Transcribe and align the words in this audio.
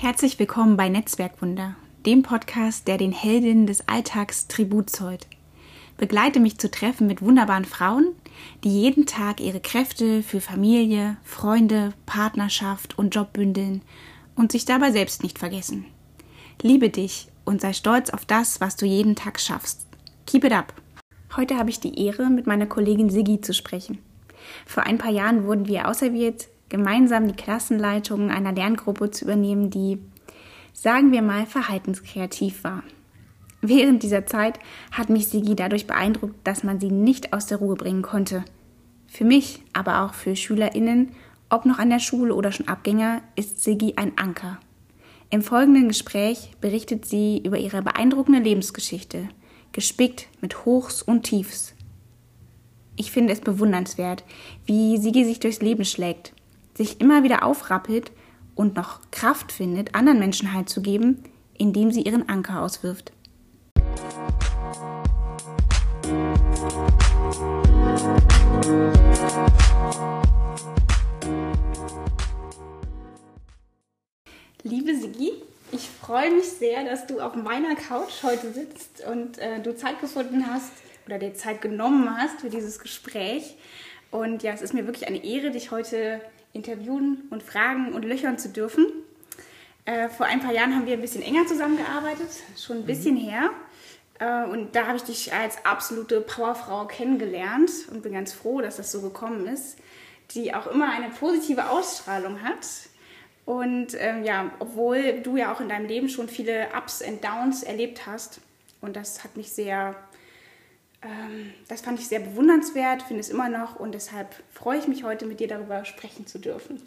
Herzlich 0.00 0.38
willkommen 0.38 0.76
bei 0.76 0.88
Netzwerkwunder, 0.88 1.74
dem 2.06 2.22
Podcast, 2.22 2.86
der 2.86 2.98
den 2.98 3.10
Heldinnen 3.10 3.66
des 3.66 3.88
Alltags 3.88 4.46
Tribut 4.46 4.90
zollt. 4.90 5.26
Begleite 5.96 6.38
mich 6.38 6.56
zu 6.56 6.70
Treffen 6.70 7.08
mit 7.08 7.20
wunderbaren 7.20 7.64
Frauen, 7.64 8.14
die 8.62 8.80
jeden 8.80 9.06
Tag 9.06 9.40
ihre 9.40 9.58
Kräfte 9.58 10.22
für 10.22 10.40
Familie, 10.40 11.16
Freunde, 11.24 11.94
Partnerschaft 12.06 12.96
und 12.96 13.12
Job 13.12 13.32
bündeln 13.32 13.82
und 14.36 14.52
sich 14.52 14.64
dabei 14.64 14.92
selbst 14.92 15.24
nicht 15.24 15.36
vergessen. 15.36 15.84
Liebe 16.62 16.90
dich 16.90 17.26
und 17.44 17.60
sei 17.60 17.72
stolz 17.72 18.10
auf 18.10 18.24
das, 18.24 18.60
was 18.60 18.76
du 18.76 18.86
jeden 18.86 19.16
Tag 19.16 19.40
schaffst. 19.40 19.88
Keep 20.26 20.44
it 20.44 20.52
up! 20.52 20.74
Heute 21.36 21.58
habe 21.58 21.70
ich 21.70 21.80
die 21.80 22.06
Ehre, 22.06 22.30
mit 22.30 22.46
meiner 22.46 22.66
Kollegin 22.66 23.10
Siggi 23.10 23.40
zu 23.40 23.52
sprechen. 23.52 23.98
Vor 24.64 24.84
ein 24.84 24.98
paar 24.98 25.10
Jahren 25.10 25.44
wurden 25.44 25.66
wir 25.66 25.88
auserwählt, 25.88 26.46
gemeinsam 26.68 27.26
die 27.28 27.36
Klassenleitung 27.36 28.30
einer 28.30 28.52
Lerngruppe 28.52 29.10
zu 29.10 29.24
übernehmen, 29.24 29.70
die, 29.70 29.98
sagen 30.72 31.12
wir 31.12 31.22
mal, 31.22 31.46
verhaltenskreativ 31.46 32.64
war. 32.64 32.82
Während 33.60 34.02
dieser 34.02 34.26
Zeit 34.26 34.58
hat 34.92 35.10
mich 35.10 35.28
Sigi 35.28 35.56
dadurch 35.56 35.86
beeindruckt, 35.86 36.36
dass 36.46 36.62
man 36.62 36.78
sie 36.78 36.90
nicht 36.90 37.32
aus 37.32 37.46
der 37.46 37.58
Ruhe 37.58 37.74
bringen 37.74 38.02
konnte. 38.02 38.44
Für 39.08 39.24
mich, 39.24 39.62
aber 39.72 40.02
auch 40.02 40.14
für 40.14 40.36
SchülerInnen, 40.36 41.10
ob 41.50 41.64
noch 41.64 41.78
an 41.78 41.90
der 41.90 41.98
Schule 41.98 42.34
oder 42.34 42.52
schon 42.52 42.68
Abgänger, 42.68 43.22
ist 43.34 43.62
Sigi 43.62 43.94
ein 43.96 44.16
Anker. 44.16 44.60
Im 45.30 45.42
folgenden 45.42 45.88
Gespräch 45.88 46.52
berichtet 46.60 47.04
sie 47.04 47.42
über 47.44 47.58
ihre 47.58 47.82
beeindruckende 47.82 48.40
Lebensgeschichte, 48.40 49.28
gespickt 49.72 50.28
mit 50.40 50.64
Hochs 50.64 51.02
und 51.02 51.22
Tiefs. 51.24 51.74
Ich 52.96 53.10
finde 53.10 53.32
es 53.32 53.40
bewundernswert, 53.40 54.24
wie 54.66 54.98
Sigi 54.98 55.24
sich 55.24 55.40
durchs 55.40 55.60
Leben 55.60 55.84
schlägt, 55.84 56.32
sich 56.78 57.00
immer 57.00 57.24
wieder 57.24 57.42
aufrappelt 57.42 58.12
und 58.54 58.76
noch 58.76 59.00
Kraft 59.10 59.50
findet, 59.50 59.96
anderen 59.96 60.20
Menschen 60.20 60.54
Halt 60.54 60.68
zu 60.68 60.80
geben, 60.80 61.24
indem 61.54 61.90
sie 61.90 62.02
ihren 62.02 62.28
Anker 62.28 62.62
auswirft. 62.62 63.12
Liebe 74.62 74.94
Sigi, 74.94 75.32
ich 75.72 75.90
freue 76.00 76.30
mich 76.30 76.48
sehr, 76.48 76.84
dass 76.84 77.08
du 77.08 77.20
auf 77.20 77.34
meiner 77.34 77.74
Couch 77.74 78.22
heute 78.22 78.52
sitzt 78.52 79.04
und 79.04 79.38
äh, 79.38 79.60
du 79.60 79.74
Zeit 79.74 80.00
gefunden 80.00 80.46
hast 80.46 80.70
oder 81.06 81.18
dir 81.18 81.34
Zeit 81.34 81.60
genommen 81.60 82.08
hast 82.16 82.40
für 82.40 82.50
dieses 82.50 82.78
Gespräch. 82.78 83.56
Und 84.12 84.44
ja, 84.44 84.52
es 84.52 84.62
ist 84.62 84.74
mir 84.74 84.86
wirklich 84.86 85.08
eine 85.08 85.24
Ehre, 85.24 85.50
dich 85.50 85.72
heute 85.72 86.20
interviewen 86.58 87.22
und 87.30 87.42
fragen 87.42 87.92
und 87.92 88.04
löchern 88.04 88.38
zu 88.38 88.48
dürfen. 88.50 88.86
Äh, 89.84 90.08
vor 90.08 90.26
ein 90.26 90.40
paar 90.40 90.52
Jahren 90.52 90.74
haben 90.74 90.86
wir 90.86 90.94
ein 90.94 91.00
bisschen 91.00 91.22
enger 91.22 91.46
zusammengearbeitet, 91.46 92.28
schon 92.58 92.78
ein 92.78 92.86
bisschen 92.86 93.14
mhm. 93.14 93.30
her. 93.30 93.50
Äh, 94.18 94.44
und 94.50 94.74
da 94.74 94.86
habe 94.86 94.96
ich 94.96 95.04
dich 95.04 95.32
als 95.32 95.64
absolute 95.64 96.20
Powerfrau 96.20 96.86
kennengelernt 96.86 97.70
und 97.90 98.02
bin 98.02 98.12
ganz 98.12 98.32
froh, 98.32 98.60
dass 98.60 98.76
das 98.76 98.92
so 98.92 99.00
gekommen 99.00 99.46
ist, 99.46 99.78
die 100.32 100.54
auch 100.54 100.66
immer 100.66 100.90
eine 100.90 101.08
positive 101.10 101.70
Ausstrahlung 101.70 102.42
hat. 102.42 102.66
Und 103.46 103.94
ähm, 103.98 104.24
ja, 104.24 104.50
obwohl 104.58 105.20
du 105.22 105.36
ja 105.36 105.52
auch 105.54 105.60
in 105.60 105.70
deinem 105.70 105.86
Leben 105.86 106.10
schon 106.10 106.28
viele 106.28 106.68
Ups 106.76 107.00
und 107.00 107.24
Downs 107.24 107.62
erlebt 107.62 108.06
hast, 108.06 108.40
und 108.80 108.94
das 108.94 109.24
hat 109.24 109.36
mich 109.36 109.50
sehr 109.50 109.96
das 111.68 111.82
fand 111.82 112.00
ich 112.00 112.08
sehr 112.08 112.20
bewundernswert, 112.20 113.02
finde 113.02 113.20
es 113.20 113.28
immer 113.28 113.48
noch 113.48 113.76
und 113.76 113.92
deshalb 113.92 114.34
freue 114.52 114.78
ich 114.78 114.88
mich 114.88 115.04
heute 115.04 115.26
mit 115.26 115.40
dir 115.40 115.48
darüber 115.48 115.84
sprechen 115.84 116.26
zu 116.26 116.38
dürfen. 116.38 116.82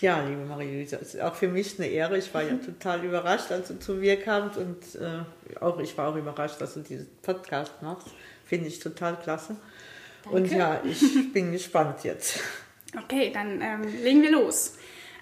Ja, 0.00 0.22
liebe 0.22 0.44
Marie-Louise, 0.44 0.98
es 1.00 1.14
ist 1.14 1.20
auch 1.20 1.34
für 1.34 1.48
mich 1.48 1.78
eine 1.78 1.88
Ehre. 1.88 2.18
Ich 2.18 2.32
war 2.32 2.42
ja 2.42 2.54
total 2.56 3.04
überrascht, 3.04 3.50
als 3.50 3.68
du 3.68 3.80
zu 3.80 3.94
mir 3.94 4.20
kamst 4.20 4.58
und 4.58 4.94
äh, 4.96 5.60
auch 5.60 5.78
ich 5.80 5.96
war 5.96 6.08
auch 6.08 6.16
überrascht, 6.16 6.60
dass 6.60 6.74
du 6.74 6.80
diesen 6.80 7.08
Podcast 7.22 7.72
machst. 7.80 8.08
Finde 8.44 8.68
ich 8.68 8.80
total 8.80 9.16
klasse. 9.16 9.56
Danke. 10.24 10.36
Und 10.36 10.52
ja, 10.52 10.80
ich 10.84 11.32
bin 11.32 11.52
gespannt 11.52 12.04
jetzt. 12.04 12.40
Okay, 12.96 13.30
dann 13.32 13.60
ähm, 13.60 13.82
legen 14.02 14.22
wir 14.22 14.30
los. 14.30 14.76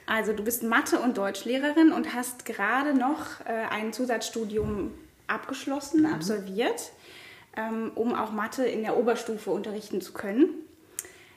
Also 0.06 0.32
du 0.32 0.44
bist 0.44 0.62
Mathe- 0.62 1.00
und 1.00 1.16
Deutschlehrerin 1.16 1.92
und 1.92 2.14
hast 2.14 2.44
gerade 2.44 2.94
noch 2.94 3.40
äh, 3.44 3.52
ein 3.70 3.92
Zusatzstudium 3.92 4.92
abgeschlossen, 5.26 6.02
mhm. 6.02 6.14
absolviert. 6.14 6.92
Ähm, 7.56 7.92
um 7.94 8.14
auch 8.14 8.32
Mathe 8.32 8.66
in 8.66 8.82
der 8.82 8.98
Oberstufe 8.98 9.50
unterrichten 9.50 10.02
zu 10.02 10.12
können. 10.12 10.48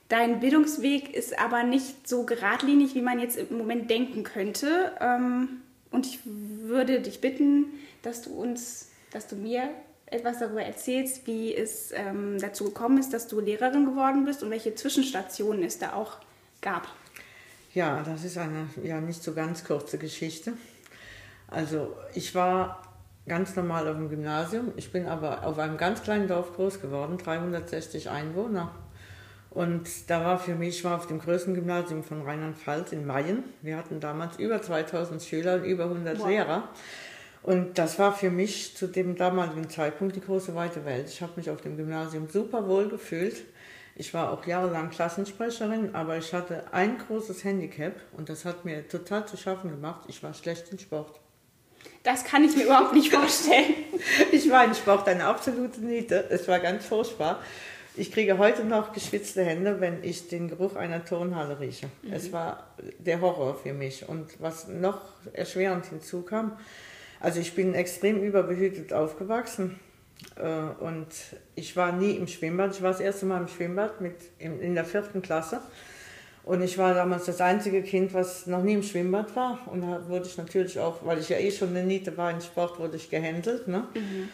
Dein 0.10 0.40
Bildungsweg 0.40 1.14
ist 1.14 1.40
aber 1.40 1.64
nicht 1.64 2.10
so 2.10 2.24
geradlinig, 2.26 2.94
wie 2.96 3.02
man 3.02 3.20
jetzt 3.20 3.38
im 3.38 3.58
Moment 3.58 3.90
denken 3.90 4.24
könnte. 4.24 4.92
Ähm, 5.00 5.62
und 5.92 6.06
ich 6.06 6.20
würde 6.26 7.00
dich 7.00 7.22
bitten, 7.22 7.68
dass 8.02 8.24
du 8.24 8.32
uns, 8.32 8.90
dass 9.12 9.28
du 9.28 9.36
mir 9.36 9.70
etwas 10.08 10.40
darüber 10.40 10.64
erzählst, 10.64 11.28
wie 11.28 11.56
es 11.56 11.92
ähm, 11.94 12.38
dazu 12.40 12.66
gekommen 12.66 12.98
ist, 12.98 13.14
dass 13.14 13.28
du 13.28 13.40
Lehrerin 13.40 13.86
geworden 13.86 14.26
bist 14.26 14.44
und 14.44 14.50
welche 14.50 14.76
Zwischenstationen 14.76 15.64
es 15.64 15.78
da 15.78 15.94
auch 15.94 16.18
gab. 16.62 16.88
Ja, 17.74 18.02
das 18.04 18.24
ist 18.24 18.38
eine 18.38 18.68
ja 18.84 19.00
nicht 19.00 19.24
so 19.24 19.34
ganz 19.34 19.64
kurze 19.64 20.00
Geschichte. 20.00 20.54
Also 21.48 21.96
ich 22.16 22.34
war 22.34 22.89
ganz 23.30 23.56
normal 23.56 23.88
auf 23.88 23.96
dem 23.96 24.10
Gymnasium. 24.10 24.74
Ich 24.76 24.92
bin 24.92 25.08
aber 25.08 25.46
auf 25.46 25.58
einem 25.58 25.78
ganz 25.78 26.04
kleinen 26.04 26.28
Dorf 26.28 26.54
groß 26.56 26.82
geworden, 26.82 27.18
360 27.18 28.10
Einwohner. 28.10 28.72
Und 29.52 30.10
da 30.10 30.24
war 30.24 30.38
für 30.38 30.54
mich, 30.54 30.80
ich 30.80 30.84
war 30.84 30.98
auf 30.98 31.08
dem 31.08 31.20
größten 31.20 31.56
Gymnasium 31.56 32.04
von 32.04 32.22
Rheinland-Pfalz 32.22 32.92
in 32.92 33.06
Mayen. 33.06 33.44
Wir 33.62 33.78
hatten 33.78 34.00
damals 34.00 34.38
über 34.38 34.62
2000 34.62 35.22
Schüler 35.22 35.56
und 35.56 35.64
über 35.64 35.86
100 35.86 36.20
wow. 36.20 36.28
Lehrer. 36.28 36.70
Und 37.42 37.78
das 37.78 37.98
war 37.98 38.14
für 38.14 38.30
mich 38.30 38.76
zu 38.76 38.88
dem 38.88 39.16
damaligen 39.16 39.70
Zeitpunkt 39.70 40.16
die 40.16 40.22
große 40.22 40.54
weite 40.56 40.86
Welt. 40.86 41.08
Ich 41.08 41.22
habe 41.22 41.34
mich 41.38 41.50
auf 41.50 41.62
dem 41.62 41.78
Gymnasium 41.78 42.28
super 42.28 42.68
wohl 42.68 42.90
gefühlt. 42.90 43.46
Ich 43.96 44.14
war 44.14 44.32
auch 44.32 44.46
jahrelang 44.46 44.90
Klassensprecherin, 44.92 45.96
aber 45.96 46.18
ich 46.18 46.34
hatte 46.34 46.72
ein 46.72 46.98
großes 46.98 47.44
Handicap 47.44 47.96
und 48.16 48.30
das 48.30 48.46
hat 48.46 48.66
mir 48.66 48.88
total 48.88 49.26
zu 49.26 49.36
schaffen 49.36 49.72
gemacht. 49.72 50.06
Ich 50.08 50.22
war 50.22 50.34
schlecht 50.34 50.72
in 50.72 50.80
Sport. 50.80 51.20
Das 52.04 52.24
kann 52.24 52.44
ich 52.44 52.56
mir 52.56 52.64
überhaupt 52.64 52.94
nicht 52.94 53.14
vorstellen. 53.14 53.76
ich 54.32 54.50
war 54.50 54.66
in 54.66 54.74
Sport 54.74 55.08
eine 55.08 55.26
absolute 55.26 55.82
Niete. 55.82 56.26
Es 56.30 56.48
war 56.48 56.60
ganz 56.60 56.86
furchtbar. 56.86 57.40
Ich 57.96 58.12
kriege 58.12 58.38
heute 58.38 58.64
noch 58.64 58.94
geschwitzte 58.94 59.44
Hände, 59.44 59.82
wenn 59.82 60.04
ich 60.04 60.30
den 60.30 60.48
Geruch 60.48 60.76
einer 60.76 61.04
Turnhalle 61.04 61.60
rieche. 61.60 61.88
Mhm. 62.02 62.14
Es 62.14 62.32
war 62.32 62.68
der 63.00 63.20
Horror 63.20 63.56
für 63.56 63.74
mich. 63.74 64.08
Und 64.08 64.42
was 64.42 64.68
noch 64.68 65.02
erschwerend 65.34 65.88
hinzukam, 65.88 66.58
also 67.20 67.42
ich 67.42 67.54
bin 67.56 67.74
extrem 67.74 68.24
überbehütet 68.24 68.94
aufgewachsen 68.94 69.80
äh, 70.38 70.84
und 70.84 71.08
ich 71.56 71.76
war 71.76 71.92
nie 71.92 72.12
im 72.12 72.28
Schwimmbad. 72.28 72.76
Ich 72.76 72.82
war 72.82 72.92
das 72.92 73.02
erste 73.02 73.26
Mal 73.26 73.42
im 73.42 73.48
Schwimmbad 73.50 74.00
mit 74.00 74.16
in 74.40 74.76
der 74.76 74.86
vierten 74.86 75.22
Klasse. 75.22 75.60
Und 76.50 76.64
ich 76.64 76.80
war 76.80 76.96
damals 76.96 77.26
das 77.26 77.42
einzige 77.42 77.84
Kind, 77.84 78.12
was 78.16 78.48
noch 78.48 78.64
nie 78.64 78.74
im 78.74 78.82
Schwimmbad 78.82 79.36
war. 79.36 79.60
Und 79.68 79.82
da 79.82 80.10
wurde 80.10 80.26
ich 80.26 80.36
natürlich 80.36 80.80
auch, 80.80 81.06
weil 81.06 81.20
ich 81.20 81.30
ja 81.30 81.38
eh 81.38 81.52
schon 81.52 81.70
eine 81.70 81.84
Niete 81.84 82.18
war 82.18 82.32
in 82.32 82.42
Sport, 82.42 82.80
wurde 82.80 82.96
ich 82.96 83.12
gehändelt. 83.12 83.68
Ne? 83.68 83.86
Mhm. 83.94 84.30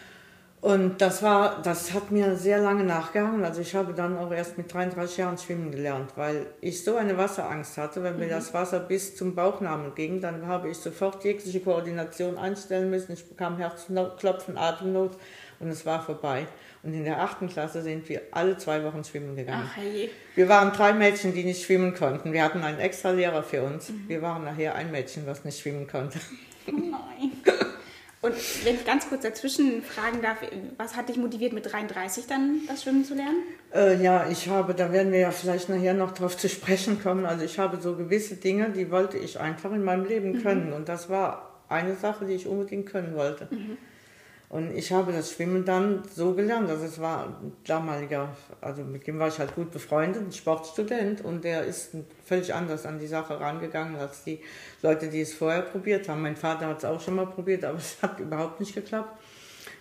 Und 0.61 1.01
das 1.01 1.21
war, 1.21 1.61
das 1.61 1.93
hat 1.93 2.11
mir 2.11 2.37
sehr 2.37 2.59
lange 2.59 2.85
nachgehangen. 2.85 3.43
Also 3.43 3.59
ich 3.59 3.75
habe 3.75 3.93
dann 3.93 4.17
auch 4.17 4.31
erst 4.31 4.57
mit 4.57 4.73
33 4.73 5.17
Jahren 5.17 5.37
schwimmen 5.37 5.71
gelernt, 5.71 6.11
weil 6.15 6.45
ich 6.61 6.85
so 6.85 6.95
eine 6.95 7.17
Wasserangst 7.17 7.77
hatte. 7.77 8.01
Wenn 8.01 8.17
mir 8.17 8.27
mhm. 8.27 8.29
das 8.29 8.53
Wasser 8.53 8.79
bis 8.79 9.17
zum 9.17 9.35
Bauchnabel 9.35 9.91
ging, 9.91 10.21
dann 10.21 10.47
habe 10.47 10.69
ich 10.69 10.77
sofort 10.77 11.21
jegliche 11.25 11.59
Koordination 11.59 12.37
einstellen 12.37 12.89
müssen. 12.89 13.11
Ich 13.11 13.27
bekam 13.27 13.57
Herzklopfen, 13.57 14.57
Atemnot 14.57 15.17
und 15.59 15.67
es 15.67 15.85
war 15.85 16.01
vorbei. 16.01 16.47
Und 16.85 16.93
in 16.93 17.03
der 17.03 17.19
achten 17.19 17.49
Klasse 17.49 17.81
sind 17.81 18.07
wir 18.09 18.21
alle 18.29 18.57
zwei 18.57 18.83
Wochen 18.83 19.03
schwimmen 19.03 19.35
gegangen. 19.35 19.67
Ach, 19.67 19.75
hey. 19.75 20.11
Wir 20.35 20.47
waren 20.47 20.71
drei 20.71 20.93
Mädchen, 20.93 21.33
die 21.33 21.43
nicht 21.43 21.65
schwimmen 21.65 21.95
konnten. 21.95 22.31
Wir 22.31 22.43
hatten 22.43 22.61
einen 22.61 22.79
extra 22.79 23.09
Lehrer 23.09 23.41
für 23.41 23.63
uns. 23.63 23.89
Mhm. 23.89 24.07
Wir 24.07 24.21
waren 24.21 24.43
nachher 24.43 24.75
ein 24.75 24.91
Mädchen, 24.91 25.25
was 25.25 25.43
nicht 25.43 25.59
schwimmen 25.59 25.87
konnte. 25.87 26.19
Oh 26.67 26.71
nein. 26.71 27.31
Und 28.21 28.33
wenn 28.65 28.75
ich 28.75 28.85
ganz 28.85 29.07
kurz 29.07 29.21
dazwischen 29.21 29.83
fragen 29.83 30.21
darf, 30.21 30.37
was 30.77 30.95
hat 30.95 31.09
dich 31.09 31.17
motiviert, 31.17 31.53
mit 31.53 31.71
33 31.71 32.25
dann 32.25 32.61
das 32.67 32.81
Schwimmen 32.81 33.05
zu 33.05 33.13
lernen? 33.13 33.43
Äh, 33.73 34.01
ja, 34.01 34.27
ich 34.29 34.49
habe, 34.49 34.73
da 34.73 34.91
werden 34.91 35.11
wir 35.11 35.19
ja 35.19 35.31
vielleicht 35.31 35.69
nachher 35.69 35.93
noch 35.93 36.11
drauf 36.11 36.35
zu 36.35 36.49
sprechen 36.49 37.01
kommen. 37.01 37.25
Also 37.25 37.45
ich 37.45 37.59
habe 37.59 37.79
so 37.81 37.95
gewisse 37.95 38.35
Dinge, 38.35 38.69
die 38.69 38.89
wollte 38.89 39.17
ich 39.17 39.39
einfach 39.39 39.71
in 39.71 39.83
meinem 39.83 40.05
Leben 40.05 40.31
mhm. 40.33 40.43
können. 40.43 40.73
Und 40.73 40.89
das 40.89 41.09
war 41.09 41.61
eine 41.69 41.95
Sache, 41.95 42.25
die 42.25 42.33
ich 42.33 42.47
unbedingt 42.47 42.87
können 42.87 43.15
wollte. 43.15 43.47
Mhm. 43.51 43.77
Und 44.55 44.73
ich 44.73 44.93
habe 44.93 45.11
das 45.11 45.33
Schwimmen 45.33 45.65
dann 45.65 46.03
so 46.15 46.33
gelernt. 46.33 46.69
Also 46.69 46.85
es 46.85 47.01
war 47.01 47.25
ein 47.25 47.51
damaliger, 47.65 48.29
also 48.61 48.83
mit 48.83 49.05
dem 49.05 49.19
war 49.19 49.27
ich 49.27 49.37
halt 49.37 49.53
gut 49.53 49.69
befreundet, 49.69 50.21
ein 50.21 50.31
Sportstudent 50.31 51.25
und 51.25 51.43
der 51.43 51.65
ist 51.65 51.89
völlig 52.23 52.53
anders 52.53 52.85
an 52.85 52.97
die 52.97 53.07
Sache 53.07 53.37
rangegangen 53.37 53.97
als 53.97 54.23
die 54.23 54.39
Leute, 54.81 55.09
die 55.09 55.19
es 55.19 55.33
vorher 55.33 55.61
probiert 55.61 56.07
haben. 56.07 56.21
Mein 56.21 56.37
Vater 56.37 56.67
hat 56.67 56.77
es 56.77 56.85
auch 56.85 57.01
schon 57.01 57.15
mal 57.15 57.27
probiert, 57.27 57.65
aber 57.65 57.77
es 57.79 57.97
hat 58.01 58.17
überhaupt 58.21 58.61
nicht 58.61 58.73
geklappt. 58.73 59.21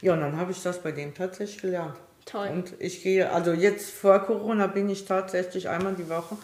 Ja, 0.01 0.15
und 0.15 0.23
dann 0.23 0.37
habe 0.37 0.51
ich 0.51 0.61
das 0.61 0.83
bei 0.83 0.91
dem 0.91 1.15
tatsächlich 1.15 1.63
gelernt. 1.63 1.95
Toll. 2.25 2.49
Und 2.49 2.75
ich 2.81 3.01
gehe, 3.05 3.31
also 3.31 3.53
jetzt 3.53 3.91
vor 3.91 4.19
Corona 4.25 4.67
bin 4.67 4.89
ich 4.89 5.05
tatsächlich 5.05 5.69
einmal 5.69 5.95
die 5.95 6.09
Woche, 6.09 6.37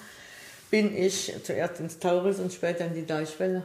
bin 0.71 0.97
ich 0.97 1.35
zuerst 1.43 1.81
ins 1.81 1.99
Taurus 1.99 2.39
und 2.39 2.53
später 2.53 2.85
in 2.87 2.95
die 2.95 3.07
Deichwelle 3.07 3.65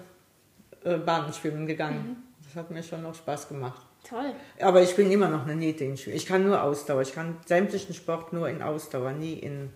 äh, 0.83 0.97
Bahnenschwimmen 0.97 1.67
gegangen. 1.67 1.97
Mhm. 1.97 2.15
Das 2.47 2.63
hat 2.63 2.71
mir 2.71 2.81
schon 2.81 3.03
noch 3.03 3.13
Spaß 3.13 3.47
gemacht. 3.47 3.85
Toll. 4.07 4.33
Aber 4.59 4.81
ich 4.81 4.95
bin 4.95 5.11
immer 5.11 5.29
noch 5.29 5.43
eine 5.43 5.55
Niete 5.55 5.83
in 5.83 5.97
Schwimmen. 5.97 6.17
Ich 6.17 6.25
kann 6.25 6.43
nur 6.45 6.61
Ausdauer. 6.61 7.01
Ich 7.01 7.13
kann 7.13 7.37
sämtlichen 7.45 7.95
Sport 7.95 8.33
nur 8.33 8.47
in 8.47 8.61
Ausdauer, 8.61 9.11
nie 9.11 9.33
in. 9.33 9.71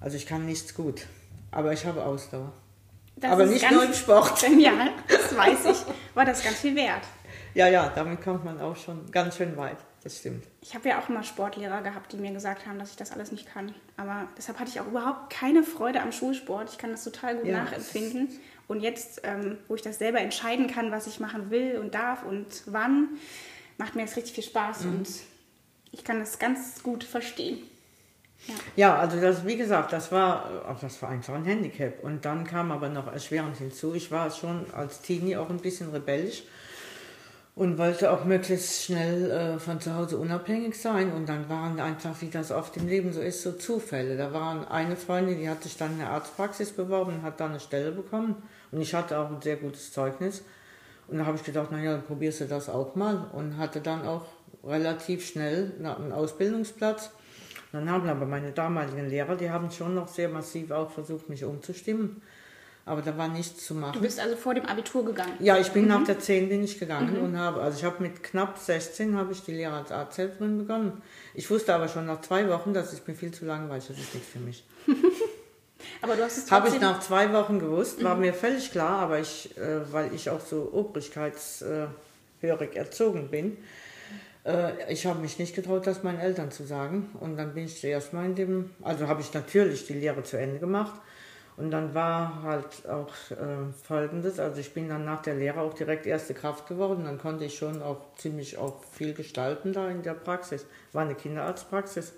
Also 0.00 0.16
ich 0.16 0.26
kann 0.26 0.46
nichts 0.46 0.74
gut. 0.74 1.06
Aber 1.50 1.72
ich 1.72 1.86
habe 1.86 2.04
Ausdauer. 2.04 2.52
Das 3.16 3.32
aber 3.32 3.46
nicht 3.46 3.70
nur 3.70 3.84
im 3.84 3.94
Sport. 3.94 4.42
Ja, 4.58 4.72
das 5.08 5.36
weiß 5.36 5.66
ich. 5.66 5.94
War 6.14 6.24
das 6.24 6.42
ganz 6.42 6.56
viel 6.56 6.76
wert. 6.76 7.02
Ja, 7.54 7.68
ja, 7.68 7.90
damit 7.94 8.22
kommt 8.22 8.44
man 8.44 8.60
auch 8.60 8.76
schon 8.76 9.10
ganz 9.10 9.36
schön 9.36 9.56
weit. 9.56 9.76
Das 10.02 10.18
stimmt. 10.18 10.44
Ich 10.62 10.74
habe 10.74 10.88
ja 10.88 10.98
auch 10.98 11.08
immer 11.10 11.22
Sportlehrer 11.22 11.82
gehabt, 11.82 12.12
die 12.12 12.16
mir 12.16 12.32
gesagt 12.32 12.66
haben, 12.66 12.78
dass 12.78 12.90
ich 12.90 12.96
das 12.96 13.12
alles 13.12 13.32
nicht 13.32 13.52
kann. 13.52 13.74
Aber 13.98 14.28
deshalb 14.36 14.58
hatte 14.58 14.70
ich 14.70 14.80
auch 14.80 14.86
überhaupt 14.86 15.30
keine 15.30 15.62
Freude 15.62 16.00
am 16.00 16.12
Schulsport. 16.12 16.70
Ich 16.70 16.78
kann 16.78 16.90
das 16.90 17.04
total 17.04 17.36
gut 17.36 17.46
ja. 17.46 17.62
nachempfinden. 17.62 18.28
Und 18.70 18.82
jetzt, 18.82 19.22
ähm, 19.24 19.58
wo 19.66 19.74
ich 19.74 19.82
das 19.82 19.98
selber 19.98 20.20
entscheiden 20.20 20.68
kann, 20.68 20.92
was 20.92 21.08
ich 21.08 21.18
machen 21.18 21.50
will 21.50 21.78
und 21.78 21.92
darf 21.92 22.22
und 22.22 22.46
wann, 22.66 23.08
macht 23.78 23.96
mir 23.96 24.02
das 24.02 24.16
richtig 24.16 24.32
viel 24.32 24.44
Spaß 24.44 24.84
mhm. 24.84 24.90
und 24.92 25.08
ich 25.90 26.04
kann 26.04 26.20
das 26.20 26.38
ganz 26.38 26.80
gut 26.84 27.02
verstehen. 27.02 27.58
Ja. 28.46 28.54
ja, 28.76 28.96
also 28.96 29.20
das, 29.20 29.44
wie 29.44 29.56
gesagt, 29.56 29.92
das 29.92 30.12
war, 30.12 30.76
das 30.80 31.02
war 31.02 31.08
einfach 31.08 31.34
ein 31.34 31.44
Handicap. 31.44 32.04
Und 32.04 32.24
dann 32.24 32.44
kam 32.44 32.70
aber 32.70 32.88
noch 32.88 33.12
erschwerend 33.12 33.56
hinzu, 33.56 33.92
ich 33.96 34.12
war 34.12 34.30
schon 34.30 34.64
als 34.72 35.00
Teenie 35.00 35.36
auch 35.36 35.50
ein 35.50 35.58
bisschen 35.58 35.90
rebellisch 35.90 36.44
und 37.56 37.76
wollte 37.76 38.12
auch 38.12 38.24
möglichst 38.24 38.84
schnell 38.84 39.32
äh, 39.32 39.58
von 39.58 39.80
zu 39.80 39.96
Hause 39.96 40.16
unabhängig 40.16 40.80
sein. 40.80 41.12
Und 41.12 41.28
dann 41.28 41.48
waren 41.48 41.80
einfach, 41.80 42.14
wie 42.20 42.30
das 42.30 42.52
oft 42.52 42.76
im 42.76 42.86
Leben 42.86 43.12
so 43.12 43.20
ist, 43.20 43.42
so 43.42 43.50
Zufälle. 43.50 44.16
Da 44.16 44.32
war 44.32 44.70
eine 44.70 44.94
Freundin, 44.94 45.40
die 45.40 45.48
hat 45.48 45.64
sich 45.64 45.76
dann 45.76 45.94
in 45.94 45.98
der 45.98 46.10
Arztpraxis 46.10 46.70
beworben 46.70 47.16
und 47.16 47.22
hat 47.22 47.40
da 47.40 47.46
eine 47.46 47.58
Stelle 47.58 47.90
bekommen. 47.90 48.36
Und 48.72 48.80
ich 48.80 48.94
hatte 48.94 49.18
auch 49.18 49.30
ein 49.30 49.40
sehr 49.40 49.56
gutes 49.56 49.92
Zeugnis. 49.92 50.42
Und 51.08 51.18
da 51.18 51.26
habe 51.26 51.36
ich 51.36 51.44
gedacht, 51.44 51.72
naja, 51.72 51.92
dann 51.92 52.04
probierst 52.04 52.40
du 52.40 52.44
das 52.46 52.68
auch 52.68 52.94
mal. 52.94 53.30
Und 53.32 53.56
hatte 53.56 53.80
dann 53.80 54.06
auch 54.06 54.26
relativ 54.64 55.26
schnell 55.26 55.72
einen 55.78 56.12
Ausbildungsplatz. 56.12 57.10
Dann 57.72 57.90
haben 57.90 58.08
aber 58.08 58.26
meine 58.26 58.52
damaligen 58.52 59.08
Lehrer, 59.08 59.36
die 59.36 59.50
haben 59.50 59.70
schon 59.70 59.94
noch 59.94 60.08
sehr 60.08 60.28
massiv 60.28 60.70
auch 60.70 60.90
versucht, 60.90 61.28
mich 61.28 61.44
umzustimmen. 61.44 62.22
Aber 62.86 63.02
da 63.02 63.16
war 63.16 63.28
nichts 63.28 63.66
zu 63.66 63.74
machen. 63.74 63.92
Du 63.92 64.00
bist 64.00 64.18
also 64.18 64.36
vor 64.36 64.54
dem 64.54 64.66
Abitur 64.66 65.04
gegangen? 65.04 65.34
Ja, 65.38 65.58
ich 65.58 65.70
bin 65.70 65.82
mhm. 65.82 65.88
nach 65.88 66.04
der 66.04 66.18
10 66.18 66.48
bin 66.48 66.64
ich 66.64 66.78
gegangen 66.78 67.18
mhm. 67.18 67.24
und 67.24 67.38
habe, 67.38 67.60
also 67.60 67.78
ich 67.78 67.84
habe 67.84 68.02
mit 68.02 68.22
knapp 68.22 68.58
16 68.58 69.16
habe 69.16 69.32
ich 69.32 69.42
die 69.42 69.52
Lehre 69.52 69.74
als 69.74 69.92
Arzthelferin 69.92 70.58
begonnen. 70.58 71.02
Ich 71.34 71.48
wusste 71.50 71.74
aber 71.74 71.88
schon 71.88 72.06
nach 72.06 72.20
zwei 72.22 72.48
Wochen, 72.48 72.72
dass 72.72 72.92
es 72.92 73.06
mir 73.06 73.14
viel 73.14 73.32
zu 73.32 73.44
langweilig, 73.44 73.86
das 73.86 73.98
ist 73.98 74.14
nichts 74.14 74.30
für 74.30 74.40
mich. 74.40 74.64
aber 76.02 76.16
du 76.16 76.24
hast 76.24 76.38
es 76.38 76.50
Habe 76.50 76.68
ich 76.68 76.80
nach 76.80 77.00
zwei 77.00 77.32
Wochen 77.32 77.58
gewusst, 77.58 78.02
war 78.02 78.14
mhm. 78.14 78.22
mir 78.22 78.34
völlig 78.34 78.70
klar, 78.70 79.00
aber 79.00 79.18
ich, 79.18 79.56
äh, 79.56 79.92
weil 79.92 80.14
ich 80.14 80.30
auch 80.30 80.40
so 80.40 80.70
obrigkeitshörig 80.72 81.86
erzogen 82.74 83.28
bin, 83.28 83.56
äh, 84.44 84.92
ich 84.92 85.06
habe 85.06 85.20
mich 85.20 85.38
nicht 85.38 85.54
getraut, 85.54 85.86
das 85.86 86.02
meinen 86.02 86.20
Eltern 86.20 86.50
zu 86.50 86.64
sagen. 86.64 87.10
Und 87.20 87.36
dann 87.36 87.54
bin 87.54 87.64
ich 87.64 87.80
zuerst 87.80 88.12
mal 88.12 88.24
in 88.24 88.34
dem, 88.34 88.70
also 88.82 89.08
habe 89.08 89.20
ich 89.20 89.32
natürlich 89.34 89.86
die 89.86 89.94
Lehre 89.94 90.22
zu 90.22 90.38
Ende 90.38 90.58
gemacht 90.58 91.00
und 91.60 91.70
dann 91.70 91.94
war 91.94 92.42
halt 92.42 92.88
auch 92.88 93.12
äh, 93.30 93.70
Folgendes, 93.86 94.40
also 94.40 94.58
ich 94.58 94.72
bin 94.72 94.88
dann 94.88 95.04
nach 95.04 95.20
der 95.20 95.34
Lehre 95.34 95.60
auch 95.60 95.74
direkt 95.74 96.06
erste 96.06 96.32
Kraft 96.32 96.66
geworden, 96.66 97.04
dann 97.04 97.18
konnte 97.18 97.44
ich 97.44 97.58
schon 97.58 97.82
auch 97.82 97.98
ziemlich 98.16 98.56
auch 98.56 98.82
viel 98.92 99.12
gestalten 99.12 99.74
da 99.74 99.90
in 99.90 100.02
der 100.02 100.14
Praxis. 100.14 100.64
War 100.92 101.02
eine 101.02 101.14
Kinderarztpraxis. 101.14 102.14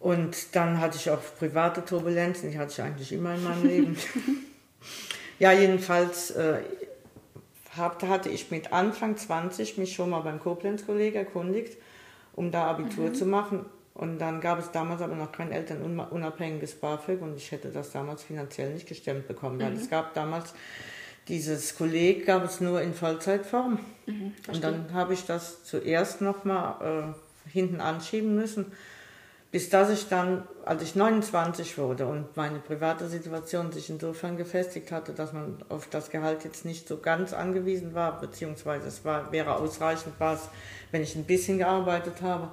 Und 0.00 0.54
dann 0.54 0.80
hatte 0.80 0.96
ich 0.96 1.10
auch 1.10 1.20
private 1.38 1.84
Turbulenzen, 1.84 2.50
die 2.50 2.58
hatte 2.58 2.72
ich 2.72 2.82
eigentlich 2.82 3.12
immer 3.12 3.34
in 3.34 3.42
meinem 3.42 3.66
Leben. 3.66 3.96
ja, 5.38 5.52
jedenfalls 5.52 6.30
äh, 6.32 6.60
hatte 7.76 8.28
ich 8.28 8.50
mit 8.50 8.72
Anfang 8.72 9.16
20 9.16 9.78
mich 9.78 9.94
schon 9.94 10.10
mal 10.10 10.20
beim 10.20 10.40
Koblenz-Kollegen 10.40 11.16
erkundigt, 11.16 11.76
um 12.34 12.50
da 12.50 12.66
Abitur 12.66 13.10
mhm. 13.10 13.14
zu 13.14 13.26
machen. 13.26 13.66
Und 13.94 14.18
dann 14.20 14.40
gab 14.40 14.60
es 14.60 14.70
damals 14.70 15.02
aber 15.02 15.16
noch 15.16 15.32
kein 15.32 15.50
elternunabhängiges 15.50 16.76
BAföG 16.76 17.20
und 17.20 17.36
ich 17.36 17.50
hätte 17.50 17.70
das 17.70 17.90
damals 17.90 18.22
finanziell 18.22 18.72
nicht 18.72 18.86
gestemmt 18.86 19.26
bekommen, 19.26 19.58
weil 19.60 19.72
mhm. 19.72 19.76
es 19.76 19.90
gab 19.90 20.14
damals 20.14 20.54
dieses 21.26 21.76
Kolleg 21.76 22.24
gab 22.24 22.44
es 22.44 22.60
nur 22.60 22.80
in 22.80 22.94
Vollzeitform. 22.94 23.80
Mhm, 24.06 24.34
und 24.46 24.64
dann 24.64 24.92
habe 24.92 25.14
ich 25.14 25.26
das 25.26 25.64
zuerst 25.64 26.20
nochmal 26.20 27.14
äh, 27.46 27.50
hinten 27.50 27.80
anschieben 27.80 28.34
müssen, 28.34 28.66
bis 29.50 29.70
dass 29.70 29.90
ich 29.90 30.08
dann, 30.08 30.46
als 30.64 30.82
ich 30.82 30.94
29 30.94 31.78
wurde 31.78 32.06
und 32.06 32.36
meine 32.36 32.58
private 32.58 33.08
Situation 33.08 33.72
sich 33.72 33.88
insofern 33.88 34.36
gefestigt 34.36 34.92
hatte, 34.92 35.12
dass 35.12 35.32
man 35.32 35.64
auf 35.68 35.88
das 35.88 36.10
Gehalt 36.10 36.44
jetzt 36.44 36.64
nicht 36.64 36.86
so 36.86 36.98
ganz 36.98 37.32
angewiesen 37.32 37.94
war, 37.94 38.20
beziehungsweise 38.20 38.88
es 38.88 39.04
war, 39.04 39.32
wäre 39.32 39.56
ausreichend 39.56 40.14
was, 40.18 40.48
wenn 40.90 41.02
ich 41.02 41.16
ein 41.16 41.24
bisschen 41.24 41.58
gearbeitet 41.58 42.20
habe 42.22 42.50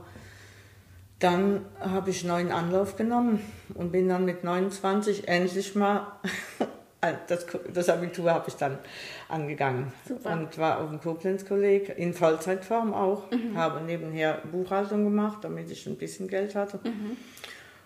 dann 1.20 1.66
habe 1.80 2.10
ich 2.10 2.24
neuen 2.24 2.52
Anlauf 2.52 2.98
genommen 2.98 3.40
und 3.74 3.92
bin 3.92 4.10
dann 4.10 4.26
mit 4.26 4.44
29 4.44 5.28
endlich 5.28 5.76
mal, 5.76 6.08
das, 7.14 7.46
das 7.74 7.90
Abitur 7.90 8.34
habe 8.34 8.46
ich 8.48 8.56
dann 8.56 8.78
angegangen 9.30 9.92
Super. 10.08 10.32
und 10.34 10.58
war 10.58 10.80
auf 10.80 10.90
dem 10.90 11.00
Koblenz-Kolleg 11.00 11.98
in 11.98 12.14
Vollzeitform 12.14 12.94
auch, 12.94 13.30
mhm. 13.32 13.58
habe 13.58 13.82
nebenher 13.82 14.42
Buchhaltung 14.52 15.04
gemacht, 15.04 15.40
damit 15.44 15.70
ich 15.72 15.86
ein 15.88 15.98
bisschen 15.98 16.28
Geld 16.28 16.56
hatte. 16.56 16.80
Mhm. 16.84 17.18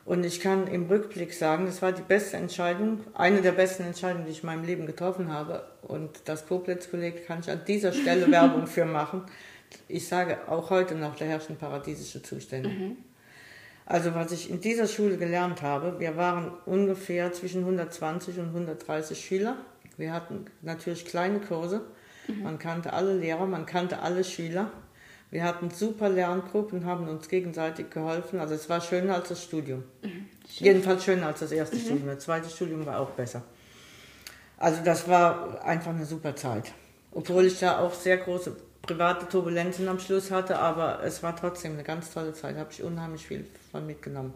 Und 0.06 0.25
ich 0.25 0.39
kann 0.39 0.66
im 0.66 0.88
Rückblick 0.88 1.33
sagen, 1.33 1.68
das 1.68 1.81
war 1.81 1.92
die 1.92 2.01
beste 2.01 2.38
Entscheidung, 2.38 3.01
eine 3.13 3.42
der 3.42 3.51
besten 3.51 3.83
Entscheidungen, 3.83 4.25
die 4.25 4.31
ich 4.31 4.42
in 4.42 4.48
meinem 4.48 4.63
Leben 4.63 4.88
getroffen 4.88 5.31
habe. 5.31 5.63
Und 5.83 6.10
das 6.25 6.48
Koblenz-Kolleg 6.48 7.27
kann 7.27 7.42
ich 7.42 7.51
an 7.51 7.62
dieser 7.68 7.94
Stelle 7.94 8.31
Werbung 8.31 8.66
für 8.66 8.86
machen. 8.86 9.24
Ich 9.88 10.07
sage 10.07 10.39
auch 10.48 10.71
heute 10.71 10.95
noch, 10.95 11.16
da 11.16 11.25
herrschen 11.25 11.57
paradiesische 11.57 12.24
Zustände. 12.24 12.69
Mhm. 12.69 12.98
Also 13.89 14.13
was 14.13 14.31
ich 14.31 14.51
in 14.51 14.62
dieser 14.62 14.88
Schule 14.88 15.18
gelernt 15.18 15.63
habe, 15.63 16.00
wir 16.00 16.15
waren 16.15 16.51
ungefähr 16.68 17.33
zwischen 17.33 17.62
120 17.62 18.38
und 18.38 18.50
130 18.50 19.19
Schüler. 19.19 19.57
Wir 19.97 20.13
hatten 20.13 20.45
natürlich 20.62 21.06
kleine 21.06 21.39
Kurse. 21.39 21.81
Mhm. 22.27 22.44
Man 22.44 22.59
kannte 22.59 22.94
alle 22.94 23.18
Lehrer, 23.18 23.47
man 23.47 23.65
kannte 23.65 24.00
alle 24.00 24.24
Schüler. 24.24 24.71
Wir 25.31 25.44
hatten 25.44 25.71
super 25.71 26.07
Lerngruppen, 26.07 26.86
haben 26.86 27.07
uns 27.07 27.30
gegenseitig 27.30 27.89
geholfen. 27.89 28.39
Also 28.39 28.53
es 28.53 28.69
war 28.69 28.80
schöner 28.80 29.15
als 29.15 29.30
das 29.30 29.44
Studium. 29.44 29.83
Mhm. 30.03 30.27
Jedenfalls 30.45 31.03
schöner 31.03 31.25
als 31.25 31.39
das 31.39 31.51
erste 31.51 31.77
mhm. 31.77 31.81
Studium. 31.81 32.07
Das 32.09 32.19
zweite 32.19 32.47
Studium 32.47 32.85
war 32.85 33.00
auch 33.00 33.09
besser. 33.12 33.42
Also 34.57 34.83
das 34.83 35.07
war 35.07 35.65
einfach 35.65 35.95
eine 35.95 36.06
super 36.06 36.35
Zeit. 36.35 36.74
Obwohl 37.12 37.45
ich 37.45 37.57
da 37.57 37.80
auch 37.80 37.95
sehr 37.95 38.18
große 38.18 38.56
private 38.81 39.28
Turbulenzen 39.28 39.88
am 39.88 40.00
Schluss 40.00 40.31
hatte, 40.31 40.57
aber 40.57 41.04
es 41.04 41.21
war 41.21 41.36
trotzdem 41.36 41.74
eine 41.74 41.83
ganz 41.83 42.14
tolle 42.14 42.33
Zeit, 42.33 42.57
habe 42.57 42.69
ich 42.71 42.83
unheimlich 42.83 43.28
viel 43.28 43.45
von 43.71 43.86
mitgenommen. 43.86 44.33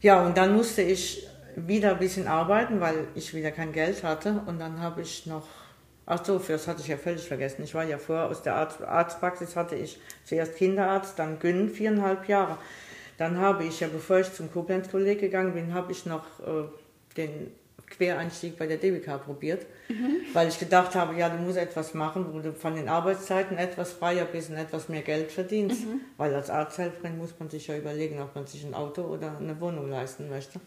Ja, 0.00 0.24
und 0.24 0.36
dann 0.36 0.54
musste 0.54 0.82
ich 0.82 1.26
wieder 1.56 1.92
ein 1.92 1.98
bisschen 1.98 2.26
arbeiten, 2.26 2.80
weil 2.80 3.06
ich 3.14 3.34
wieder 3.34 3.50
kein 3.50 3.72
Geld 3.72 4.02
hatte 4.02 4.42
und 4.46 4.58
dann 4.58 4.80
habe 4.80 5.02
ich 5.02 5.26
noch, 5.26 5.46
ach 6.06 6.24
so, 6.24 6.38
das 6.38 6.66
hatte 6.68 6.80
ich 6.80 6.88
ja 6.88 6.96
völlig 6.96 7.26
vergessen, 7.26 7.62
ich 7.62 7.74
war 7.74 7.84
ja 7.84 7.98
vorher 7.98 8.26
aus 8.26 8.42
der 8.42 8.54
Arzt, 8.54 8.82
Arztpraxis, 8.82 9.56
hatte 9.56 9.76
ich 9.76 9.98
zuerst 10.24 10.56
Kinderarzt, 10.56 11.18
dann 11.18 11.38
Gyn, 11.38 11.68
viereinhalb 11.68 12.28
Jahre. 12.28 12.58
Dann 13.18 13.38
habe 13.38 13.64
ich 13.64 13.80
ja, 13.80 13.88
bevor 13.88 14.20
ich 14.20 14.32
zum 14.32 14.50
Koblenz-Kolleg 14.50 15.20
gegangen 15.20 15.52
bin, 15.52 15.74
habe 15.74 15.92
ich 15.92 16.06
noch 16.06 16.24
äh, 16.40 16.64
den 17.16 17.52
Quereinstieg 17.90 18.56
bei 18.56 18.66
der 18.66 18.78
DBK 18.78 19.22
probiert, 19.22 19.66
mhm. 19.90 20.16
weil 20.32 20.48
ich 20.48 20.58
gedacht 20.58 20.94
habe, 20.94 21.16
ja, 21.16 21.28
du 21.28 21.38
musst 21.38 21.58
etwas 21.58 21.94
machen, 21.94 22.26
wo 22.32 22.40
du 22.40 22.52
von 22.52 22.74
den 22.74 22.88
Arbeitszeiten 22.88 23.58
etwas 23.58 23.92
freier 23.92 24.24
bist 24.24 24.50
und 24.50 24.56
etwas 24.56 24.88
mehr 24.88 25.02
Geld 25.02 25.30
verdienst, 25.32 25.86
mhm. 25.86 26.00
weil 26.16 26.34
als 26.34 26.50
Arzthelferin 26.50 27.18
muss 27.18 27.34
man 27.38 27.50
sich 27.50 27.66
ja 27.66 27.76
überlegen, 27.76 28.20
ob 28.20 28.34
man 28.34 28.46
sich 28.46 28.64
ein 28.64 28.74
Auto 28.74 29.02
oder 29.02 29.36
eine 29.38 29.60
Wohnung 29.60 29.90
leisten 29.90 30.28
möchte. 30.28 30.60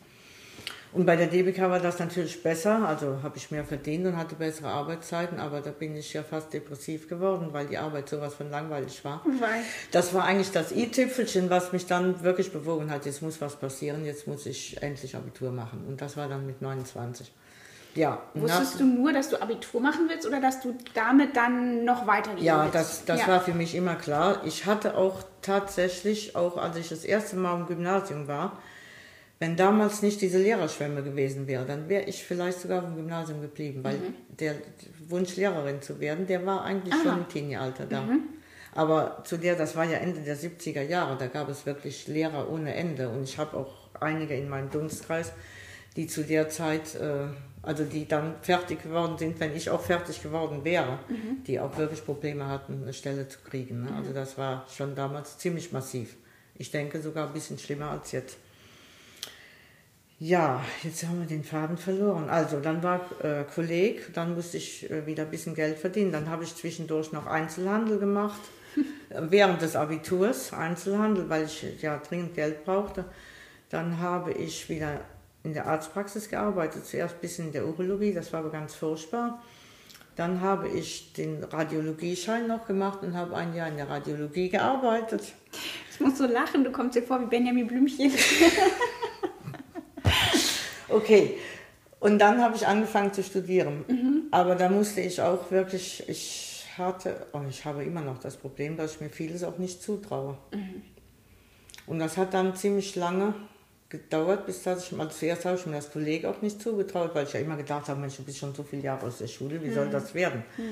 Und 0.94 1.08
bei 1.08 1.15
der 1.15 1.25
DBK 1.25 1.62
war 1.62 1.80
das 1.80 1.98
natürlich 1.98 2.44
besser, 2.44 2.88
also 2.88 3.24
habe 3.24 3.38
ich 3.38 3.50
mehr 3.50 3.65
verdient 3.65 4.06
und 4.06 4.15
hatte 4.15 4.36
bessere 4.36 4.68
Arbeitszeiten, 4.68 5.39
aber 5.39 5.60
da 5.62 5.72
bin 5.72 5.96
ich 5.96 6.13
ja 6.13 6.22
fast 6.22 6.53
depressiv 6.53 7.10
geworden, 7.10 7.48
weil 7.51 7.65
die 7.65 7.80
Arbeit 7.80 8.10
sowas 8.10 8.36
von 8.36 8.51
langweilig 8.51 9.03
war. 9.03 9.24
Weil? 9.25 9.63
Das 9.92 10.13
war 10.13 10.25
eigentlich 10.25 10.51
das 10.51 10.72
i-Tüpfelchen, 10.72 11.50
was 11.50 11.74
mich 11.74 11.88
dann 11.88 12.22
wirklich 12.22 12.53
bewogen 12.53 12.92
hat, 12.92 13.08
jetzt 13.08 13.24
muss 13.24 13.42
was 13.42 13.56
passieren, 13.56 14.06
jetzt 14.06 14.27
muss 14.27 14.46
ich 14.46 14.84
endlich 14.84 15.15
Abitur 15.15 15.51
machen. 15.51 15.84
Und 15.88 16.00
das 16.00 16.15
war 16.15 16.30
dann 16.30 16.46
mit 16.46 16.62
29. 16.62 17.32
Ja. 17.96 18.22
Wusstest 18.34 18.80
du 18.80 18.86
nur, 18.86 19.14
dass 19.14 19.30
du 19.30 19.42
Abitur 19.42 19.80
machen 19.80 20.06
willst 20.10 20.28
oder 20.28 20.42
dass 20.42 20.62
du 20.62 20.76
damit 20.94 21.36
dann 21.36 21.86
noch 21.86 22.08
weitergehen 22.08 22.44
ja, 22.44 22.64
willst? 22.64 22.76
Das, 22.76 23.06
das 23.06 23.20
ja, 23.20 23.26
das 23.26 23.36
war 23.36 23.42
für 23.42 23.54
mich 23.54 23.76
immer 23.76 23.96
klar. 23.96 24.42
Ich 24.46 24.66
hatte 24.66 24.98
auch 24.98 25.24
tatsächlich, 25.42 26.36
auch 26.36 26.58
als 26.58 26.78
ich 26.78 26.90
das 26.90 27.06
erste 27.06 27.36
Mal 27.36 27.60
im 27.60 27.68
Gymnasium 27.68 28.28
war, 28.28 28.58
wenn 29.40 29.56
damals 29.58 30.02
nicht 30.02 30.22
diese 30.22 30.38
Lehrerschwemme 30.38 31.04
gewesen 31.04 31.48
wäre, 31.48 31.66
dann 31.66 31.90
wäre 31.90 32.04
ich 32.04 32.24
vielleicht 32.24 32.62
sogar 32.62 32.84
im 32.84 32.96
Gymnasium 32.96 33.42
geblieben, 33.42 33.84
weil 33.84 33.96
mhm. 33.96 34.16
der 34.40 34.56
Wunsch, 35.10 35.36
Lehrerin 35.36 35.82
zu 35.82 36.00
werden, 36.00 36.28
der 36.28 36.46
war 36.46 36.64
eigentlich 36.64 36.94
Aha. 36.94 37.04
schon 37.04 37.18
im 37.20 37.28
Teenie-Alter 37.28 37.86
da. 37.86 38.02
Mhm. 38.02 38.22
Aber 38.76 39.24
zu 39.26 39.38
der, 39.38 39.56
das 39.56 39.76
war 39.76 39.84
ja 39.84 39.98
Ende 39.98 40.22
der 40.22 40.38
70er 40.38 40.82
Jahre, 40.82 41.18
da 41.18 41.28
gab 41.28 41.50
es 41.50 41.66
wirklich 41.66 42.08
Lehrer 42.08 42.50
ohne 42.50 42.74
Ende 42.74 43.10
und 43.10 43.24
ich 43.24 43.38
habe 43.38 43.58
auch 43.58 43.74
einige 44.00 44.36
in 44.36 44.50
meinem 44.50 44.72
Dunstkreis, 44.72 45.34
die 45.96 46.08
zu 46.08 46.24
der 46.24 46.50
Zeit, 46.50 46.96
äh, 46.96 47.28
also 47.63 47.86
die 47.86 48.08
dann 48.08 48.36
fertig 48.41 48.84
geworden 48.84 49.17
sind, 49.17 49.39
wenn 49.39 49.55
ich 49.55 49.70
auch 49.70 49.82
fertig 49.82 50.22
geworden 50.22 50.63
wäre, 50.63 51.00
mhm. 51.08 51.43
die 51.48 51.60
auch 51.60 51.75
wirklich 51.77 52.05
Probleme 52.05 52.48
hatten, 52.48 52.84
eine 52.84 52.93
Stelle 52.93 53.27
zu 53.29 53.39
kriegen. 53.39 53.84
Ne? 53.84 53.91
Mhm. 53.91 53.98
Also 53.98 54.13
das 54.13 54.38
war 54.38 54.67
schon 54.70 54.93
damals 54.96 55.38
ziemlich 55.38 55.72
massiv. 55.72 56.15
Ich 56.55 56.70
denke 56.72 57.01
sogar 57.01 57.27
ein 57.27 57.34
bisschen 57.34 57.58
schlimmer 57.58 57.89
als 57.89 58.12
jetzt. 58.12 58.38
Ja, 60.20 60.63
jetzt 60.84 61.05
haben 61.05 61.20
wir 61.20 61.27
den 61.27 61.43
Faden 61.43 61.77
verloren. 61.77 62.29
Also, 62.29 62.60
dann 62.60 62.82
war 62.84 63.01
äh, 63.22 63.43
Kolleg, 63.43 64.13
dann 64.13 64.36
musste 64.36 64.58
ich 64.58 64.89
äh, 64.89 65.05
wieder 65.05 65.24
ein 65.24 65.32
bisschen 65.32 65.55
Geld 65.55 65.79
verdienen. 65.79 66.12
Dann 66.12 66.29
habe 66.29 66.43
ich 66.43 66.55
zwischendurch 66.55 67.12
noch 67.12 67.25
Einzelhandel 67.25 68.00
gemacht, 68.00 68.39
während 69.10 69.62
des 69.62 69.75
Abiturs 69.75 70.53
Einzelhandel, 70.53 71.29
weil 71.29 71.46
ich 71.46 71.65
ja 71.82 71.98
dringend 71.98 72.36
Geld 72.36 72.63
brauchte. 72.63 73.05
Dann 73.70 74.00
habe 74.00 74.32
ich 74.32 74.70
wieder 74.70 75.01
in 75.44 75.54
der 75.54 75.68
Arztpraxis 75.68 76.30
gearbeitet, 76.30 76.86
zuerst 76.86 77.16
ein 77.16 77.22
bisschen 77.22 77.48
in 77.48 77.52
der 77.52 77.68
Urologie, 77.68 78.14
das 78.14 78.32
war 78.32 78.40
aber 78.40 78.50
ganz 78.50 78.76
furchtbar. 78.76 79.42
Dann 80.16 80.42
habe 80.42 80.70
ich 80.70 81.14
den 81.14 81.44
Radiologieschein 81.44 82.48
noch 82.48 82.66
gemacht 82.66 83.00
und 83.02 83.16
habe 83.16 83.36
ein 83.36 83.54
Jahr 83.56 83.68
in 83.68 83.78
der 83.78 83.90
Radiologie 83.90 84.50
gearbeitet. 84.50 85.34
Ich 85.92 86.00
muss 86.00 86.18
so 86.18 86.28
lachen, 86.28 86.64
du 86.64 86.72
kommst 86.72 86.96
dir 86.96 87.04
vor 87.04 87.20
wie 87.20 87.26
Benjamin 87.26 87.68
Blümchen. 87.68 88.12
okay, 90.90 91.38
und 92.00 92.20
dann 92.20 92.42
habe 92.42 92.56
ich 92.56 92.68
angefangen 92.68 93.14
zu 93.14 93.24
studieren. 93.24 93.86
Mhm. 93.88 94.24
Aber 94.32 94.56
da 94.56 94.70
musste 94.70 95.02
ich 95.02 95.22
auch 95.22 95.52
wirklich, 95.52 96.08
ich 96.08 96.66
hatte, 96.78 97.28
und 97.32 97.50
ich 97.50 97.66
habe 97.66 97.84
immer 97.84 98.02
noch 98.02 98.20
das 98.20 98.38
Problem, 98.38 98.78
dass 98.78 98.96
ich 98.96 99.02
mir 99.02 99.10
vieles 99.10 99.44
auch 99.44 99.58
nicht 99.58 99.82
zutraue. 99.82 100.38
Mhm. 100.54 100.84
Und 101.88 102.00
das 102.00 102.18
hat 102.18 102.34
dann 102.34 102.56
ziemlich 102.56 102.96
lange 102.96 103.34
gedauert, 103.94 104.48
bis 104.48 104.64
dass 104.64 104.86
ich 104.86 104.92
mal 104.92 105.10
zuerst 105.10 105.46
habe 105.46 105.56
ich 105.56 105.66
mir 105.68 105.76
das 105.76 105.92
Kollege 105.92 106.28
auch 106.28 106.42
nicht 106.42 106.60
zugetraut, 106.60 107.12
weil 107.14 107.26
ich 107.26 107.34
ja 107.34 107.40
immer 107.40 107.56
gedacht 107.56 107.88
habe, 107.88 108.00
Mensch, 108.00 108.18
du 108.18 108.24
bist 108.24 108.40
schon 108.40 108.54
so 108.54 108.64
viele 108.64 108.82
Jahre 108.82 109.06
aus 109.06 109.20
der 109.20 109.28
Schule, 109.28 109.62
wie 109.62 109.68
mhm. 109.68 109.74
soll 109.76 109.90
das 109.90 110.16
werden? 110.16 110.44
Mhm. 110.58 110.64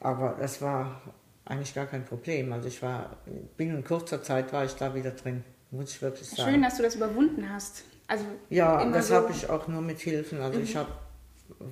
Aber 0.00 0.36
das 0.38 0.60
war 0.60 1.00
eigentlich 1.44 1.72
gar 1.72 1.86
kein 1.86 2.04
Problem. 2.04 2.52
Also 2.52 2.66
ich 2.66 2.82
war, 2.82 3.16
binnen 3.56 3.84
kurzer 3.84 4.22
Zeit 4.24 4.52
war 4.52 4.64
ich 4.64 4.72
da 4.72 4.92
wieder 4.92 5.12
drin, 5.12 5.44
muss 5.70 5.92
ich 5.92 6.02
wirklich 6.02 6.28
sagen. 6.28 6.50
Schön, 6.50 6.62
dass 6.62 6.76
du 6.76 6.82
das 6.82 6.96
überwunden 6.96 7.48
hast. 7.48 7.84
Also 8.08 8.24
ja, 8.50 8.84
das 8.90 9.08
so 9.08 9.14
habe 9.14 9.30
ich 9.30 9.48
auch 9.48 9.68
nur 9.68 9.80
mit 9.80 10.00
Hilfen. 10.00 10.40
Also 10.40 10.58
mhm. 10.58 10.64
ich 10.64 10.74
habe 10.74 10.90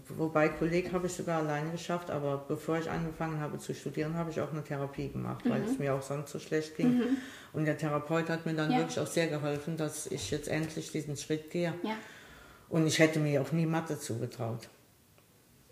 Wobei 0.09 0.49
Kolleg 0.49 0.93
habe 0.93 1.07
ich 1.07 1.13
sogar 1.13 1.39
alleine 1.39 1.71
geschafft, 1.71 2.11
aber 2.11 2.45
bevor 2.49 2.79
ich 2.79 2.91
angefangen 2.91 3.41
habe 3.41 3.59
zu 3.59 3.75
studieren, 3.75 4.15
habe 4.15 4.31
ich 4.31 4.41
auch 4.41 4.51
eine 4.51 4.65
Therapie 4.65 5.09
gemacht, 5.09 5.45
mhm. 5.45 5.51
weil 5.51 5.63
es 5.63 5.79
mir 5.79 5.95
auch 5.95 6.03
sonst 6.03 6.33
so 6.33 6.39
schlecht 6.39 6.77
ging. 6.77 6.99
Mhm. 6.99 7.17
Und 7.53 7.67
der 7.67 7.77
Therapeut 7.77 8.29
hat 8.29 8.47
mir 8.47 8.55
dann 8.55 8.71
ja. 8.71 8.79
wirklich 8.79 8.99
auch 8.99 9.07
sehr 9.07 9.29
geholfen, 9.29 9.77
dass 9.77 10.07
ich 10.07 10.31
jetzt 10.31 10.49
endlich 10.49 10.91
diesen 10.93 11.17
Schritt 11.17 11.51
gehe. 11.51 11.75
Ja. 11.83 11.97
Und 12.69 12.87
ich 12.87 12.99
hätte 12.99 13.19
mir 13.21 13.43
auch 13.43 13.53
nie 13.53 13.67
Mathe 13.67 13.99
zugetraut. 13.99 14.69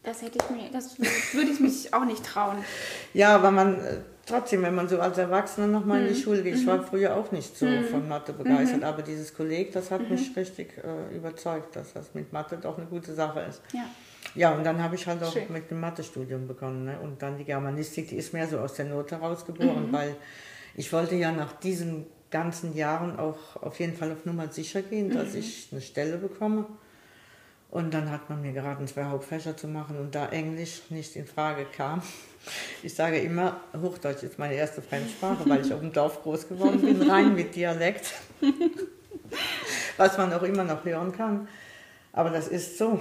Das 0.04 0.20
hätte 0.20 0.38
ich 0.38 0.50
mir, 0.50 0.70
das 0.70 0.98
würde 0.98 1.50
ich 1.50 1.60
mich 1.60 1.92
auch 1.94 2.04
nicht 2.04 2.24
trauen. 2.24 2.58
Ja, 3.14 3.34
aber 3.34 3.50
man 3.50 3.80
äh, 3.80 3.98
trotzdem, 4.26 4.62
wenn 4.62 4.74
man 4.74 4.88
so 4.88 5.00
als 5.00 5.18
Erwachsener 5.18 5.66
nochmal 5.66 6.00
mhm. 6.00 6.06
in 6.06 6.12
die 6.12 6.18
mhm. 6.18 6.24
Schule 6.24 6.42
geht, 6.42 6.56
ich 6.56 6.66
war 6.66 6.78
mhm. 6.78 6.84
früher 6.84 7.16
auch 7.16 7.30
nicht 7.32 7.56
so 7.56 7.66
mhm. 7.66 7.84
von 7.84 8.08
Mathe 8.08 8.32
begeistert, 8.32 8.80
mhm. 8.80 8.84
aber 8.84 9.02
dieses 9.02 9.34
Kolleg, 9.34 9.72
das 9.72 9.90
hat 9.90 10.08
mich 10.10 10.30
mhm. 10.30 10.34
richtig 10.34 10.78
äh, 10.78 11.16
überzeugt, 11.16 11.76
dass 11.76 11.92
das 11.92 12.14
mit 12.14 12.32
Mathe 12.32 12.58
doch 12.58 12.76
eine 12.76 12.86
gute 12.86 13.14
Sache 13.14 13.40
ist. 13.40 13.62
Ja. 13.72 13.84
Ja, 14.34 14.52
und 14.52 14.64
dann 14.64 14.82
habe 14.82 14.96
ich 14.96 15.06
halt 15.06 15.22
auch 15.22 15.32
Schön. 15.32 15.44
mit 15.50 15.70
dem 15.70 15.80
Mathestudium 15.80 16.48
begonnen. 16.48 16.86
Ne? 16.86 16.98
Und 17.00 17.22
dann 17.22 17.38
die 17.38 17.44
Germanistik, 17.44 18.08
die 18.08 18.16
ist 18.16 18.32
mehr 18.32 18.48
so 18.48 18.58
aus 18.58 18.74
der 18.74 18.86
Not 18.86 19.12
herausgeboren, 19.12 19.92
weil 19.92 20.16
ich 20.74 20.92
wollte 20.92 21.14
ja 21.14 21.30
nach 21.30 21.52
diesen 21.52 22.06
ganzen 22.30 22.74
Jahren 22.74 23.16
auch 23.18 23.62
auf 23.62 23.78
jeden 23.78 23.94
Fall 23.94 24.10
auf 24.10 24.24
Nummer 24.24 24.48
sicher 24.48 24.82
gehen, 24.82 25.10
dass 25.10 25.34
ich 25.34 25.68
eine 25.70 25.80
Stelle 25.80 26.16
bekomme. 26.16 26.66
Und 27.70 27.92
dann 27.92 28.10
hat 28.10 28.30
man 28.30 28.40
mir 28.40 28.52
geraten, 28.52 28.86
zwei 28.86 29.04
Hauptfächer 29.04 29.56
zu 29.56 29.66
machen. 29.66 29.98
Und 29.98 30.14
da 30.14 30.28
Englisch 30.28 30.82
nicht 30.90 31.16
in 31.16 31.26
Frage 31.26 31.66
kam, 31.76 32.02
ich 32.82 32.94
sage 32.94 33.18
immer, 33.18 33.60
Hochdeutsch 33.80 34.22
ist 34.22 34.38
meine 34.38 34.54
erste 34.54 34.82
Fremdsprache, 34.82 35.48
weil 35.48 35.64
ich 35.64 35.72
auf 35.72 35.80
dem 35.80 35.92
Dorf 35.92 36.22
groß 36.22 36.48
geworden 36.48 36.80
bin, 36.80 37.10
rein 37.10 37.34
mit 37.34 37.54
Dialekt, 37.54 38.12
was 39.96 40.18
man 40.18 40.32
auch 40.32 40.42
immer 40.42 40.64
noch 40.64 40.84
hören 40.84 41.12
kann. 41.12 41.48
Aber 42.12 42.30
das 42.30 42.48
ist 42.48 42.78
so. 42.78 42.98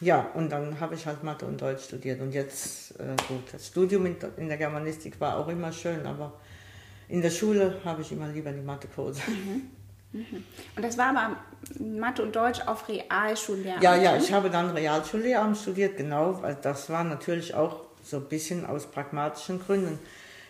Ja, 0.00 0.30
und 0.34 0.50
dann 0.50 0.78
habe 0.78 0.94
ich 0.94 1.06
halt 1.06 1.24
Mathe 1.24 1.46
und 1.46 1.60
Deutsch 1.60 1.84
studiert. 1.84 2.20
Und 2.20 2.32
jetzt, 2.32 3.00
äh, 3.00 3.16
gut, 3.28 3.44
das 3.50 3.68
Studium 3.68 4.04
in, 4.04 4.16
in, 4.36 4.48
der 4.48 4.58
Germanistik 4.58 5.18
war 5.20 5.38
auch 5.38 5.48
immer 5.48 5.72
schön, 5.72 6.04
aber 6.06 6.34
in 7.08 7.22
der 7.22 7.30
Schule 7.30 7.80
habe 7.82 8.02
ich 8.02 8.12
immer 8.12 8.28
lieber 8.28 8.52
die 8.52 8.60
Mathekurse. 8.60 9.22
Mhm. 9.26 9.70
Mhm. 10.16 10.44
Und 10.76 10.84
das 10.84 10.98
war 10.98 11.08
aber 11.08 11.36
Mathe 11.78 12.22
und 12.22 12.34
Deutsch 12.34 12.60
auf 12.66 12.88
Realschullehramt? 12.88 13.82
Ja, 13.82 13.96
ja, 13.96 14.16
ich 14.16 14.32
habe 14.32 14.50
dann 14.50 14.70
Realschullehramt 14.70 15.56
studiert, 15.56 15.96
genau. 15.96 16.40
Das 16.62 16.90
war 16.90 17.04
natürlich 17.04 17.54
auch 17.54 17.80
so 18.02 18.18
ein 18.18 18.24
bisschen 18.28 18.66
aus 18.66 18.86
pragmatischen 18.86 19.60
Gründen. 19.60 19.98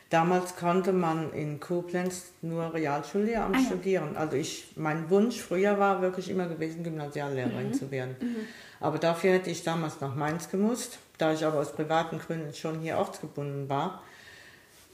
Damals 0.08 0.54
konnte 0.54 0.92
man 0.92 1.32
in 1.32 1.58
Koblenz 1.58 2.32
nur 2.40 2.72
Realschullehramt 2.72 3.56
ah, 3.56 3.58
ja. 3.58 3.66
studieren. 3.66 4.16
Also 4.16 4.36
ich, 4.36 4.72
mein 4.76 5.10
Wunsch 5.10 5.40
früher 5.40 5.80
war 5.80 6.00
wirklich 6.00 6.30
immer 6.30 6.46
gewesen, 6.46 6.84
Gymnasiallehrerin 6.84 7.68
mhm. 7.68 7.74
zu 7.74 7.90
werden. 7.90 8.14
Mhm. 8.20 8.36
Aber 8.78 8.98
dafür 8.98 9.32
hätte 9.32 9.50
ich 9.50 9.64
damals 9.64 10.00
nach 10.00 10.14
Mainz 10.14 10.48
gemusst, 10.48 10.98
da 11.18 11.32
ich 11.32 11.44
aber 11.44 11.58
aus 11.58 11.72
privaten 11.72 12.20
Gründen 12.20 12.54
schon 12.54 12.80
hier 12.80 12.98
ortsgebunden 12.98 13.68
war. 13.68 14.02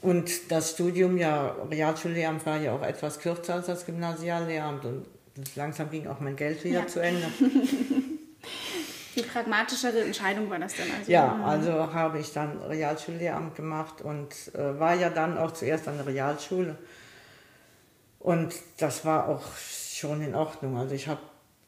Und 0.03 0.51
das 0.51 0.73
Studium, 0.73 1.17
ja, 1.17 1.55
Realschullehramt 1.71 2.45
war 2.45 2.59
ja 2.59 2.73
auch 2.73 2.83
etwas 2.83 3.21
kürzer 3.21 3.55
als 3.55 3.67
das 3.67 3.87
Gymnasiallehramt 3.87 4.85
und 4.85 5.07
langsam 5.55 5.91
ging 5.91 6.09
auch 6.09 6.19
mein 6.19 6.35
Geld 6.37 6.63
wieder 6.65 6.81
ja. 6.81 6.87
zu 6.87 7.01
Ende. 7.01 7.27
Die 9.15 9.23
pragmatischere 9.23 10.01
Entscheidung 10.01 10.51
war 10.51 10.59
das 10.59 10.75
dann 10.77 10.87
also? 10.99 11.11
Ja, 11.11 11.45
also 11.45 11.93
habe 11.93 12.19
ich 12.19 12.33
dann 12.33 12.61
Realschullehramt 12.63 13.55
gemacht 13.55 14.01
und 14.01 14.35
äh, 14.55 14.81
war 14.81 14.95
ja 14.95 15.11
dann 15.11 15.39
auch 15.39 15.53
zuerst 15.53 15.87
an 15.87 15.99
der 15.99 16.07
Realschule. 16.07 16.77
Und 18.19 18.55
das 18.79 19.05
war 19.05 19.29
auch 19.29 19.43
schon 19.57 20.23
in 20.23 20.35
Ordnung. 20.35 20.79
Also 20.79 20.95
ich 20.95 21.09
habe 21.09 21.21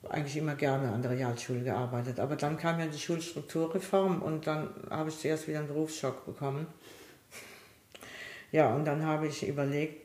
eigentlich 0.09 0.37
immer 0.37 0.55
gerne 0.55 0.91
an 0.93 1.03
der 1.03 1.11
Realschule 1.13 1.61
gearbeitet. 1.61 2.19
Aber 2.19 2.37
dann 2.37 2.57
kam 2.57 2.81
ja 2.81 2.87
die 2.87 2.99
Schulstrukturreform 2.99 4.23
und 4.23 4.47
dann 4.47 4.71
habe 4.91 5.11
ich 5.11 5.19
zuerst 5.19 5.47
wieder 5.47 5.59
einen 5.59 5.69
Berufsschock 5.69 6.25
bekommen. 6.27 6.67
Ja, 8.53 8.75
und 8.75 8.85
dann 8.85 9.05
habe 9.05 9.27
ich 9.27 9.47
überlegt, 9.47 10.05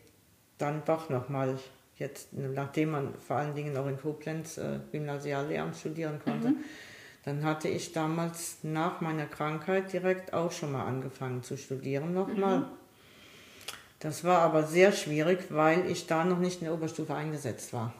dann 0.58 0.84
doch 0.86 1.10
nochmal, 1.10 1.58
jetzt, 1.98 2.34
nachdem 2.34 2.92
man 2.92 3.14
vor 3.16 3.38
allen 3.38 3.56
Dingen 3.56 3.76
auch 3.78 3.88
in 3.88 3.98
Koblenz 3.98 4.58
äh, 4.58 4.80
Gymnasiallehramt 4.92 5.76
studieren 5.76 6.20
konnte, 6.24 6.50
mhm. 6.50 6.58
dann 7.26 7.44
hatte 7.44 7.68
ich 7.68 7.92
damals 7.94 8.58
nach 8.64 9.02
meiner 9.02 9.26
Krankheit 9.26 9.92
direkt 9.94 10.34
auch 10.34 10.52
schon 10.52 10.72
mal 10.72 10.86
angefangen 10.86 11.44
zu 11.44 11.58
studieren 11.58 12.14
nochmal. 12.14 12.60
Mhm. 12.60 12.66
Das 14.00 14.24
war 14.24 14.40
aber 14.40 14.64
sehr 14.64 14.92
schwierig, 14.92 15.48
weil 15.50 15.90
ich 15.90 16.08
da 16.08 16.24
noch 16.24 16.40
nicht 16.40 16.62
in 16.62 16.66
der 16.66 16.74
Oberstufe 16.74 17.14
eingesetzt 17.14 17.74
war. 17.74 17.94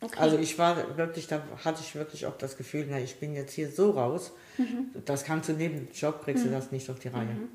Okay. 0.00 0.18
Also 0.18 0.36
ich 0.36 0.58
war 0.58 0.96
wirklich, 0.96 1.28
da 1.28 1.42
hatte 1.64 1.80
ich 1.80 1.94
wirklich 1.94 2.26
auch 2.26 2.36
das 2.36 2.56
Gefühl, 2.56 2.86
na, 2.90 2.98
ich 2.98 3.20
bin 3.20 3.34
jetzt 3.34 3.52
hier 3.52 3.70
so 3.70 3.92
raus, 3.92 4.32
mhm. 4.58 4.90
das 5.04 5.24
kannst 5.24 5.48
du 5.48 5.52
neben 5.52 5.76
dem 5.76 5.88
Job, 5.94 6.24
kriegst 6.24 6.44
du 6.44 6.48
mhm. 6.48 6.54
das 6.54 6.72
nicht 6.72 6.90
auf 6.90 6.98
die 6.98 7.08
Reihe. 7.08 7.26
Mhm. 7.26 7.48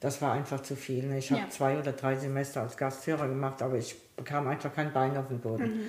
Das 0.00 0.22
war 0.22 0.32
einfach 0.32 0.62
zu 0.62 0.76
viel. 0.76 1.04
Ne? 1.04 1.18
Ich 1.18 1.30
habe 1.30 1.42
ja. 1.42 1.50
zwei 1.50 1.78
oder 1.78 1.92
drei 1.92 2.16
Semester 2.16 2.62
als 2.62 2.76
Gastführer 2.76 3.28
gemacht, 3.28 3.62
aber 3.62 3.76
ich 3.76 3.96
bekam 4.16 4.48
einfach 4.48 4.74
kein 4.74 4.92
Bein 4.92 5.16
auf 5.16 5.28
den 5.28 5.40
Boden. 5.40 5.64
Mhm. 5.64 5.80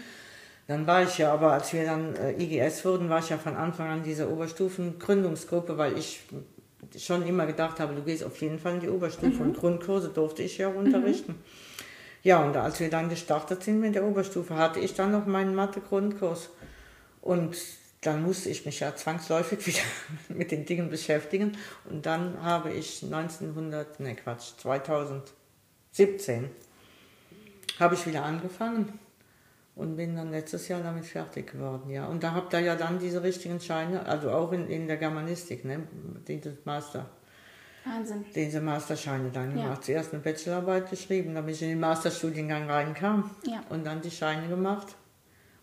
Dann 0.68 0.88
war 0.88 1.04
ich 1.04 1.18
ja, 1.18 1.34
aber 1.34 1.54
als 1.54 1.74
wir 1.74 1.86
dann 1.86 2.16
äh, 2.16 2.32
IGS 2.42 2.86
wurden, 2.86 3.10
war 3.10 3.20
ich 3.20 3.30
ja 3.30 3.38
von 3.38 3.56
Anfang 3.56 3.90
an 3.90 4.04
dieser 4.04 4.30
Oberstufen-Gründungsgruppe, 4.30 5.78
weil 5.78 5.98
ich 5.98 6.22
schon 6.98 7.26
immer 7.26 7.46
gedacht 7.46 7.80
habe, 7.80 7.94
du 7.94 8.04
gehst 8.04 8.24
auf 8.24 8.40
jeden 8.42 8.60
Fall 8.60 8.76
in 8.76 8.80
die 8.82 8.90
Oberstufe 8.90 9.44
mhm. 9.44 9.50
und 9.50 9.58
Grundkurse 9.58 10.10
durfte 10.10 10.44
ich 10.44 10.58
ja 10.58 10.70
auch 10.70 10.76
unterrichten. 10.76 11.34
Mhm. 11.34 11.44
Ja, 12.24 12.44
und 12.44 12.56
als 12.56 12.80
wir 12.80 12.90
dann 12.90 13.10
gestartet 13.10 13.64
sind 13.64 13.80
mit 13.80 13.96
der 13.96 14.06
Oberstufe, 14.06 14.56
hatte 14.56 14.80
ich 14.80 14.94
dann 14.94 15.12
noch 15.12 15.26
meinen 15.26 15.56
Mathe-Grundkurs. 15.56 16.50
Und 17.22 17.58
dann 18.02 18.24
musste 18.24 18.50
ich 18.50 18.66
mich 18.66 18.80
ja 18.80 18.96
zwangsläufig 18.96 19.66
wieder 19.68 19.80
mit 20.30 20.52
den 20.52 20.66
Dingen 20.66 20.90
beschäftigen. 20.90 21.58
Und 21.90 22.06
dann 22.06 22.42
habe 22.42 22.72
ich 22.72 23.04
1900, 23.04 24.00
ne 24.00 24.16
Quatsch, 24.16 24.54
2017 24.58 26.50
habe 27.80 27.96
ich 27.96 28.06
wieder 28.06 28.24
angefangen 28.24 29.00
und 29.76 29.96
bin 29.96 30.16
dann 30.16 30.32
letztes 30.32 30.68
Jahr 30.68 30.82
damit 30.82 31.06
fertig 31.06 31.52
geworden, 31.52 31.90
ja. 31.90 32.06
Und 32.06 32.24
da 32.24 32.34
habt 32.34 32.54
ihr 32.54 32.60
ja 32.60 32.76
dann 32.76 33.00
diese 33.00 33.24
richtigen 33.24 33.60
Scheine, 33.60 34.06
also 34.06 34.32
auch 34.32 34.52
in, 34.52 34.68
in 34.68 34.88
der 34.88 34.98
Germanistik, 34.98 35.66
ne, 35.66 35.88
diese 36.28 36.58
Master. 36.66 37.10
Wahnsinn. 37.84 38.26
Diese 38.36 38.62
Masterscheine 38.62 39.32
dann 39.32 39.58
ja. 39.58 39.64
gemacht. 39.64 39.84
Zuerst 39.84 40.14
eine 40.14 40.22
Bachelorarbeit 40.22 40.90
geschrieben, 40.90 41.34
damit 41.34 41.56
ich 41.56 41.64
in 41.64 41.70
den 41.70 41.80
Masterstudiengang 41.80 42.70
reinkam 42.70 43.32
ja. 43.46 43.64
und 43.70 43.86
dann 43.86 44.02
die 44.02 44.12
Scheine 44.12 44.48
gemacht. 44.48 44.96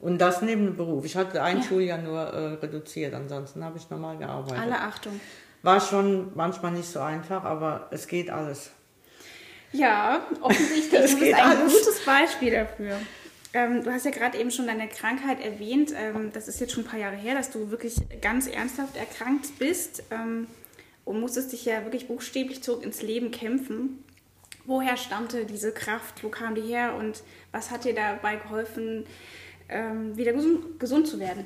Und 0.00 0.18
das 0.18 0.42
neben 0.42 0.64
dem 0.64 0.76
Beruf. 0.76 1.04
Ich 1.04 1.16
hatte 1.16 1.42
ein 1.42 1.58
ja. 1.58 1.62
Schuljahr 1.62 1.98
nur 1.98 2.20
äh, 2.20 2.54
reduziert, 2.54 3.14
ansonsten 3.14 3.64
habe 3.64 3.78
ich 3.78 3.90
normal 3.90 4.16
gearbeitet. 4.16 4.58
Alle 4.58 4.80
Achtung. 4.80 5.20
War 5.62 5.80
schon 5.80 6.30
manchmal 6.36 6.72
nicht 6.72 6.88
so 6.88 7.00
einfach, 7.00 7.42
aber 7.44 7.88
es 7.90 8.06
geht 8.06 8.30
alles. 8.30 8.70
Ja, 9.72 10.26
offensichtlich. 10.40 10.90
du 10.90 11.18
bist 11.18 11.34
ein 11.34 11.34
alles. 11.34 11.72
gutes 11.72 12.04
Beispiel 12.04 12.52
dafür. 12.52 12.98
Ähm, 13.54 13.82
du 13.82 13.92
hast 13.92 14.04
ja 14.04 14.10
gerade 14.10 14.38
eben 14.38 14.50
schon 14.50 14.66
deine 14.66 14.88
Krankheit 14.88 15.40
erwähnt. 15.44 15.92
Ähm, 15.96 16.30
das 16.32 16.48
ist 16.48 16.60
jetzt 16.60 16.72
schon 16.72 16.84
ein 16.84 16.86
paar 16.88 17.00
Jahre 17.00 17.16
her, 17.16 17.34
dass 17.34 17.50
du 17.50 17.70
wirklich 17.70 17.94
ganz 18.20 18.46
ernsthaft 18.46 18.96
erkrankt 18.96 19.58
bist 19.58 20.04
ähm, 20.10 20.46
und 21.04 21.20
musstest 21.20 21.52
dich 21.52 21.64
ja 21.64 21.82
wirklich 21.84 22.06
buchstäblich 22.06 22.62
zurück 22.62 22.84
ins 22.84 23.02
Leben 23.02 23.30
kämpfen. 23.30 24.04
Woher 24.64 24.98
stammte 24.98 25.46
diese 25.46 25.72
Kraft? 25.72 26.22
Wo 26.22 26.28
kam 26.28 26.54
die 26.54 26.60
her? 26.60 26.94
Und 26.94 27.22
was 27.52 27.70
hat 27.70 27.84
dir 27.84 27.94
dabei 27.94 28.36
geholfen, 28.36 29.06
ähm, 29.68 30.16
wieder 30.16 30.32
gesund, 30.32 30.78
gesund 30.78 31.06
zu 31.06 31.18
werden? 31.20 31.44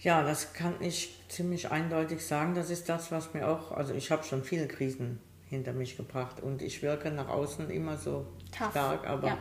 Ja, 0.00 0.22
das 0.22 0.52
kann 0.52 0.74
ich 0.80 1.18
ziemlich 1.28 1.70
eindeutig 1.70 2.24
sagen. 2.24 2.54
Das 2.54 2.70
ist 2.70 2.88
das, 2.88 3.10
was 3.10 3.32
mir 3.34 3.48
auch, 3.48 3.72
also 3.72 3.94
ich 3.94 4.10
habe 4.10 4.22
schon 4.24 4.44
viele 4.44 4.68
Krisen 4.68 5.18
hinter 5.48 5.72
mich 5.72 5.96
gebracht 5.96 6.42
und 6.42 6.62
ich 6.62 6.82
wirke 6.82 7.10
nach 7.10 7.28
außen 7.28 7.70
immer 7.70 7.96
so 7.96 8.26
Tough. 8.56 8.70
stark, 8.70 9.06
aber 9.06 9.28
ja. 9.28 9.38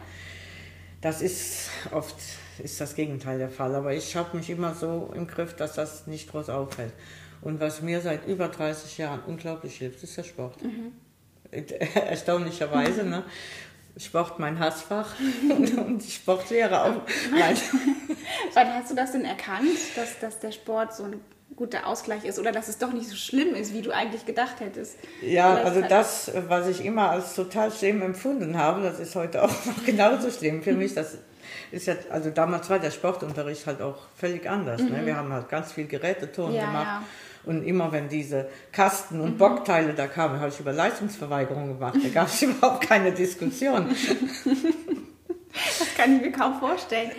das 1.01 1.21
ist 1.21 1.69
oft 1.91 2.15
ist 2.59 2.79
das 2.79 2.95
Gegenteil 2.95 3.37
der 3.37 3.49
Fall. 3.49 3.75
Aber 3.75 3.93
ich 3.93 4.15
habe 4.15 4.37
mich 4.37 4.49
immer 4.49 4.73
so 4.73 5.11
im 5.15 5.27
Griff, 5.27 5.55
dass 5.55 5.73
das 5.73 6.07
nicht 6.07 6.29
groß 6.29 6.49
auffällt. 6.49 6.93
Und 7.41 7.59
was 7.59 7.81
mir 7.81 7.99
seit 8.01 8.25
über 8.27 8.47
30 8.47 8.97
Jahren 8.97 9.21
unglaublich 9.25 9.77
hilft, 9.77 10.03
ist 10.03 10.17
der 10.17 10.23
Sport. 10.23 10.61
Mhm. 10.61 10.93
Erstaunlicherweise, 11.95 13.03
ne? 13.03 13.23
Sport 13.97 14.39
mein 14.39 14.59
Hassfach 14.59 15.15
und 15.49 15.99
die 15.99 16.11
Sportlehre 16.11 16.83
auch. 16.83 17.01
Wann 18.53 18.73
hast 18.73 18.91
du 18.91 18.95
das 18.95 19.11
denn 19.11 19.25
erkannt, 19.25 19.77
dass, 19.95 20.19
dass 20.19 20.39
der 20.39 20.51
Sport 20.51 20.95
so 20.95 21.03
ein 21.03 21.21
guter 21.55 21.85
Ausgleich 21.85 22.25
ist 22.25 22.39
oder 22.39 22.51
dass 22.51 22.67
es 22.67 22.79
doch 22.79 22.91
nicht 22.91 23.07
so 23.07 23.15
schlimm 23.15 23.53
ist, 23.53 23.73
wie 23.73 23.81
du 23.81 23.91
eigentlich 23.91 24.25
gedacht 24.25 24.59
hättest? 24.59 24.97
Ja, 25.21 25.55
also 25.55 25.81
das, 25.81 26.31
was 26.47 26.67
ich 26.67 26.83
immer 26.83 27.11
als 27.11 27.35
total 27.35 27.71
schlimm 27.71 28.01
empfunden 28.01 28.57
habe, 28.57 28.81
das 28.81 28.99
ist 28.99 29.15
heute 29.15 29.43
auch 29.43 29.49
noch 29.65 29.85
genauso 29.85 30.31
schlimm 30.31 30.63
für 30.63 30.73
mich. 30.73 30.95
Das 30.95 31.17
ist 31.71 31.87
ja, 31.87 31.95
also 32.09 32.29
damals 32.29 32.69
war 32.69 32.79
der 32.79 32.91
Sportunterricht 32.91 33.67
halt 33.67 33.81
auch 33.81 33.97
völlig 34.15 34.49
anders. 34.49 34.81
Ne? 34.81 34.89
Mhm. 34.89 34.95
Ne? 34.95 35.05
Wir 35.05 35.15
haben 35.17 35.31
halt 35.31 35.49
ganz 35.49 35.71
viel 35.71 35.85
Geräteton 35.85 36.53
ja, 36.53 36.65
gemacht. 36.65 36.87
Ja. 36.87 37.03
Und 37.45 37.63
immer 37.63 37.91
wenn 37.91 38.07
diese 38.09 38.49
Kasten 38.71 39.19
und 39.19 39.33
mhm. 39.33 39.37
Bockteile 39.37 39.93
da 39.93 40.07
kamen, 40.07 40.39
habe 40.39 40.49
ich 40.49 40.59
über 40.59 40.71
Leistungsverweigerung 40.71 41.73
gemacht. 41.73 41.97
Da 42.01 42.09
gab 42.09 42.27
es 42.27 42.41
überhaupt 42.41 42.87
keine 42.87 43.11
Diskussion. 43.11 43.89
das 45.53 45.95
kann 45.97 46.15
ich 46.15 46.21
mir 46.21 46.31
kaum 46.31 46.59
vorstellen. 46.59 47.11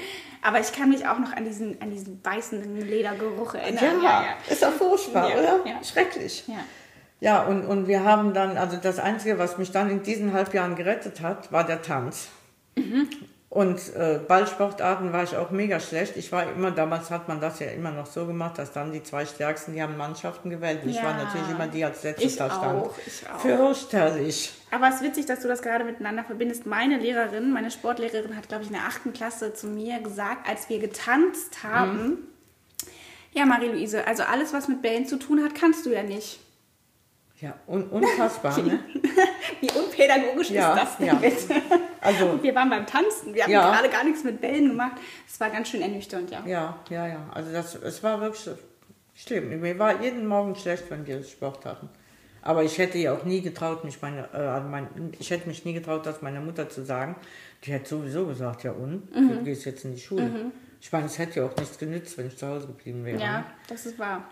Aber 0.42 0.60
ich 0.60 0.72
kann 0.72 0.90
mich 0.90 1.06
auch 1.06 1.18
noch 1.18 1.32
an 1.32 1.44
diesen, 1.44 1.80
an 1.80 1.90
diesen 1.90 2.20
beißenden 2.20 2.76
Ledergeruch 2.76 3.54
erinnern. 3.54 4.02
Ja, 4.02 4.02
ja, 4.02 4.22
ja. 4.22 4.52
ist 4.52 4.64
auch 4.64 4.72
furchtbar, 4.72 5.30
ja, 5.30 5.36
oder? 5.38 5.60
Ja. 5.66 5.82
Schrecklich. 5.82 6.44
Ja. 6.46 6.58
Ja, 7.20 7.42
und, 7.44 7.64
und 7.64 7.88
wir 7.88 8.04
haben 8.04 8.34
dann, 8.34 8.58
also 8.58 8.76
das 8.76 8.98
Einzige, 8.98 9.38
was 9.38 9.56
mich 9.56 9.70
dann 9.70 9.88
in 9.88 10.02
diesen 10.02 10.34
halb 10.34 10.52
Jahren 10.52 10.76
gerettet 10.76 11.22
hat, 11.22 11.50
war 11.50 11.64
der 11.64 11.80
Tanz. 11.80 12.28
Mhm. 12.76 13.08
Und 13.54 13.94
äh, 13.94 14.18
Ballsportarten 14.26 15.12
war 15.12 15.22
ich 15.22 15.36
auch 15.36 15.52
mega 15.52 15.78
schlecht. 15.78 16.16
Ich 16.16 16.32
war 16.32 16.42
immer, 16.50 16.72
damals 16.72 17.12
hat 17.12 17.28
man 17.28 17.40
das 17.40 17.60
ja 17.60 17.68
immer 17.68 17.92
noch 17.92 18.06
so 18.06 18.26
gemacht, 18.26 18.58
dass 18.58 18.72
dann 18.72 18.90
die 18.90 19.00
zwei 19.00 19.24
Stärksten, 19.26 19.74
die 19.74 19.80
haben 19.80 19.96
Mannschaften 19.96 20.50
gewählt. 20.50 20.82
Und 20.82 20.90
ja, 20.90 20.98
ich 20.98 21.06
war 21.06 21.14
natürlich 21.14 21.50
immer 21.50 21.68
die 21.68 21.84
als 21.84 22.02
letztes 22.02 22.34
da 22.34 22.50
stand. 22.50 22.82
Auch, 22.82 22.94
ich 23.06 23.22
auch. 23.30 23.38
Fürchterlich. 23.38 24.52
Aber 24.72 24.88
es 24.88 24.96
ist 24.96 25.02
witzig, 25.02 25.26
dass 25.26 25.38
du 25.38 25.46
das 25.46 25.62
gerade 25.62 25.84
miteinander 25.84 26.24
verbindest. 26.24 26.66
Meine 26.66 26.98
Lehrerin, 26.98 27.52
meine 27.52 27.70
Sportlehrerin 27.70 28.36
hat, 28.36 28.48
glaube 28.48 28.64
ich, 28.64 28.70
in 28.70 28.74
der 28.74 28.86
achten 28.86 29.12
Klasse 29.12 29.54
zu 29.54 29.68
mir 29.68 30.00
gesagt, 30.00 30.48
als 30.48 30.68
wir 30.68 30.80
getanzt 30.80 31.62
haben, 31.62 32.06
mhm. 32.06 32.18
ja, 33.34 33.46
Marie-Louise, 33.46 34.04
also 34.04 34.24
alles, 34.24 34.52
was 34.52 34.66
mit 34.66 34.82
Bällen 34.82 35.06
zu 35.06 35.16
tun 35.16 35.44
hat, 35.44 35.54
kannst 35.54 35.86
du 35.86 35.90
ja 35.90 36.02
nicht. 36.02 36.40
Ja, 37.44 37.54
un 37.66 37.84
unfassbar, 37.90 38.58
ne? 38.62 38.80
Wie 39.60 39.70
unpädagogisch 39.70 40.48
ja, 40.48 40.72
ist 40.72 40.82
das 40.82 40.96
denn 40.96 41.06
ja. 41.08 41.14
bitte? 41.16 41.62
Also, 42.00 42.24
Und 42.30 42.42
wir 42.42 42.54
waren 42.54 42.70
beim 42.70 42.86
Tanzen, 42.86 43.34
wir 43.34 43.42
haben 43.42 43.50
ja. 43.50 43.70
gerade 43.70 43.90
gar 43.90 44.02
nichts 44.02 44.24
mit 44.24 44.40
Bällen 44.40 44.68
gemacht. 44.68 44.92
Es 45.28 45.38
war 45.40 45.50
ganz 45.50 45.68
schön 45.68 45.82
ernüchternd, 45.82 46.30
ja. 46.30 46.42
Ja, 46.46 46.78
ja, 46.88 47.06
ja. 47.06 47.26
Also 47.34 47.52
das, 47.52 47.74
es 47.74 48.02
war 48.02 48.18
wirklich 48.22 48.48
schlimm. 49.14 49.60
Mir 49.60 49.78
war 49.78 50.00
jeden 50.00 50.26
Morgen 50.26 50.56
schlecht, 50.56 50.84
wenn 50.88 51.06
wir 51.06 51.22
Sport 51.22 51.66
hatten. 51.66 51.90
Aber 52.40 52.64
ich 52.64 52.78
hätte 52.78 52.96
ja 52.96 53.12
auch 53.12 53.24
nie 53.24 53.42
getraut, 53.42 53.84
mich 53.84 54.00
meine, 54.00 54.26
äh, 54.32 54.60
mein, 54.60 55.12
ich 55.18 55.30
hätte 55.30 55.46
mich 55.46 55.66
nie 55.66 55.74
getraut, 55.74 56.06
das 56.06 56.22
meiner 56.22 56.40
Mutter 56.40 56.70
zu 56.70 56.82
sagen. 56.82 57.14
Die 57.64 57.72
hätte 57.72 57.90
sowieso 57.90 58.24
gesagt, 58.24 58.64
ja 58.64 58.72
und, 58.72 59.14
mhm. 59.14 59.28
du 59.28 59.44
gehst 59.44 59.66
jetzt 59.66 59.84
in 59.84 59.94
die 59.94 60.00
Schule. 60.00 60.22
Mhm. 60.22 60.52
Ich 60.80 60.90
meine, 60.90 61.06
es 61.06 61.18
hätte 61.18 61.40
ja 61.40 61.46
auch 61.46 61.56
nichts 61.56 61.78
genützt, 61.78 62.16
wenn 62.16 62.26
ich 62.26 62.38
zu 62.38 62.46
Hause 62.46 62.68
geblieben 62.68 63.04
wäre. 63.04 63.20
Ja, 63.20 63.38
ne? 63.40 63.44
das 63.68 63.84
ist 63.84 63.98
wahr. 63.98 64.24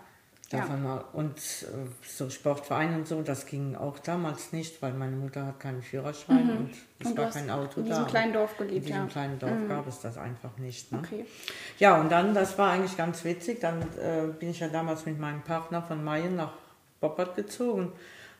Davon 0.53 0.83
ja. 0.83 1.03
Und 1.13 1.37
äh, 1.37 2.07
so 2.07 2.29
Sportvereine 2.29 2.97
und 2.97 3.07
so, 3.07 3.23
das 3.23 3.47
ging 3.47 3.75
auch 3.75 3.97
damals 3.97 4.53
nicht, 4.53 4.81
weil 4.83 4.93
meine 4.93 5.15
Mutter 5.15 5.47
hat 5.47 5.59
keinen 5.59 5.81
Führerschein 5.81 6.45
mhm. 6.45 6.57
und 6.57 6.73
es 6.99 7.07
und 7.07 7.17
war 7.17 7.29
kein 7.31 7.49
Auto 7.49 7.75
da. 7.75 7.81
In 7.81 7.85
diesem 7.85 8.07
kleinen 8.07 8.33
Dorf 8.33 8.57
gelebt, 8.57 8.75
In 8.75 8.85
diesem 8.85 9.01
ja. 9.01 9.07
kleinen 9.07 9.39
Dorf 9.39 9.51
mhm. 9.51 9.67
gab 9.67 9.87
es 9.87 9.99
das 9.99 10.17
einfach 10.17 10.55
nicht. 10.57 10.91
Ne? 10.91 10.99
Okay. 10.99 11.25
Ja, 11.79 11.99
und 11.99 12.11
dann, 12.11 12.35
das 12.35 12.57
war 12.59 12.71
eigentlich 12.71 12.95
ganz 12.95 13.23
witzig, 13.23 13.61
dann 13.61 13.81
äh, 13.81 14.27
bin 14.39 14.51
ich 14.51 14.59
ja 14.59 14.67
damals 14.67 15.07
mit 15.07 15.19
meinem 15.19 15.41
Partner 15.41 15.81
von 15.81 16.03
Mayen 16.03 16.35
nach 16.35 16.53
Boppert 16.99 17.35
gezogen. 17.35 17.91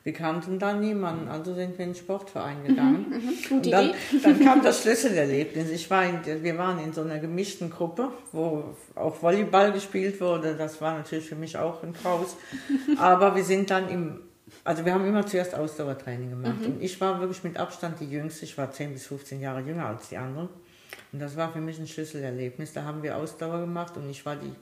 Wir 0.04 0.12
kannten 0.12 0.60
da 0.60 0.74
niemanden, 0.74 1.30
also 1.30 1.56
sind 1.56 1.78
wir 1.78 1.86
in 1.86 1.94
den 1.94 1.96
Sportverein 1.96 2.62
mhm, 2.62 2.68
gegangen. 2.68 3.06
Mhm, 3.10 3.56
und 3.56 3.72
dann, 3.72 3.94
dann, 4.22 4.40
kam 4.42 4.62
das 4.62 4.82
Schlüsselerlebnis. 4.84 5.70
Ich 5.70 5.90
war 5.90 6.06
in, 6.06 6.44
wir 6.44 6.58
waren 6.58 6.80
in 6.80 6.92
so 6.92 7.02
einer 7.02 7.20
gemischten 7.20 7.70
Gruppe, 7.70 8.10
wo 8.34 8.76
auch 8.96 9.22
Volleyball 9.22 9.72
gespielt 9.72 10.20
wurde. 10.20 10.56
Das 10.58 10.82
war 10.82 10.98
natürlich 10.98 11.30
für 11.30 11.38
mich 11.38 11.58
auch 11.58 11.84
ein 11.84 11.94
Graus. 11.94 12.36
Aber 12.98 13.34
wir 13.34 13.46
sind 13.46 13.70
dann 13.70 13.88
im, 13.88 14.20
also 14.66 14.84
wir 14.84 14.94
haben 14.94 15.08
immer 15.08 15.26
zuerst 15.26 15.56
Ausdauertraining 15.56 16.32
gemacht. 16.32 16.60
Mhm. 16.60 16.66
Und 16.66 16.84
ich 16.84 17.00
war 17.00 17.22
wirklich 17.22 17.42
mit 17.46 17.56
Abstand 17.56 18.02
die 18.02 18.10
Jüngste. 18.10 18.44
Ich 18.44 18.58
war 18.58 18.72
10 18.72 18.92
bis 18.92 19.08
15 19.08 19.40
Jahre 19.40 19.62
jünger 19.62 19.86
als 19.86 20.10
die 20.10 20.18
anderen. 20.18 20.50
Und 21.14 21.22
das 21.22 21.38
war 21.38 21.54
für 21.54 21.62
mich 21.62 21.80
ein 21.80 21.88
Schlüsselerlebnis. 21.88 22.74
Da 22.74 22.84
haben 22.84 23.04
wir 23.04 23.16
Ausdauer 23.16 23.62
gemacht 23.62 23.96
und 23.96 24.10
ich 24.10 24.26
war 24.26 24.36
die, 24.36 24.54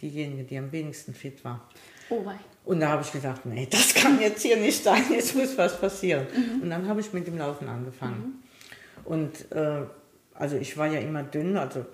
diejenige, 0.00 0.44
die 0.44 0.56
am 0.56 0.72
wenigsten 0.72 1.12
fit 1.12 1.44
war. 1.44 1.68
Oh 2.08 2.20
mein. 2.24 2.38
Und 2.64 2.80
da 2.80 2.88
habe 2.88 3.02
ich 3.02 3.12
gedacht, 3.12 3.46
nee, 3.46 3.66
das 3.70 3.94
kann 3.94 4.20
jetzt 4.20 4.42
hier 4.42 4.56
nicht 4.56 4.82
sein, 4.82 5.04
jetzt 5.10 5.36
muss 5.36 5.56
was 5.56 5.80
passieren. 5.80 6.26
Mhm. 6.34 6.62
Und 6.62 6.70
dann 6.70 6.88
habe 6.88 7.00
ich 7.00 7.12
mit 7.12 7.26
dem 7.26 7.38
Laufen 7.38 7.68
angefangen. 7.68 8.42
Mhm. 9.04 9.04
Und 9.04 9.52
äh, 9.52 9.82
also 10.34 10.56
ich 10.56 10.76
war 10.76 10.88
ja 10.88 11.00
immer 11.00 11.22
dünn, 11.22 11.56
also, 11.56 11.86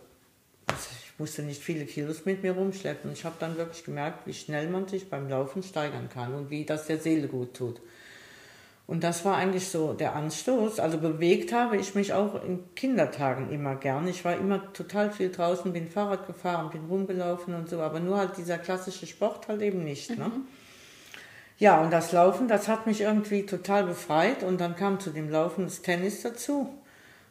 also 0.66 0.88
ich 1.04 1.18
musste 1.18 1.42
nicht 1.42 1.62
viele 1.62 1.84
Kilos 1.84 2.24
mit 2.24 2.42
mir 2.42 2.52
rumschleppen. 2.52 3.10
Und 3.10 3.18
ich 3.18 3.24
habe 3.24 3.36
dann 3.38 3.56
wirklich 3.58 3.84
gemerkt, 3.84 4.26
wie 4.26 4.34
schnell 4.34 4.68
man 4.68 4.88
sich 4.88 5.10
beim 5.10 5.28
Laufen 5.28 5.62
steigern 5.62 6.08
kann 6.08 6.34
und 6.34 6.50
wie 6.50 6.64
das 6.64 6.86
der 6.86 6.98
Seele 6.98 7.28
gut 7.28 7.54
tut. 7.54 7.80
Und 8.92 9.02
das 9.02 9.24
war 9.24 9.36
eigentlich 9.36 9.68
so 9.68 9.94
der 9.94 10.14
Anstoß. 10.14 10.78
Also 10.78 10.98
bewegt 10.98 11.50
habe 11.54 11.78
ich 11.78 11.94
mich 11.94 12.12
auch 12.12 12.44
in 12.44 12.74
Kindertagen 12.74 13.50
immer 13.50 13.74
gern. 13.74 14.06
Ich 14.06 14.22
war 14.22 14.36
immer 14.36 14.70
total 14.74 15.10
viel 15.10 15.30
draußen, 15.30 15.72
bin 15.72 15.88
Fahrrad 15.88 16.26
gefahren, 16.26 16.68
bin 16.68 16.84
rumgelaufen 16.84 17.54
und 17.54 17.70
so, 17.70 17.80
aber 17.80 18.00
nur 18.00 18.18
halt 18.18 18.36
dieser 18.36 18.58
klassische 18.58 19.06
Sport 19.06 19.48
halt 19.48 19.62
eben 19.62 19.82
nicht. 19.82 20.10
Ne? 20.10 20.26
Mhm. 20.26 20.42
Ja, 21.56 21.80
und 21.80 21.90
das 21.90 22.12
Laufen, 22.12 22.48
das 22.48 22.68
hat 22.68 22.86
mich 22.86 23.00
irgendwie 23.00 23.46
total 23.46 23.84
befreit 23.84 24.42
und 24.42 24.60
dann 24.60 24.76
kam 24.76 25.00
zu 25.00 25.08
dem 25.08 25.30
Laufen 25.30 25.64
das 25.64 25.80
Tennis 25.80 26.20
dazu. 26.20 26.68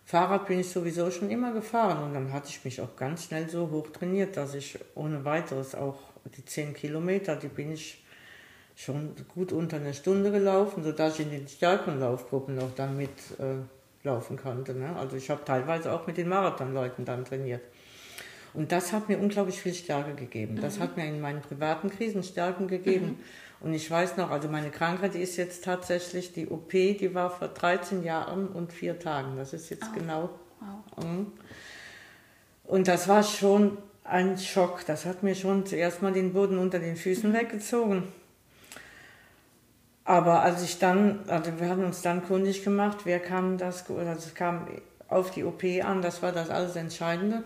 Fahrrad 0.04 0.48
bin 0.48 0.62
ich 0.62 0.70
sowieso 0.72 1.12
schon 1.12 1.30
immer 1.30 1.54
gefahren 1.54 2.04
und 2.04 2.16
dann 2.16 2.34
hatte 2.34 2.50
ich 2.50 2.66
mich 2.66 2.82
auch 2.82 2.96
ganz 2.96 3.26
schnell 3.26 3.48
so 3.48 3.70
hoch 3.70 3.92
trainiert, 3.92 4.36
dass 4.36 4.56
ich 4.56 4.80
ohne 4.96 5.26
weiteres 5.26 5.76
auch 5.76 6.00
die 6.36 6.44
10 6.44 6.74
Kilometer, 6.74 7.36
die 7.36 7.50
bin 7.50 7.72
ich 7.72 8.04
schon 8.82 9.16
gut 9.34 9.52
unter 9.52 9.78
einer 9.78 9.94
Stunde 9.94 10.32
gelaufen, 10.32 10.84
sodass 10.84 11.20
ich 11.20 11.26
in 11.26 11.32
den 11.32 11.48
stärkeren 11.48 12.00
Laufgruppen 12.00 12.58
auch 12.60 12.72
dann 12.76 12.98
mit 12.98 13.12
äh, 13.38 13.58
laufen 14.04 14.38
konnte. 14.38 14.74
Ne? 14.74 14.96
Also 14.96 15.18
ich 15.18 15.30
habe 15.30 15.46
teilweise 15.46 15.92
auch 15.92 16.08
mit 16.08 16.18
den 16.18 16.28
Marathonleuten 16.28 17.06
dann 17.06 17.24
trainiert. 17.24 17.62
Und 18.54 18.72
das 18.72 18.92
hat 18.92 19.08
mir 19.08 19.20
unglaublich 19.20 19.62
viel 19.62 19.76
Stärke 19.76 20.16
gegeben. 20.16 20.60
Das 20.60 20.78
mhm. 20.78 20.84
hat 20.84 20.98
mir 20.98 21.06
in 21.06 21.22
meinen 21.22 21.42
privaten 21.42 21.90
Krisen 21.90 22.24
Stärken 22.24 22.68
gegeben. 22.68 23.06
Mhm. 23.06 23.18
Und 23.68 23.74
ich 23.76 23.90
weiß 23.90 24.18
noch, 24.18 24.32
also 24.32 24.50
meine 24.50 24.72
Krankheit 24.72 25.14
die 25.14 25.20
ist 25.20 25.38
jetzt 25.38 25.64
tatsächlich, 25.64 26.34
die 26.34 26.48
OP, 26.48 26.72
die 26.72 27.14
war 27.14 27.30
vor 27.30 27.50
13 27.50 28.04
Jahren 28.04 28.48
und 28.48 28.74
vier 28.74 28.98
Tagen. 28.98 29.38
Das 29.38 29.54
ist 29.54 29.70
jetzt 29.70 29.90
oh. 29.92 30.00
genau. 30.00 30.30
Wow. 30.60 31.06
Mhm. 31.06 31.28
Und 32.64 32.88
das 32.88 33.08
war 33.08 33.22
schon 33.22 33.78
ein 34.04 34.40
Schock. 34.40 34.86
Das 34.88 35.06
hat 35.06 35.22
mir 35.22 35.36
schon 35.36 35.68
zuerst 35.68 36.02
mal 36.02 36.12
den 36.12 36.34
Boden 36.34 36.58
unter 36.58 36.80
den 36.80 36.96
Füßen 36.96 37.30
mhm. 37.30 37.36
weggezogen. 37.36 38.04
Aber 40.12 40.42
als 40.42 40.62
ich 40.62 40.78
dann, 40.78 41.22
also 41.28 41.58
wir 41.58 41.70
haben 41.70 41.86
uns 41.86 42.02
dann 42.02 42.22
kundig 42.26 42.66
gemacht, 42.66 42.98
wer 43.06 43.22
kam 43.22 43.58
das, 43.58 43.90
also 43.90 44.12
es 44.12 44.36
kam 44.36 44.68
auf 45.08 45.32
die 45.32 45.46
OP 45.46 45.64
an, 45.86 46.02
das 46.02 46.22
war 46.22 46.34
das 46.34 46.50
alles 46.50 46.76
Entscheidende. 46.76 47.46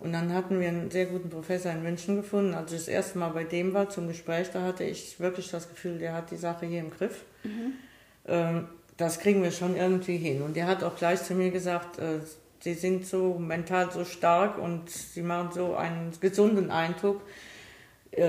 Und 0.00 0.12
dann 0.12 0.34
hatten 0.34 0.58
wir 0.58 0.66
einen 0.66 0.90
sehr 0.90 1.06
guten 1.06 1.30
Professor 1.30 1.70
in 1.70 1.84
München 1.84 2.16
gefunden. 2.16 2.54
Als 2.54 2.72
ich 2.72 2.78
das 2.78 2.88
erste 2.88 3.18
Mal 3.18 3.28
bei 3.28 3.44
dem 3.44 3.72
war 3.72 3.88
zum 3.88 4.08
Gespräch, 4.08 4.50
da 4.52 4.62
hatte 4.62 4.82
ich 4.82 5.20
wirklich 5.20 5.48
das 5.48 5.68
Gefühl, 5.68 6.00
der 6.00 6.14
hat 6.14 6.32
die 6.32 6.38
Sache 6.38 6.66
hier 6.66 6.80
im 6.80 6.90
Griff. 6.90 7.22
Mhm. 7.44 8.66
Das 8.96 9.20
kriegen 9.20 9.40
wir 9.44 9.52
schon 9.52 9.76
irgendwie 9.76 10.16
hin. 10.16 10.42
Und 10.42 10.56
der 10.56 10.66
hat 10.66 10.82
auch 10.82 10.96
gleich 10.96 11.22
zu 11.22 11.34
mir 11.34 11.52
gesagt, 11.52 12.00
äh, 12.00 12.18
sie 12.58 12.74
sind 12.74 13.06
so 13.06 13.38
mental 13.38 13.92
so 13.92 14.04
stark 14.04 14.58
und 14.58 14.90
sie 14.90 15.22
machen 15.22 15.50
so 15.52 15.76
einen 15.76 16.10
gesunden 16.20 16.72
Eindruck 16.72 17.20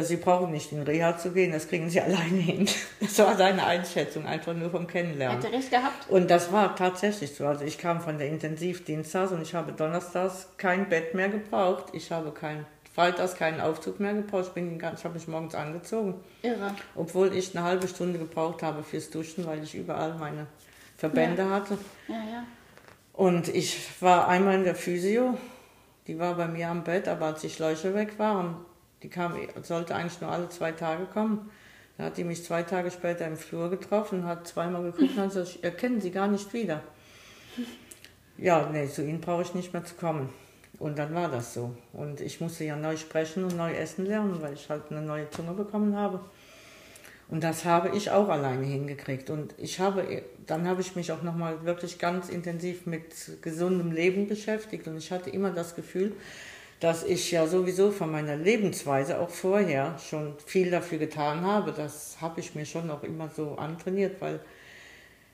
Sie 0.01 0.17
brauchen 0.17 0.51
nicht 0.51 0.71
in 0.71 0.81
Reha 0.81 1.17
zu 1.17 1.31
gehen, 1.31 1.51
das 1.51 1.67
kriegen 1.67 1.89
Sie 1.89 2.01
alleine 2.01 2.37
hin. 2.39 2.67
Das 2.99 3.19
war 3.19 3.35
seine 3.37 3.65
Einschätzung, 3.65 4.25
einfach 4.25 4.53
nur 4.53 4.69
vom 4.71 4.87
Kennenlernen. 4.87 5.37
Hat 5.37 5.45
er 5.45 5.51
recht 5.51 5.69
gehabt? 5.69 6.09
Und 6.09 6.29
das 6.31 6.51
war 6.51 6.75
tatsächlich 6.75 7.35
so. 7.35 7.45
Also 7.45 7.65
ich 7.65 7.77
kam 7.77 8.01
von 8.01 8.17
der 8.17 8.27
Intensivdienstags 8.29 9.31
und 9.31 9.41
ich 9.41 9.53
habe 9.53 9.71
donnerstags 9.73 10.47
kein 10.57 10.89
Bett 10.89 11.13
mehr 11.13 11.29
gebraucht. 11.29 11.85
Ich 11.93 12.11
habe 12.11 12.31
kein 12.31 12.65
freitags 12.95 13.35
keinen 13.35 13.59
Aufzug 13.61 13.99
mehr 13.99 14.13
gebraucht. 14.13 14.45
Ich, 14.47 14.53
bin 14.53 14.79
ganz, 14.79 14.99
ich 14.99 15.05
habe 15.05 15.15
mich 15.15 15.27
morgens 15.27 15.53
angezogen. 15.53 16.15
Irre. 16.41 16.73
Obwohl 16.95 17.33
ich 17.35 17.55
eine 17.55 17.65
halbe 17.65 17.87
Stunde 17.87 18.17
gebraucht 18.17 18.63
habe 18.63 18.83
fürs 18.83 19.09
Duschen, 19.09 19.45
weil 19.45 19.61
ich 19.63 19.75
überall 19.75 20.13
meine 20.15 20.47
Verbände 20.97 21.43
Ja. 21.43 21.49
hatte. 21.49 21.77
Ja, 22.07 22.15
ja. 22.15 22.43
Und 23.13 23.49
ich 23.49 23.77
war 24.01 24.27
einmal 24.27 24.55
in 24.55 24.63
der 24.63 24.75
Physio, 24.75 25.37
die 26.07 26.17
war 26.17 26.35
bei 26.35 26.47
mir 26.47 26.69
am 26.69 26.83
Bett, 26.83 27.07
aber 27.07 27.27
als 27.27 27.41
die 27.41 27.49
Schläuche 27.49 27.93
weg 27.93 28.17
waren, 28.17 28.55
die 29.05 29.09
kam, 29.09 29.35
sollte 29.61 29.93
eigentlich 29.93 30.19
nur 30.19 30.31
alle 30.31 30.49
zwei 30.49 30.71
Tage 30.71 31.05
kommen. 31.05 31.51
Da 31.97 32.05
hat 32.05 32.17
die 32.17 32.23
mich 32.23 32.43
zwei 32.43 32.63
Tage 32.63 32.89
später 32.89 33.27
im 33.27 33.37
Flur 33.37 33.69
getroffen, 33.69 34.25
hat 34.25 34.47
zweimal 34.47 34.81
geguckt 34.81 35.11
und 35.11 35.17
hat 35.17 35.29
gesagt, 35.29 35.49
ich 35.49 35.63
erkenne 35.63 36.01
sie 36.01 36.09
gar 36.09 36.27
nicht 36.27 36.51
wieder. 36.53 36.81
Ja, 38.37 38.67
nee, 38.71 38.87
zu 38.87 39.03
ihnen 39.03 39.21
brauche 39.21 39.43
ich 39.43 39.53
nicht 39.53 39.73
mehr 39.73 39.85
zu 39.85 39.93
kommen. 39.93 40.29
Und 40.79 40.97
dann 40.97 41.13
war 41.13 41.29
das 41.29 41.53
so. 41.53 41.75
Und 41.93 42.19
ich 42.19 42.41
musste 42.41 42.65
ja 42.65 42.75
neu 42.75 42.97
sprechen 42.97 43.43
und 43.43 43.55
neu 43.55 43.73
essen 43.73 44.07
lernen, 44.07 44.41
weil 44.41 44.53
ich 44.53 44.69
halt 44.69 44.89
eine 44.89 45.01
neue 45.01 45.29
Zunge 45.29 45.53
bekommen 45.53 45.95
habe. 45.95 46.19
Und 47.29 47.43
das 47.43 47.63
habe 47.63 47.95
ich 47.95 48.09
auch 48.09 48.27
alleine 48.27 48.65
hingekriegt. 48.65 49.29
Und 49.29 49.53
ich 49.57 49.79
habe, 49.79 50.23
dann 50.47 50.67
habe 50.67 50.81
ich 50.81 50.95
mich 50.95 51.11
auch 51.11 51.21
nochmal 51.21 51.63
wirklich 51.63 51.99
ganz 51.99 52.29
intensiv 52.29 52.87
mit 52.87 53.41
gesundem 53.43 53.91
Leben 53.91 54.27
beschäftigt. 54.27 54.87
Und 54.87 54.97
ich 54.97 55.11
hatte 55.11 55.29
immer 55.29 55.51
das 55.51 55.75
Gefühl, 55.75 56.13
dass 56.79 57.03
ich 57.03 57.31
ja 57.31 57.47
sowieso 57.47 57.91
von 57.91 58.11
meiner 58.11 58.35
Lebensweise 58.35 59.19
auch 59.19 59.29
vorher 59.29 59.97
schon 59.97 60.35
viel 60.45 60.71
dafür 60.71 60.97
getan 60.97 61.41
habe. 61.41 61.71
Das 61.71 62.17
habe 62.21 62.39
ich 62.39 62.55
mir 62.55 62.65
schon 62.65 62.89
auch 62.91 63.03
immer 63.03 63.29
so 63.29 63.55
antrainiert, 63.55 64.19
weil 64.19 64.39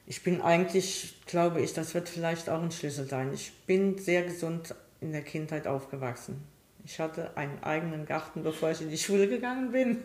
ich 0.08 0.24
bin 0.24 0.42
eigentlich, 0.42 1.16
glaube 1.26 1.62
ich, 1.62 1.74
das 1.74 1.94
wird 1.94 2.10
vielleicht 2.10 2.50
auch 2.50 2.62
ein 2.62 2.72
Schlüssel 2.72 3.08
sein. 3.08 3.32
Ich 3.34 3.52
bin 3.66 3.98
sehr 3.98 4.24
gesund 4.24 4.76
in 5.00 5.12
der 5.12 5.24
Kindheit 5.24 5.68
aufgewachsen. 5.68 6.44
Ich 6.86 7.00
hatte 7.00 7.32
einen 7.36 7.62
eigenen 7.64 8.06
Garten, 8.06 8.44
bevor 8.44 8.72
ich 8.72 8.82
in 8.82 8.90
die 8.90 8.98
Schule 8.98 9.28
gegangen 9.28 9.72
bin. 9.72 10.00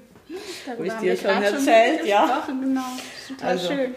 Darüber 0.67 0.85
ich 0.85 0.93
haben 0.93 1.03
dir 1.03 1.17
schon 1.17 1.43
erzählt, 1.43 2.07
ja. 2.07 2.27
gesprochen, 2.27 2.61
Genau, 2.61 2.83
total 3.29 3.49
Also, 3.49 3.69
schön. 3.69 3.95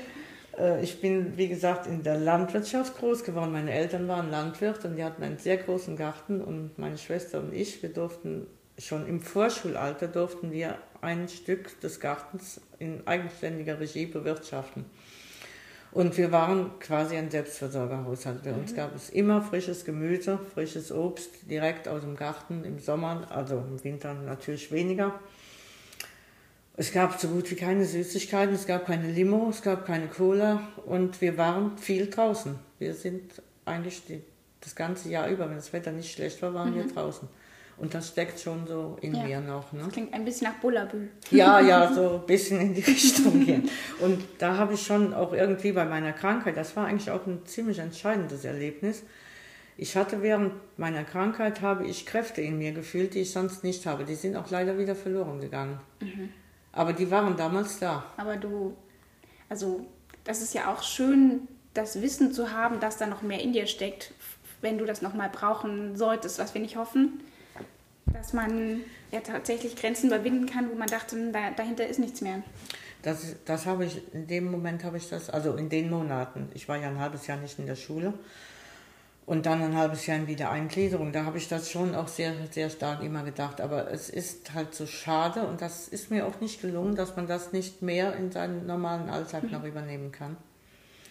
Äh, 0.59 0.83
Ich 0.83 1.01
bin, 1.01 1.37
wie 1.37 1.47
gesagt, 1.47 1.87
in 1.87 2.03
der 2.03 2.17
Landwirtschaft 2.17 2.97
groß 2.97 3.23
geworden. 3.23 3.51
Meine 3.51 3.71
Eltern 3.71 4.07
waren 4.07 4.29
Landwirt 4.29 4.83
und 4.85 4.95
die 4.97 5.03
hatten 5.03 5.23
einen 5.23 5.37
sehr 5.37 5.57
großen 5.57 5.95
Garten 5.95 6.41
und 6.41 6.77
meine 6.77 6.97
Schwester 6.97 7.39
und 7.39 7.53
ich, 7.53 7.81
wir 7.81 7.93
durften 7.93 8.47
schon 8.77 9.07
im 9.07 9.19
Vorschulalter 9.21 10.07
durften 10.07 10.51
wir 10.51 10.77
ein 11.01 11.27
Stück 11.27 11.79
des 11.81 11.99
Gartens 11.99 12.61
in 12.79 13.05
eigenständiger 13.05 13.79
Regie 13.79 14.05
bewirtschaften. 14.05 14.85
Und 15.91 16.17
wir 16.17 16.31
waren 16.31 16.77
quasi 16.79 17.17
ein 17.17 17.31
Selbstversorgerhaushalt. 17.31 18.43
Bei 18.43 18.53
uns 18.53 18.75
gab 18.75 18.95
es 18.95 19.09
immer 19.09 19.41
frisches 19.41 19.85
Gemüse, 19.85 20.39
frisches 20.53 20.91
Obst 20.91 21.49
direkt 21.49 21.87
aus 21.87 22.01
dem 22.01 22.15
Garten 22.15 22.63
im 22.63 22.79
Sommer, 22.79 23.27
also 23.31 23.57
im 23.57 23.83
Winter 23.83 24.13
natürlich 24.13 24.71
weniger. 24.71 25.19
Es 26.79 26.93
gab 26.93 27.19
so 27.19 27.27
gut 27.27 27.51
wie 27.51 27.55
keine 27.55 27.83
Süßigkeiten, 27.83 28.55
es 28.55 28.65
gab 28.65 28.85
keine 28.85 29.11
Limo, 29.11 29.49
es 29.49 29.61
gab 29.61 29.85
keine 29.85 30.07
Cola 30.07 30.61
und 30.85 31.19
wir 31.19 31.37
waren 31.37 31.77
viel 31.77 32.09
draußen. 32.09 32.55
Wir 32.77 32.93
sind 32.93 33.33
eigentlich 33.65 34.05
die, 34.05 34.21
das 34.61 34.77
ganze 34.77 35.09
Jahr 35.09 35.27
über, 35.27 35.49
wenn 35.49 35.57
das 35.57 35.73
Wetter 35.73 35.91
nicht 35.91 36.09
schlecht 36.09 36.41
war, 36.41 36.53
waren 36.53 36.73
wir 36.73 36.87
draußen. 36.87 37.27
Und 37.79 37.93
das 37.93 38.07
steckt 38.07 38.39
schon 38.39 38.65
so 38.65 38.97
in 39.01 39.13
Ja. 39.13 39.23
mir 39.23 39.41
noch. 39.41 39.73
Ne? 39.73 39.81
Das 39.83 39.91
klingt 39.91 40.13
ein 40.13 40.23
bisschen 40.23 40.47
nach 40.47 40.57
Bullabü. 40.61 41.09
Ja, 41.31 41.59
ja, 41.59 41.91
so 41.93 42.21
ein 42.21 42.25
bisschen 42.25 42.61
in 42.61 42.73
die 42.73 42.81
Richtung 42.81 43.45
gehen. 43.45 43.69
Und 43.99 44.23
da 44.37 44.55
habe 44.55 44.75
ich 44.75 44.81
schon 44.81 45.13
auch 45.13 45.33
irgendwie 45.33 45.73
bei 45.73 45.83
meiner 45.83 46.13
Krankheit, 46.13 46.55
das 46.55 46.77
war 46.77 46.85
eigentlich 46.87 47.11
auch 47.11 47.27
ein 47.27 47.45
ziemlich 47.45 47.79
entscheidendes 47.79 48.45
Erlebnis. 48.45 49.03
Ich 49.75 49.97
hatte 49.97 50.21
während 50.21 50.53
meiner 50.77 51.03
Krankheit, 51.03 51.59
habe 51.59 51.85
ich 51.85 52.05
Kräfte 52.05 52.39
in 52.39 52.57
mir 52.57 52.71
gefühlt, 52.71 53.15
die 53.15 53.19
ich 53.19 53.31
sonst 53.31 53.65
nicht 53.65 53.85
habe. 53.85 54.05
Die 54.05 54.15
sind 54.15 54.37
auch 54.37 54.49
leider 54.49 54.77
wieder 54.77 54.95
verloren 54.95 55.41
gegangen. 55.41 55.77
Aber 56.71 56.93
die 56.93 57.09
waren 57.09 57.35
damals 57.35 57.79
da. 57.79 58.03
Aber 58.17 58.37
du, 58.37 58.75
also 59.49 59.85
das 60.23 60.41
ist 60.41 60.53
ja 60.53 60.71
auch 60.71 60.83
schön, 60.83 61.47
das 61.73 62.01
Wissen 62.01 62.31
zu 62.33 62.51
haben, 62.51 62.79
dass 62.79 62.97
da 62.97 63.07
noch 63.07 63.21
mehr 63.21 63.41
in 63.41 63.53
dir 63.53 63.67
steckt, 63.67 64.13
wenn 64.61 64.77
du 64.77 64.85
das 64.85 65.01
nochmal 65.01 65.29
brauchen 65.29 65.95
solltest, 65.95 66.39
was 66.39 66.53
wir 66.53 66.61
nicht 66.61 66.75
hoffen, 66.75 67.21
dass 68.05 68.33
man 68.33 68.81
ja 69.11 69.21
tatsächlich 69.21 69.75
Grenzen 69.75 70.07
überwinden 70.07 70.45
kann, 70.45 70.69
wo 70.69 70.75
man 70.75 70.87
dachte, 70.87 71.15
hm, 71.15 71.31
da, 71.31 71.51
dahinter 71.51 71.87
ist 71.87 71.99
nichts 71.99 72.21
mehr. 72.21 72.43
Das, 73.01 73.35
das 73.45 73.65
habe 73.65 73.85
ich, 73.85 74.01
in 74.13 74.27
dem 74.27 74.51
Moment 74.51 74.83
habe 74.83 74.97
ich 74.97 75.09
das, 75.09 75.29
also 75.29 75.55
in 75.55 75.69
den 75.69 75.89
Monaten, 75.89 76.49
ich 76.53 76.67
war 76.67 76.77
ja 76.77 76.89
ein 76.89 76.99
halbes 76.99 77.27
Jahr 77.27 77.37
nicht 77.37 77.57
in 77.57 77.65
der 77.65 77.75
Schule 77.75 78.13
und 79.29 79.45
dann 79.45 79.61
ein 79.61 79.77
halbes 79.77 80.07
Jahr 80.07 80.17
in 80.17 80.25
Wiedereingliederung, 80.25 81.11
da 81.11 81.23
habe 81.23 81.37
ich 81.37 81.47
das 81.47 81.69
schon 81.69 81.93
auch 81.93 82.07
sehr, 82.07 82.33
sehr 82.49 82.71
stark 82.71 83.03
immer 83.03 83.21
gedacht. 83.21 83.61
Aber 83.61 83.91
es 83.91 84.09
ist 84.09 84.55
halt 84.55 84.73
so 84.73 84.87
schade 84.87 85.43
und 85.43 85.61
das 85.61 85.87
ist 85.87 86.09
mir 86.09 86.25
auch 86.25 86.41
nicht 86.41 86.63
gelungen, 86.63 86.95
dass 86.95 87.15
man 87.15 87.27
das 87.27 87.53
nicht 87.53 87.83
mehr 87.83 88.15
in 88.15 88.31
seinen 88.31 88.65
normalen 88.65 89.07
Alltag 89.07 89.51
noch 89.51 89.63
übernehmen 89.63 90.11
kann. 90.11 90.35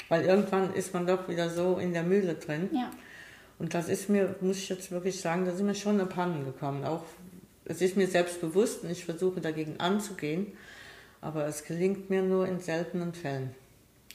Weil 0.08 0.24
irgendwann 0.24 0.74
ist 0.74 0.92
man 0.94 1.06
doch 1.06 1.28
wieder 1.28 1.48
so 1.48 1.76
in 1.76 1.92
der 1.92 2.02
Mühle 2.02 2.34
drin. 2.34 2.68
Ja. 2.72 2.90
Und 3.60 3.72
das 3.72 3.88
ist 3.88 4.08
mir, 4.08 4.34
muss 4.40 4.56
ich 4.56 4.68
jetzt 4.68 4.90
wirklich 4.90 5.20
sagen, 5.20 5.44
da 5.44 5.52
sind 5.54 5.66
mir 5.66 5.76
schon 5.76 6.00
abhanden 6.00 6.44
gekommen. 6.44 6.84
Auch 6.84 7.04
es 7.66 7.80
ist 7.80 7.96
mir 7.96 8.08
selbst 8.08 8.40
bewusst 8.40 8.82
und 8.82 8.90
ich 8.90 9.04
versuche 9.04 9.40
dagegen 9.40 9.78
anzugehen, 9.78 10.48
aber 11.20 11.46
es 11.46 11.62
gelingt 11.62 12.10
mir 12.10 12.22
nur 12.22 12.48
in 12.48 12.58
seltenen 12.58 13.14
Fällen. 13.14 13.54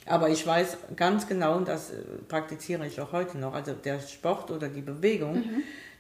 Aber 0.06 0.30
ich 0.30 0.46
weiß 0.46 0.78
ganz 0.96 1.28
genau, 1.28 1.56
und 1.58 1.68
das 1.68 1.92
äh, 1.92 2.02
praktiziere 2.28 2.86
ich 2.86 3.00
auch 3.00 3.12
heute 3.12 3.38
noch, 3.38 3.54
also 3.54 3.74
der 3.74 4.00
Sport 4.00 4.52
oder 4.52 4.68
die 4.68 4.82
Bewegung, 4.82 5.44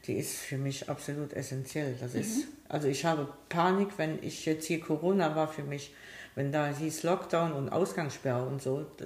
die 0.05 0.13
ist 0.13 0.37
für 0.37 0.57
mich 0.57 0.89
absolut 0.89 1.33
essentiell. 1.33 1.95
Das 1.99 2.13
ist, 2.13 2.47
also 2.67 2.87
ich 2.87 3.05
habe 3.05 3.27
Panik, 3.49 3.89
wenn 3.97 4.19
ich 4.21 4.45
jetzt 4.45 4.65
hier 4.65 4.81
Corona 4.81 5.35
war 5.35 5.47
für 5.47 5.63
mich, 5.63 5.93
wenn 6.35 6.51
da 6.51 6.67
hieß 6.67 7.03
Lockdown 7.03 7.53
und 7.53 7.69
Ausgangssperre 7.69 8.45
und 8.45 8.61
so, 8.61 8.85
da 8.97 9.05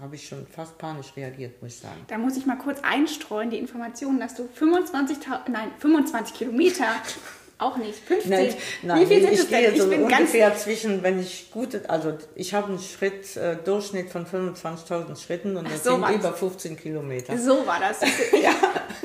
habe 0.00 0.16
ich 0.16 0.28
schon 0.28 0.46
fast 0.46 0.78
panisch 0.78 1.16
reagiert, 1.16 1.60
muss 1.62 1.74
ich 1.74 1.80
sagen. 1.80 2.00
Da 2.08 2.18
muss 2.18 2.36
ich 2.36 2.46
mal 2.46 2.58
kurz 2.58 2.80
einstreuen, 2.82 3.50
die 3.50 3.58
Information, 3.58 4.20
dass 4.20 4.34
du 4.34 4.46
25, 4.46 5.18
nein, 5.50 5.70
25 5.78 6.34
Kilometer, 6.34 6.86
auch 7.58 7.76
nicht, 7.76 7.98
15. 8.06 8.30
Nein, 8.30 8.54
nein 8.82 9.00
Wie 9.00 9.06
viel 9.06 9.20
sind 9.22 9.32
ich 9.32 9.48
gehe 9.48 9.76
so 9.76 9.84
ich 9.84 9.90
bin 9.90 10.08
ganz 10.08 10.20
ungefähr 10.20 10.56
zwischen, 10.56 11.02
wenn 11.02 11.18
ich 11.20 11.50
gute, 11.50 11.82
also 11.90 12.16
ich 12.36 12.54
habe 12.54 12.68
einen 12.68 12.78
Schritt, 12.78 13.36
äh, 13.36 13.56
Durchschnitt 13.64 14.10
von 14.10 14.26
25.000 14.26 15.20
Schritten 15.20 15.56
und 15.56 15.68
das 15.70 15.82
so 15.82 15.96
sind 15.96 16.08
über 16.10 16.32
15 16.32 16.76
Kilometer. 16.76 17.36
So 17.36 17.66
war 17.66 17.80
das. 17.80 17.98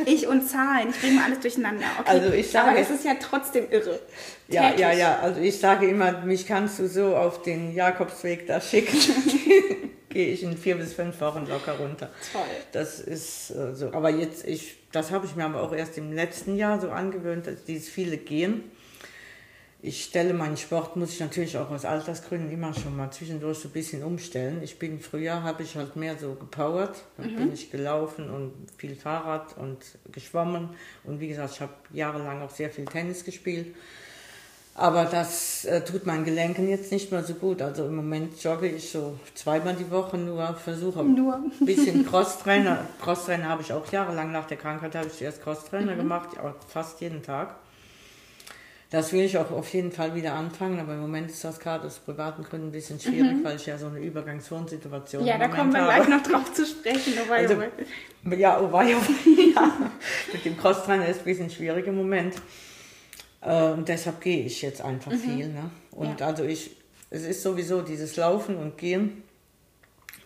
Ich, 0.06 0.24
ich 0.24 0.28
und 0.28 0.48
Zahlen, 0.50 0.90
ich 0.90 1.00
bringe 1.00 1.16
mal 1.16 1.26
alles 1.26 1.40
durcheinander. 1.40 1.86
Okay. 2.00 2.10
Also 2.10 2.34
ich 2.34 2.50
sage- 2.50 2.70
Aber 2.72 2.80
es 2.80 2.90
ist 2.90 3.06
ja 3.06 3.14
trotzdem 3.22 3.68
irre. 3.70 4.00
Ja, 4.48 4.64
Täglich. 4.64 4.80
ja, 4.80 4.92
ja, 4.92 5.20
also 5.20 5.40
ich 5.40 5.60
sage 5.60 5.88
immer, 5.88 6.12
mich 6.24 6.48
kannst 6.48 6.80
du 6.80 6.88
so 6.88 7.16
auf 7.16 7.44
den 7.44 7.74
Jakobsweg 7.76 8.48
da 8.48 8.60
schicken. 8.60 8.98
gehe 10.14 10.28
ich 10.28 10.44
in 10.44 10.56
vier 10.56 10.76
bis 10.76 10.94
fünf 10.94 11.20
Wochen 11.20 11.46
locker 11.48 11.74
runter. 11.74 12.10
Toll. 12.32 12.42
Das 12.72 13.00
ist 13.00 13.50
äh, 13.52 13.76
so. 13.76 13.92
Aber 13.92 14.10
jetzt, 14.10 14.48
ich, 14.48 14.78
das 14.92 15.12
habe 15.12 15.26
ich 15.26 15.36
mir 15.36 15.46
aber 15.46 15.62
auch 15.62 15.74
erst 15.74 15.98
im 15.98 16.14
letzten 16.14 16.56
Jahr 16.56 16.80
so 16.80 16.92
angewöhnt, 16.92 17.48
dass 17.48 17.66
dieses 17.66 17.90
viele 17.90 18.18
Gehen. 18.18 18.64
Ich 19.82 20.06
stelle 20.06 20.34
meinen 20.34 20.56
Sport, 20.56 20.96
muss 20.96 21.12
ich 21.12 21.20
natürlich 21.20 21.58
auch 21.58 21.70
aus 21.70 21.84
Altersgründen 21.84 22.50
immer 22.50 22.74
schon 22.74 22.96
mal 22.96 23.12
zwischendurch 23.12 23.58
so 23.58 23.68
ein 23.68 23.72
bisschen 23.72 24.02
umstellen. 24.02 24.62
Ich 24.64 24.80
bin 24.80 25.02
früher, 25.02 25.44
habe 25.44 25.64
ich 25.64 25.76
halt 25.76 25.98
mehr 25.98 26.18
so 26.18 26.36
gepowert. 26.36 27.04
Dann 27.18 27.36
bin 27.36 27.52
ich 27.52 27.70
gelaufen 27.70 28.30
und 28.30 28.54
viel 28.78 28.96
Fahrrad 28.96 29.58
und 29.58 29.80
geschwommen. 30.14 30.70
Und 31.04 31.20
wie 31.20 31.28
gesagt, 31.28 31.56
ich 31.56 31.60
habe 31.60 31.74
jahrelang 31.92 32.42
auch 32.42 32.52
sehr 32.52 32.70
viel 32.70 32.86
Tennis 32.86 33.26
gespielt. 33.26 33.76
Aber 34.76 35.06
das 35.06 35.66
äh, 35.66 35.82
tut 35.86 36.08
meinen 36.08 36.26
Gelenken 36.26 36.68
jetzt 36.68 36.92
nicht 36.92 37.12
mehr 37.12 37.24
so 37.24 37.36
gut. 37.36 37.62
Also 37.62 37.86
im 37.86 37.96
Moment 37.96 38.42
jogge 38.44 38.68
ich 38.68 38.90
so 38.90 39.20
zweimal 39.36 39.76
die 39.76 39.90
Woche 39.92 40.18
nur, 40.18 40.56
versuche 40.56 41.04
Nur. 41.04 41.36
ein 41.36 41.66
bisschen 41.66 42.06
Crosstrainer. 42.10 42.80
Crosstrainer 43.00 43.50
habe 43.50 43.62
ich 43.62 43.72
auch 43.72 43.90
jahrelang 43.92 44.32
nach 44.32 44.48
der 44.48 44.58
Krankheit, 44.58 44.96
habe 44.96 45.08
ich 45.14 45.22
erst 45.22 45.44
Crosstrainer 45.44 45.96
gemacht, 45.96 46.30
ja, 46.36 46.56
fast 46.68 47.02
jeden 47.02 47.22
Tag. 47.22 47.56
Das 48.90 49.12
will 49.12 49.22
ich 49.22 49.38
auch 49.40 49.50
auf 49.52 49.74
jeden 49.74 49.92
Fall 49.92 50.14
wieder 50.16 50.34
anfangen, 50.34 50.80
aber 50.80 50.94
im 50.94 51.02
Moment 51.02 51.30
ist 51.32 51.44
das 51.44 51.60
gerade 51.60 51.86
aus 51.88 51.98
privaten 52.00 52.44
Gründen 52.44 52.68
ein 52.68 52.72
bisschen 52.72 53.00
schwierig, 53.00 53.44
weil 53.44 53.56
ich 53.56 53.66
ja 53.66 53.76
so 53.78 53.88
eine 53.88 54.00
Übergangswohnsituation 54.00 55.26
Ja, 55.26 55.36
im 55.36 55.40
da 55.40 55.48
Moment 55.48 55.60
kommen 55.60 55.74
wir 55.74 55.82
habe. 55.82 56.06
gleich 56.06 56.10
noch 56.10 56.24
drauf 56.28 56.54
zu 56.54 56.64
sprechen. 56.66 57.14
Oh, 57.28 57.32
Also, 57.32 57.56
oh, 57.56 58.34
ja, 58.36 58.60
oh 58.60 58.72
wei, 58.72 58.96
oh 58.96 59.30
ja. 59.56 59.72
Mit 60.32 60.46
dem 60.46 60.58
Crosstrainer 60.58 61.08
ist 61.08 61.20
ein 61.20 61.26
bisschen 61.26 61.50
schwierig 61.50 61.86
im 61.88 61.96
Moment. 61.96 62.36
Äh, 63.46 63.72
Und 63.74 63.88
deshalb 63.90 64.22
gehe 64.22 64.44
ich 64.46 64.62
jetzt 64.62 64.82
einfach 64.82 65.12
viel. 65.12 65.50
Ne? 65.50 65.70
Und 65.92 66.20
Ja. 66.20 66.28
also 66.28 66.44
ich, 66.44 66.76
es 67.10 67.24
ist 67.24 67.44
sowieso 67.44 67.82
dieses 67.82 68.16
Laufen 68.16 68.56
und 68.58 68.78
Gehen, 68.78 69.24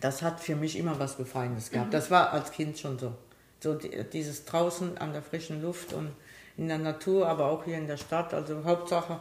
das 0.00 0.22
hat 0.22 0.40
für 0.40 0.54
mich 0.56 0.78
immer 0.78 0.98
was 0.98 1.16
Befreiendes 1.16 1.70
gehabt. 1.70 1.92
Das 1.92 2.10
war 2.10 2.32
als 2.32 2.52
Kind 2.52 2.78
schon 2.78 2.98
so. 2.98 3.12
So 3.60 3.74
die, 3.74 3.90
dieses 4.12 4.44
draußen 4.44 4.98
an 4.98 5.12
der 5.12 5.22
frischen 5.22 5.60
Luft 5.60 5.92
und 5.92 6.12
in 6.56 6.68
der 6.68 6.78
Natur, 6.78 7.28
aber 7.28 7.46
auch 7.46 7.64
hier 7.64 7.76
in 7.76 7.88
der 7.88 7.96
Stadt. 7.96 8.32
Also 8.32 8.62
Hauptsache 8.64 9.18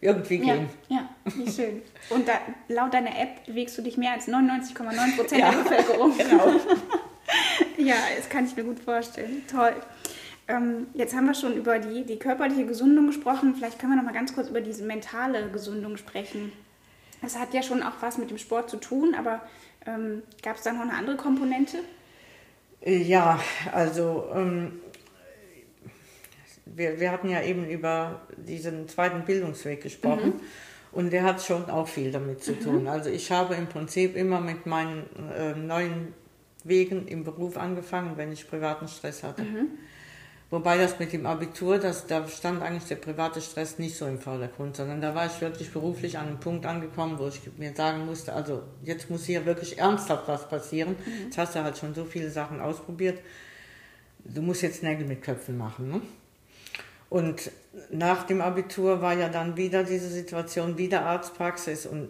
irgendwie 0.00 0.38
gehen. 0.38 0.68
Ja, 0.88 0.96
ja, 0.98 1.32
wie 1.34 1.50
schön. 1.50 1.82
Und 2.08 2.28
da, 2.28 2.34
laut 2.68 2.94
deiner 2.94 3.18
App 3.18 3.44
bewegst 3.46 3.76
du 3.76 3.82
dich 3.82 3.96
mehr 3.96 4.12
als 4.12 4.28
99,9 4.28 5.16
Prozent 5.16 5.40
ja, 5.40 5.50
der 5.50 5.58
Bevölkerung. 5.58 6.12
Genau. 6.18 6.46
ja, 7.78 7.96
das 8.16 8.28
kann 8.28 8.44
ich 8.46 8.54
mir 8.56 8.64
gut 8.64 8.78
vorstellen. 8.78 9.42
Toll. 9.50 9.74
Ähm, 10.50 10.88
jetzt 10.94 11.14
haben 11.14 11.26
wir 11.26 11.34
schon 11.34 11.54
über 11.54 11.78
die, 11.78 12.04
die 12.04 12.18
körperliche 12.18 12.66
Gesundung 12.66 13.06
gesprochen. 13.06 13.54
Vielleicht 13.54 13.78
können 13.78 13.92
wir 13.92 13.96
noch 13.96 14.04
mal 14.04 14.12
ganz 14.12 14.34
kurz 14.34 14.48
über 14.48 14.60
diese 14.60 14.84
mentale 14.84 15.48
Gesundung 15.50 15.96
sprechen. 15.96 16.52
Das 17.22 17.38
hat 17.38 17.54
ja 17.54 17.62
schon 17.62 17.82
auch 17.82 17.94
was 18.00 18.18
mit 18.18 18.30
dem 18.30 18.38
Sport 18.38 18.68
zu 18.68 18.78
tun, 18.78 19.14
aber 19.14 19.42
ähm, 19.86 20.22
gab 20.42 20.56
es 20.56 20.62
da 20.62 20.72
noch 20.72 20.80
eine 20.80 20.94
andere 20.94 21.16
Komponente? 21.16 21.78
Ja, 22.84 23.38
also 23.72 24.26
ähm, 24.34 24.80
wir, 26.64 26.98
wir 26.98 27.12
hatten 27.12 27.28
ja 27.28 27.42
eben 27.42 27.68
über 27.68 28.22
diesen 28.36 28.88
zweiten 28.88 29.24
Bildungsweg 29.24 29.82
gesprochen. 29.82 30.34
Mhm. 30.34 30.40
Und 30.92 31.12
der 31.12 31.22
hat 31.22 31.40
schon 31.40 31.70
auch 31.70 31.86
viel 31.86 32.10
damit 32.10 32.42
zu 32.42 32.52
mhm. 32.52 32.60
tun. 32.60 32.88
Also 32.88 33.10
ich 33.10 33.30
habe 33.30 33.54
im 33.54 33.68
Prinzip 33.68 34.16
immer 34.16 34.40
mit 34.40 34.66
meinen 34.66 35.04
äh, 35.32 35.54
neuen 35.54 36.14
Wegen 36.64 37.06
im 37.06 37.22
Beruf 37.22 37.56
angefangen, 37.56 38.16
wenn 38.16 38.32
ich 38.32 38.48
privaten 38.48 38.88
Stress 38.88 39.22
hatte. 39.22 39.42
Mhm. 39.42 39.68
Wobei 40.50 40.78
das 40.78 40.98
mit 40.98 41.12
dem 41.12 41.26
Abitur, 41.26 41.78
das, 41.78 42.08
da 42.08 42.26
stand 42.26 42.60
eigentlich 42.60 42.86
der 42.86 42.96
private 42.96 43.40
Stress 43.40 43.78
nicht 43.78 43.96
so 43.96 44.06
im 44.06 44.18
Vordergrund, 44.18 44.76
sondern 44.76 45.00
da 45.00 45.14
war 45.14 45.26
ich 45.26 45.40
wirklich 45.40 45.72
beruflich 45.72 46.18
an 46.18 46.26
einem 46.26 46.40
Punkt 46.40 46.66
angekommen, 46.66 47.20
wo 47.20 47.28
ich 47.28 47.40
mir 47.56 47.72
sagen 47.72 48.04
musste, 48.04 48.32
also 48.32 48.64
jetzt 48.82 49.10
muss 49.10 49.26
hier 49.26 49.46
wirklich 49.46 49.78
ernsthaft 49.78 50.26
was 50.26 50.48
passieren. 50.48 50.96
Mhm. 51.06 51.24
Jetzt 51.26 51.38
hast 51.38 51.54
du 51.54 51.62
halt 51.62 51.78
schon 51.78 51.94
so 51.94 52.04
viele 52.04 52.30
Sachen 52.30 52.60
ausprobiert. 52.60 53.20
Du 54.24 54.42
musst 54.42 54.62
jetzt 54.62 54.82
Nägel 54.82 55.06
mit 55.06 55.22
Köpfen 55.22 55.56
machen. 55.56 55.88
Ne? 55.88 56.02
Und 57.08 57.52
nach 57.90 58.24
dem 58.24 58.40
Abitur 58.40 59.00
war 59.00 59.14
ja 59.14 59.28
dann 59.28 59.56
wieder 59.56 59.84
diese 59.84 60.08
Situation, 60.08 60.76
wieder 60.76 61.06
Arztpraxis 61.06 61.86
und 61.86 62.08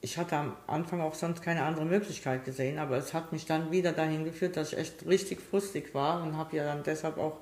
ich 0.00 0.18
hatte 0.18 0.36
am 0.36 0.56
Anfang 0.66 1.00
auch 1.00 1.14
sonst 1.14 1.42
keine 1.42 1.62
andere 1.62 1.84
Möglichkeit 1.84 2.44
gesehen, 2.44 2.78
aber 2.78 2.96
es 2.96 3.14
hat 3.14 3.32
mich 3.32 3.46
dann 3.46 3.70
wieder 3.70 3.92
dahin 3.92 4.24
geführt, 4.24 4.56
dass 4.56 4.72
ich 4.72 4.78
echt 4.78 5.06
richtig 5.06 5.40
frustig 5.40 5.94
war 5.94 6.22
und 6.22 6.36
habe 6.36 6.56
ja 6.56 6.64
dann 6.64 6.82
deshalb 6.82 7.18
auch 7.18 7.38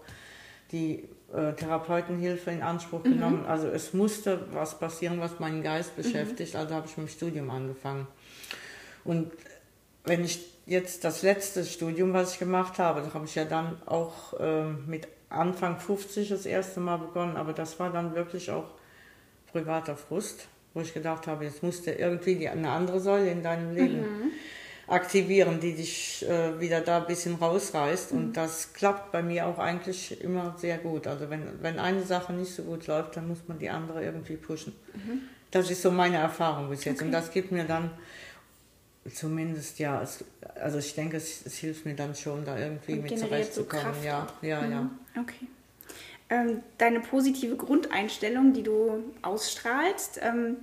die 0.72 1.08
äh, 1.32 1.52
Therapeutenhilfe 1.52 2.50
in 2.50 2.62
Anspruch 2.62 3.04
mhm. 3.04 3.12
genommen. 3.12 3.44
Also 3.46 3.68
es 3.68 3.92
musste 3.92 4.40
was 4.52 4.78
passieren, 4.78 5.20
was 5.20 5.38
meinen 5.38 5.62
Geist 5.62 5.96
mhm. 5.96 6.02
beschäftigt, 6.02 6.54
mhm. 6.54 6.60
also 6.60 6.74
habe 6.74 6.86
ich 6.86 6.96
mit 6.96 7.08
dem 7.08 7.10
Studium 7.10 7.50
angefangen. 7.50 8.06
Und 9.04 9.32
wenn 10.04 10.24
ich 10.24 10.40
jetzt 10.66 11.04
das 11.04 11.22
letzte 11.22 11.64
Studium, 11.64 12.12
was 12.12 12.34
ich 12.34 12.38
gemacht 12.38 12.78
habe, 12.78 13.02
da 13.02 13.14
habe 13.14 13.26
ich 13.26 13.34
ja 13.34 13.44
dann 13.44 13.80
auch 13.86 14.38
äh, 14.38 14.64
mit 14.64 15.08
Anfang 15.28 15.78
50 15.78 16.28
das 16.28 16.46
erste 16.46 16.80
Mal 16.80 16.98
begonnen, 16.98 17.36
aber 17.36 17.52
das 17.52 17.78
war 17.78 17.90
dann 17.90 18.14
wirklich 18.14 18.50
auch 18.50 18.66
privater 19.52 19.96
Frust, 19.96 20.48
wo 20.74 20.80
ich 20.80 20.94
gedacht 20.94 21.26
habe, 21.26 21.44
jetzt 21.44 21.62
musst 21.62 21.86
du 21.86 21.92
irgendwie 21.92 22.48
eine 22.48 22.70
andere 22.70 23.00
Säule 23.00 23.30
in 23.30 23.42
deinem 23.42 23.74
Leben 23.74 24.00
mhm. 24.00 24.19
Aktivieren, 24.90 25.60
die 25.60 25.74
dich 25.74 26.28
äh, 26.28 26.60
wieder 26.60 26.80
da 26.80 26.98
ein 26.98 27.06
bisschen 27.06 27.36
rausreißt. 27.36 28.12
Mhm. 28.12 28.18
Und 28.18 28.36
das 28.36 28.72
klappt 28.72 29.12
bei 29.12 29.22
mir 29.22 29.46
auch 29.46 29.58
eigentlich 29.58 30.20
immer 30.22 30.54
sehr 30.58 30.78
gut. 30.78 31.06
Also 31.06 31.30
wenn, 31.30 31.62
wenn 31.62 31.78
eine 31.78 32.02
Sache 32.02 32.32
nicht 32.32 32.54
so 32.54 32.64
gut 32.64 32.86
läuft, 32.86 33.16
dann 33.16 33.28
muss 33.28 33.38
man 33.46 33.58
die 33.58 33.70
andere 33.70 34.04
irgendwie 34.04 34.36
pushen. 34.36 34.74
Mhm. 34.94 35.22
Das 35.50 35.70
ist 35.70 35.82
so 35.82 35.90
meine 35.90 36.16
Erfahrung 36.16 36.68
bis 36.68 36.84
jetzt. 36.84 36.98
Okay. 36.98 37.06
Und 37.06 37.12
das 37.12 37.30
gibt 37.30 37.52
mir 37.52 37.64
dann 37.64 37.90
zumindest 39.12 39.78
ja, 39.78 40.02
es, 40.02 40.24
also 40.56 40.78
ich 40.78 40.94
denke, 40.94 41.16
es, 41.16 41.46
es, 41.46 41.56
hilft 41.56 41.86
mir 41.86 41.94
dann 41.94 42.14
schon, 42.14 42.44
da 42.44 42.58
irgendwie 42.58 42.94
Und 42.94 43.02
mit 43.02 43.18
zurechtzukommen. 43.18 43.94
So 44.00 44.06
ja, 44.06 44.26
ja, 44.42 44.60
mhm. 44.60 44.72
ja. 44.72 44.90
Okay. 45.20 45.46
Ähm, 46.28 46.62
deine 46.78 47.00
positive 47.00 47.56
Grundeinstellung, 47.56 48.52
die 48.52 48.62
du 48.62 49.02
ausstrahlst, 49.22 50.20
ähm, 50.22 50.58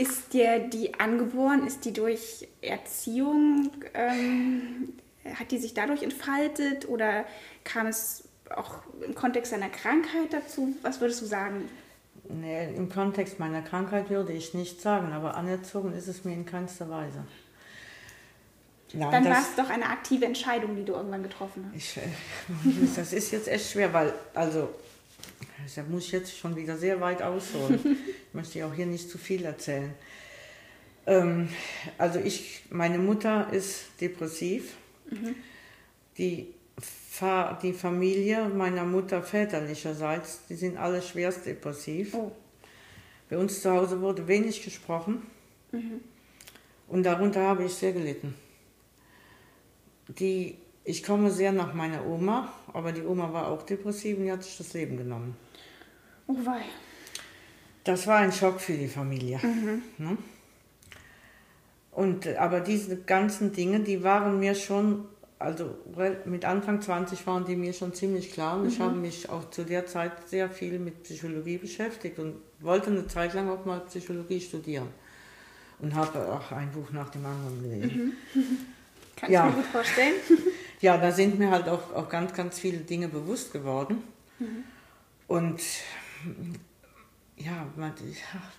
ist 0.00 0.32
dir 0.32 0.58
die 0.58 0.98
angeboren? 0.98 1.66
Ist 1.66 1.84
die 1.84 1.92
durch 1.92 2.48
Erziehung, 2.62 3.70
ähm, 3.92 4.94
hat 5.34 5.50
die 5.50 5.58
sich 5.58 5.74
dadurch 5.74 6.02
entfaltet 6.02 6.88
oder 6.88 7.24
kam 7.64 7.86
es 7.86 8.24
auch 8.56 8.82
im 9.06 9.14
Kontext 9.14 9.52
deiner 9.52 9.68
Krankheit 9.68 10.32
dazu? 10.32 10.74
Was 10.82 11.00
würdest 11.00 11.20
du 11.20 11.26
sagen? 11.26 11.68
Nee, 12.28 12.74
im 12.74 12.88
Kontext 12.88 13.38
meiner 13.38 13.60
Krankheit 13.60 14.08
würde 14.08 14.32
ich 14.32 14.54
nicht 14.54 14.80
sagen, 14.80 15.12
aber 15.12 15.36
anerzogen 15.36 15.92
ist 15.92 16.08
es 16.08 16.24
mir 16.24 16.32
in 16.32 16.46
keinster 16.46 16.88
Weise. 16.88 17.24
Ja, 18.92 19.10
Dann 19.10 19.24
war 19.26 19.38
es 19.38 19.54
doch 19.56 19.68
eine 19.68 19.86
aktive 19.86 20.24
Entscheidung, 20.24 20.76
die 20.76 20.84
du 20.84 20.94
irgendwann 20.94 21.22
getroffen 21.22 21.70
hast. 21.72 21.76
Ich, 21.76 22.00
das 22.96 23.12
ist 23.12 23.30
jetzt 23.32 23.48
echt 23.48 23.70
schwer, 23.70 23.92
weil, 23.92 24.12
also, 24.34 24.70
da 25.74 25.82
muss 25.84 26.06
ich 26.06 26.12
jetzt 26.12 26.36
schon 26.36 26.56
wieder 26.56 26.76
sehr 26.76 27.00
weit 27.00 27.22
ausholen. 27.22 27.80
ich 28.28 28.34
möchte 28.34 28.64
auch 28.66 28.74
hier 28.74 28.86
nicht 28.86 29.10
zu 29.10 29.18
viel 29.18 29.44
erzählen. 29.44 29.94
Ähm, 31.06 31.48
also 31.98 32.18
ich, 32.18 32.64
meine 32.70 32.98
Mutter 32.98 33.52
ist 33.52 33.86
depressiv. 34.00 34.74
Mhm. 35.10 35.34
Die, 36.18 36.54
die 37.62 37.72
Familie 37.72 38.48
meiner 38.48 38.84
Mutter 38.84 39.22
väterlicherseits, 39.22 40.46
die 40.48 40.54
sind 40.54 40.76
alle 40.76 41.02
schwerst 41.02 41.46
depressiv. 41.46 42.14
Oh. 42.14 42.32
Bei 43.28 43.38
uns 43.38 43.62
zu 43.62 43.70
Hause 43.70 44.00
wurde 44.00 44.26
wenig 44.28 44.62
gesprochen. 44.62 45.22
Mhm. 45.72 46.00
Und 46.88 47.04
darunter 47.04 47.42
habe 47.42 47.64
ich 47.64 47.72
sehr 47.72 47.92
gelitten 47.92 48.34
die, 50.18 50.56
ich 50.84 51.02
komme 51.02 51.30
sehr 51.30 51.52
nach 51.52 51.74
meiner 51.74 52.06
Oma, 52.06 52.52
aber 52.72 52.92
die 52.92 53.02
Oma 53.02 53.32
war 53.32 53.48
auch 53.48 53.62
depressiv 53.62 54.18
und 54.18 54.24
die 54.24 54.32
hat 54.32 54.42
sich 54.42 54.56
das 54.56 54.72
Leben 54.72 54.96
genommen. 54.96 55.36
Oh 56.26 56.36
wei. 56.44 56.62
Das 57.84 58.06
war 58.06 58.18
ein 58.18 58.32
Schock 58.32 58.60
für 58.60 58.74
die 58.74 58.88
Familie. 58.88 59.38
Mhm. 59.42 59.82
Ne? 59.98 60.18
Und, 61.92 62.26
aber 62.36 62.60
diese 62.60 62.96
ganzen 63.02 63.52
Dinge, 63.52 63.80
die 63.80 64.02
waren 64.02 64.38
mir 64.38 64.54
schon, 64.54 65.06
also 65.38 65.76
mit 66.24 66.44
Anfang 66.44 66.80
20 66.80 67.26
waren 67.26 67.44
die 67.44 67.56
mir 67.56 67.72
schon 67.72 67.92
ziemlich 67.94 68.32
klar 68.32 68.56
und 68.56 68.62
mhm. 68.62 68.68
ich 68.68 68.80
habe 68.80 68.96
mich 68.96 69.28
auch 69.28 69.50
zu 69.50 69.64
der 69.64 69.86
Zeit 69.86 70.28
sehr 70.28 70.48
viel 70.50 70.78
mit 70.78 71.02
Psychologie 71.02 71.58
beschäftigt 71.58 72.18
und 72.18 72.36
wollte 72.60 72.90
eine 72.90 73.06
Zeit 73.06 73.34
lang 73.34 73.48
auch 73.48 73.64
mal 73.64 73.80
Psychologie 73.80 74.40
studieren. 74.40 74.88
Und 75.80 75.94
habe 75.94 76.30
auch 76.30 76.52
ein 76.52 76.70
Buch 76.72 76.90
nach 76.92 77.08
dem 77.08 77.24
anderen 77.24 77.62
gelesen. 77.62 78.12
Mhm. 78.34 78.42
Kann 79.16 79.32
ja. 79.32 79.48
ich 79.48 79.56
mir 79.56 79.62
gut 79.62 79.70
vorstellen. 79.70 80.14
ja, 80.80 80.96
da 80.96 81.12
sind 81.12 81.38
mir 81.38 81.50
halt 81.50 81.68
auch, 81.68 81.94
auch 81.94 82.08
ganz, 82.08 82.32
ganz 82.32 82.58
viele 82.58 82.78
Dinge 82.78 83.08
bewusst 83.08 83.52
geworden. 83.52 84.02
Mhm. 84.38 84.64
Und 85.28 85.60
ja 87.36 87.66
man, 87.76 87.92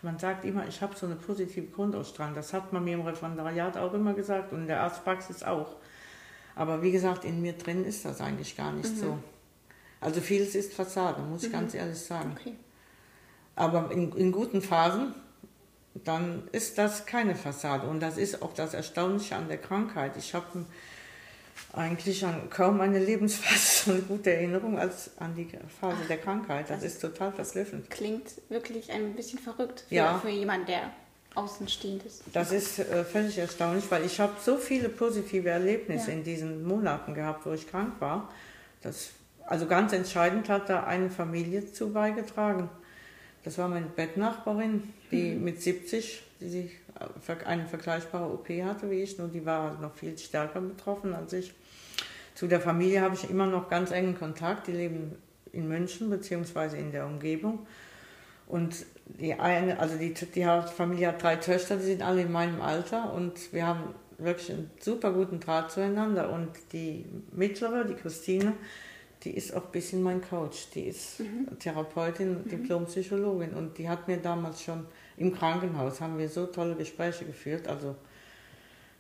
man 0.02 0.18
sagt 0.20 0.46
immer, 0.46 0.68
ich 0.68 0.82
habe 0.82 0.96
so 0.96 1.06
eine 1.06 1.16
positive 1.16 1.68
Grundausstrahlung. 1.68 2.36
Das 2.36 2.54
hat 2.54 2.74
man 2.74 2.84
mir 2.84 2.96
im 2.96 3.02
Referendariat 3.02 3.78
auch 3.78 3.94
immer 3.94 4.14
gesagt 4.14 4.54
und 4.54 4.62
in 4.62 4.68
der 4.68 4.82
Arztpraxis 4.82 5.44
auch. 5.44 5.76
Aber 6.56 6.82
wie 6.82 6.92
gesagt, 6.92 7.26
in 7.26 7.42
mir 7.42 7.54
drin 7.54 7.86
ist 7.86 8.06
das 8.06 8.22
eigentlich 8.22 8.58
gar 8.58 8.72
nicht 8.72 8.96
mhm. 8.96 9.00
so. 9.00 9.18
Also 10.00 10.20
vieles 10.20 10.56
ist 10.56 10.74
Fassade, 10.74 11.22
muss 11.22 11.44
ich 11.44 11.50
mhm. 11.50 11.54
ganz 11.54 11.74
ehrlich 11.74 12.00
sagen. 12.00 12.36
Okay. 12.40 12.56
Aber 13.56 13.92
in, 13.92 14.12
in 14.14 14.32
guten 14.32 14.62
Phasen 14.62 15.14
dann 15.94 16.48
ist 16.52 16.78
das 16.78 17.06
keine 17.06 17.36
Fassade. 17.36 17.88
Und 17.88 18.00
das 18.00 18.18
ist 18.18 18.42
auch 18.42 18.54
das 18.54 18.74
Erstaunliche 18.74 19.36
an 19.36 19.48
der 19.48 19.58
Krankheit. 19.58 20.18
Ich 20.18 20.34
habe 20.34 20.66
eigentlich 21.74 22.26
an 22.26 22.50
kaum 22.50 22.82
eine 22.82 23.00
Lebensphase 23.00 23.86
so 23.86 23.92
eine 23.92 24.02
gute 24.02 24.34
Erinnerung 24.34 24.78
als 24.78 25.12
an 25.18 25.36
die 25.36 25.48
Phase 25.80 25.98
Ach, 26.04 26.08
der 26.08 26.18
Krankheit. 26.18 26.70
Das, 26.70 26.82
das 26.82 26.94
ist 26.94 27.02
total 27.02 27.32
verblüffend. 27.32 27.90
Klingt 27.90 28.30
wirklich 28.50 28.92
ein 28.92 29.14
bisschen 29.14 29.40
verrückt 29.40 29.86
für, 29.88 29.96
ja. 29.96 30.20
für 30.20 30.30
jemanden, 30.30 30.68
der 30.68 30.92
außenstehend 31.36 32.04
ist. 32.04 32.24
Das 32.34 32.52
ist 32.52 32.80
äh, 32.80 33.06
völlig 33.06 33.38
erstaunlich, 33.38 33.86
weil 33.90 34.06
ich 34.06 34.20
habe 34.20 34.34
so 34.44 34.58
viele 34.58 34.90
positive 34.90 35.50
Erlebnisse 35.50 36.12
ja. 36.12 36.18
in 36.18 36.24
diesen 36.24 36.66
Monaten 36.66 37.14
gehabt, 37.14 37.46
wo 37.46 37.54
ich 37.54 37.68
krank 37.68 37.94
war. 38.00 38.30
Das, 38.82 39.12
also 39.46 39.66
ganz 39.66 39.94
entscheidend 39.94 40.50
hat 40.50 40.70
da 40.70 40.84
eine 40.84 41.10
Familie 41.10 41.72
zu 41.72 41.94
beigetragen. 41.94 42.70
Das 43.44 43.58
war 43.58 43.70
meine 43.70 43.88
Bettnachbarin, 43.88 44.94
die 45.10 45.32
mhm. 45.32 45.44
mit 45.44 45.62
70 45.62 46.24
die 46.42 46.50
sich 46.50 46.72
eine 47.46 47.68
vergleichbare 47.68 48.32
OP 48.32 48.50
hatte 48.50 48.90
wie 48.90 49.02
ich, 49.02 49.18
nur 49.18 49.28
die 49.28 49.46
war 49.46 49.80
noch 49.80 49.94
viel 49.94 50.18
stärker 50.18 50.62
betroffen 50.62 51.14
als 51.14 51.34
ich. 51.34 51.54
Zu 52.36 52.48
der 52.48 52.62
Familie 52.62 53.02
habe 53.02 53.16
ich 53.16 53.30
immer 53.30 53.46
noch 53.46 53.70
ganz 53.70 53.92
engen 53.92 54.18
Kontakt. 54.18 54.68
Die 54.68 54.72
leben 54.72 55.16
in 55.52 55.68
München 55.68 56.10
bzw. 56.10 56.78
in 56.80 56.92
der 56.92 57.06
Umgebung. 57.06 57.68
Und 58.48 58.86
die 59.06 59.34
eine, 59.34 59.80
also 59.80 59.98
die, 59.98 60.14
die 60.14 60.46
Familie 60.76 61.10
hat 61.10 61.24
drei 61.24 61.36
Töchter, 61.38 61.78
die 61.78 61.84
sind 61.84 62.02
alle 62.02 62.24
in 62.24 62.32
meinem 62.32 62.62
Alter 62.62 63.14
und 63.14 63.54
wir 63.54 63.66
haben 63.66 63.96
wirklich 64.18 64.52
einen 64.52 64.72
super 64.80 65.12
guten 65.12 65.40
Draht 65.40 65.72
zueinander. 65.72 66.32
Und 66.32 66.50
die 66.74 67.06
mittlere, 67.32 67.86
die 67.86 67.96
Christine, 67.96 68.54
die 69.24 69.32
ist 69.36 69.56
auch 69.56 69.66
ein 69.66 69.72
bisschen 69.72 70.04
mein 70.04 70.22
Coach. 70.22 70.70
Die 70.74 70.84
ist 70.84 71.20
mhm. 71.20 71.60
Therapeutin, 71.60 72.44
mhm. 72.44 72.50
Diplompsychologin 72.50 73.54
und 73.54 73.78
die 73.78 73.88
hat 73.88 74.08
mir 74.08 74.18
damals 74.18 74.64
schon 74.64 74.86
im 75.22 75.34
Krankenhaus, 75.34 76.02
haben 76.02 76.18
wir 76.18 76.28
so 76.28 76.48
tolle 76.48 76.76
Gespräche 76.76 77.26
geführt. 77.26 77.68
Also 77.68 77.96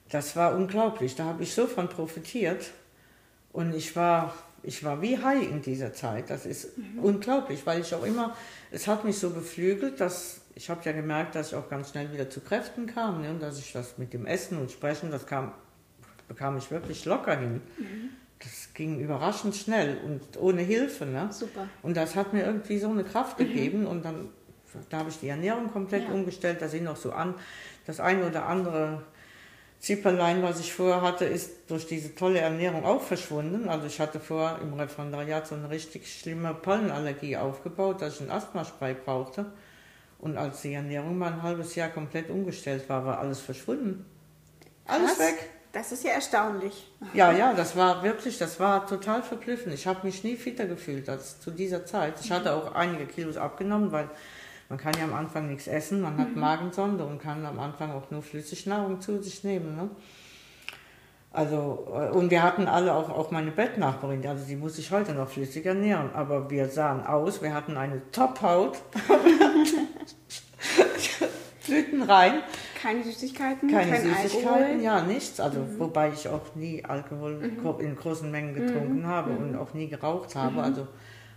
das 0.09 0.35
war 0.35 0.55
unglaublich. 0.55 1.15
Da 1.15 1.25
habe 1.25 1.43
ich 1.43 1.53
so 1.53 1.67
von 1.67 1.89
profitiert 1.89 2.71
und 3.51 3.73
ich 3.73 3.95
war, 3.95 4.33
ich 4.63 4.83
war 4.83 5.01
wie 5.01 5.17
high 5.17 5.49
in 5.49 5.61
dieser 5.61 5.93
Zeit. 5.93 6.29
Das 6.29 6.45
ist 6.45 6.77
mhm. 6.77 6.99
unglaublich, 6.99 7.65
weil 7.65 7.81
ich 7.81 7.93
auch 7.95 8.03
immer, 8.03 8.35
es 8.71 8.87
hat 8.87 9.03
mich 9.03 9.17
so 9.17 9.31
beflügelt, 9.31 9.99
dass 9.99 10.41
ich 10.53 10.69
habe 10.69 10.81
ja 10.83 10.91
gemerkt, 10.91 11.35
dass 11.35 11.49
ich 11.49 11.55
auch 11.55 11.69
ganz 11.69 11.91
schnell 11.91 12.11
wieder 12.11 12.29
zu 12.29 12.41
Kräften 12.41 12.85
kam 12.85 13.21
ne? 13.21 13.29
und 13.29 13.41
dass 13.41 13.57
ich 13.57 13.71
das 13.71 13.97
mit 13.97 14.13
dem 14.13 14.25
Essen 14.25 14.57
und 14.57 14.69
Sprechen, 14.69 15.09
das 15.09 15.25
kam, 15.25 15.53
bekam 16.27 16.57
ich 16.57 16.69
wirklich 16.71 17.05
locker 17.05 17.37
hin. 17.37 17.61
Mhm. 17.77 18.09
Das 18.39 18.73
ging 18.73 18.99
überraschend 18.99 19.55
schnell 19.55 19.97
und 20.03 20.21
ohne 20.37 20.61
Hilfe. 20.61 21.05
Ne? 21.05 21.29
Super. 21.31 21.67
Und 21.83 21.95
das 21.95 22.15
hat 22.15 22.33
mir 22.33 22.43
irgendwie 22.43 22.79
so 22.79 22.89
eine 22.89 23.03
Kraft 23.03 23.39
mhm. 23.39 23.43
gegeben 23.45 23.87
und 23.87 24.03
dann 24.03 24.29
da 24.89 24.99
habe 24.99 25.09
ich 25.09 25.19
die 25.19 25.27
Ernährung 25.27 25.71
komplett 25.71 26.03
ja. 26.03 26.13
umgestellt. 26.13 26.61
Da 26.61 26.67
sind 26.67 26.83
noch 26.83 26.97
so 26.97 27.11
an, 27.11 27.35
das 27.85 27.99
eine 27.99 28.27
oder 28.27 28.45
andere 28.45 29.03
Zipperlein, 29.81 30.43
was 30.43 30.59
ich 30.59 30.73
vorher 30.73 31.01
hatte, 31.01 31.25
ist 31.25 31.69
durch 31.69 31.87
diese 31.87 32.13
tolle 32.13 32.39
Ernährung 32.39 32.85
auch 32.85 33.01
verschwunden. 33.01 33.67
Also 33.67 33.87
ich 33.87 33.99
hatte 33.99 34.19
vorher 34.19 34.59
im 34.61 34.73
Referendariat 34.73 35.47
so 35.47 35.55
eine 35.55 35.71
richtig 35.71 36.07
schlimme 36.07 36.53
Pollenallergie 36.53 37.35
aufgebaut, 37.35 38.01
dass 38.01 38.15
ich 38.15 38.21
ein 38.21 38.31
Asthmaspray 38.31 38.93
brauchte. 38.93 39.47
Und 40.19 40.37
als 40.37 40.61
die 40.61 40.73
Ernährung 40.73 41.17
mal 41.17 41.33
ein 41.33 41.41
halbes 41.41 41.73
Jahr 41.73 41.89
komplett 41.89 42.29
umgestellt 42.29 42.87
war, 42.89 43.05
war 43.05 43.17
alles 43.17 43.39
verschwunden. 43.39 44.05
Alles 44.85 45.11
Was? 45.11 45.19
weg. 45.19 45.49
Das 45.71 45.91
ist 45.91 46.03
ja 46.03 46.11
erstaunlich. 46.11 46.91
Ja, 47.13 47.31
ja, 47.31 47.53
das 47.55 47.75
war 47.75 48.03
wirklich, 48.03 48.37
das 48.37 48.59
war 48.59 48.85
total 48.85 49.23
verblüffend. 49.23 49.73
Ich 49.73 49.87
habe 49.87 50.05
mich 50.05 50.23
nie 50.23 50.35
fitter 50.35 50.67
gefühlt 50.67 51.09
als 51.09 51.39
zu 51.39 51.49
dieser 51.49 51.87
Zeit. 51.87 52.15
Ich 52.21 52.31
hatte 52.31 52.53
auch 52.53 52.75
einige 52.75 53.07
Kilos 53.07 53.35
abgenommen, 53.35 53.91
weil 53.91 54.09
man 54.71 54.79
kann 54.79 54.93
ja 54.97 55.03
am 55.03 55.13
Anfang 55.13 55.49
nichts 55.49 55.67
essen, 55.67 55.99
man 55.99 56.17
hat 56.17 56.33
mhm. 56.33 56.39
Magensonde 56.39 57.03
und 57.03 57.21
kann 57.21 57.45
am 57.45 57.59
Anfang 57.59 57.91
auch 57.91 58.09
nur 58.09 58.21
Flüssignahrung 58.21 59.01
zu 59.01 59.21
sich 59.21 59.43
nehmen. 59.43 59.75
Ne? 59.75 59.89
Also, 61.33 61.89
äh, 61.93 62.07
und 62.11 62.31
wir 62.31 62.41
hatten 62.41 62.67
alle 62.67 62.93
auch, 62.93 63.09
auch 63.09 63.31
meine 63.31 63.51
Bettnachbarin, 63.51 64.25
also 64.25 64.45
die 64.45 64.55
muss 64.55 64.77
sich 64.77 64.89
heute 64.89 65.13
noch 65.13 65.27
flüssig 65.27 65.65
ernähren, 65.65 66.11
aber 66.13 66.49
wir 66.49 66.69
sahen 66.69 67.05
aus, 67.05 67.41
wir 67.41 67.53
hatten 67.53 67.75
eine 67.75 68.01
Top-Haut, 68.13 68.81
Blüten 71.67 72.03
rein. 72.03 72.35
Keine 72.81 73.03
Süßigkeiten, 73.03 73.69
keine 73.69 73.91
kein 73.91 74.03
Süßigkeiten, 74.03 74.47
Alkohol. 74.47 74.81
ja, 74.81 75.01
nichts. 75.01 75.41
Also, 75.41 75.59
mhm. 75.59 75.79
wobei 75.79 76.13
ich 76.13 76.29
auch 76.29 76.55
nie 76.55 76.85
Alkohol 76.85 77.35
mhm. 77.35 77.81
in 77.81 77.97
großen 77.97 78.31
Mengen 78.31 78.55
getrunken 78.55 79.01
mhm. 79.01 79.07
habe 79.07 79.31
und 79.31 79.51
mhm. 79.51 79.59
auch 79.59 79.73
nie 79.73 79.89
geraucht 79.89 80.33
habe. 80.35 80.53
Mhm. 80.53 80.59
Also, 80.59 80.87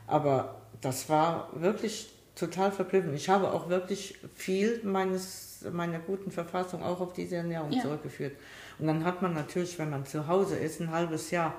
aber 0.07 0.61
das 0.81 1.09
war 1.09 1.49
wirklich 1.55 2.14
total 2.35 2.73
verblüffend. 2.73 3.15
Ich 3.15 3.29
habe 3.29 3.53
auch 3.53 3.69
wirklich 3.69 4.17
viel 4.35 4.81
meines, 4.83 5.65
meiner 5.73 5.99
guten 5.99 6.31
Verfassung 6.31 6.83
auch 6.83 7.01
auf 7.01 7.13
diese 7.13 7.37
Ernährung 7.37 7.73
ja. 7.73 7.83
zurückgeführt. 7.83 8.37
Und 8.79 8.87
dann 8.87 9.05
hat 9.05 9.23
man 9.23 9.35
natürlich, 9.35 9.79
wenn 9.79 9.91
man 9.91 10.05
zu 10.05 10.27
Hause 10.27 10.57
ist, 10.57 10.81
ein 10.81 10.91
halbes 10.91 11.31
Jahr, 11.31 11.55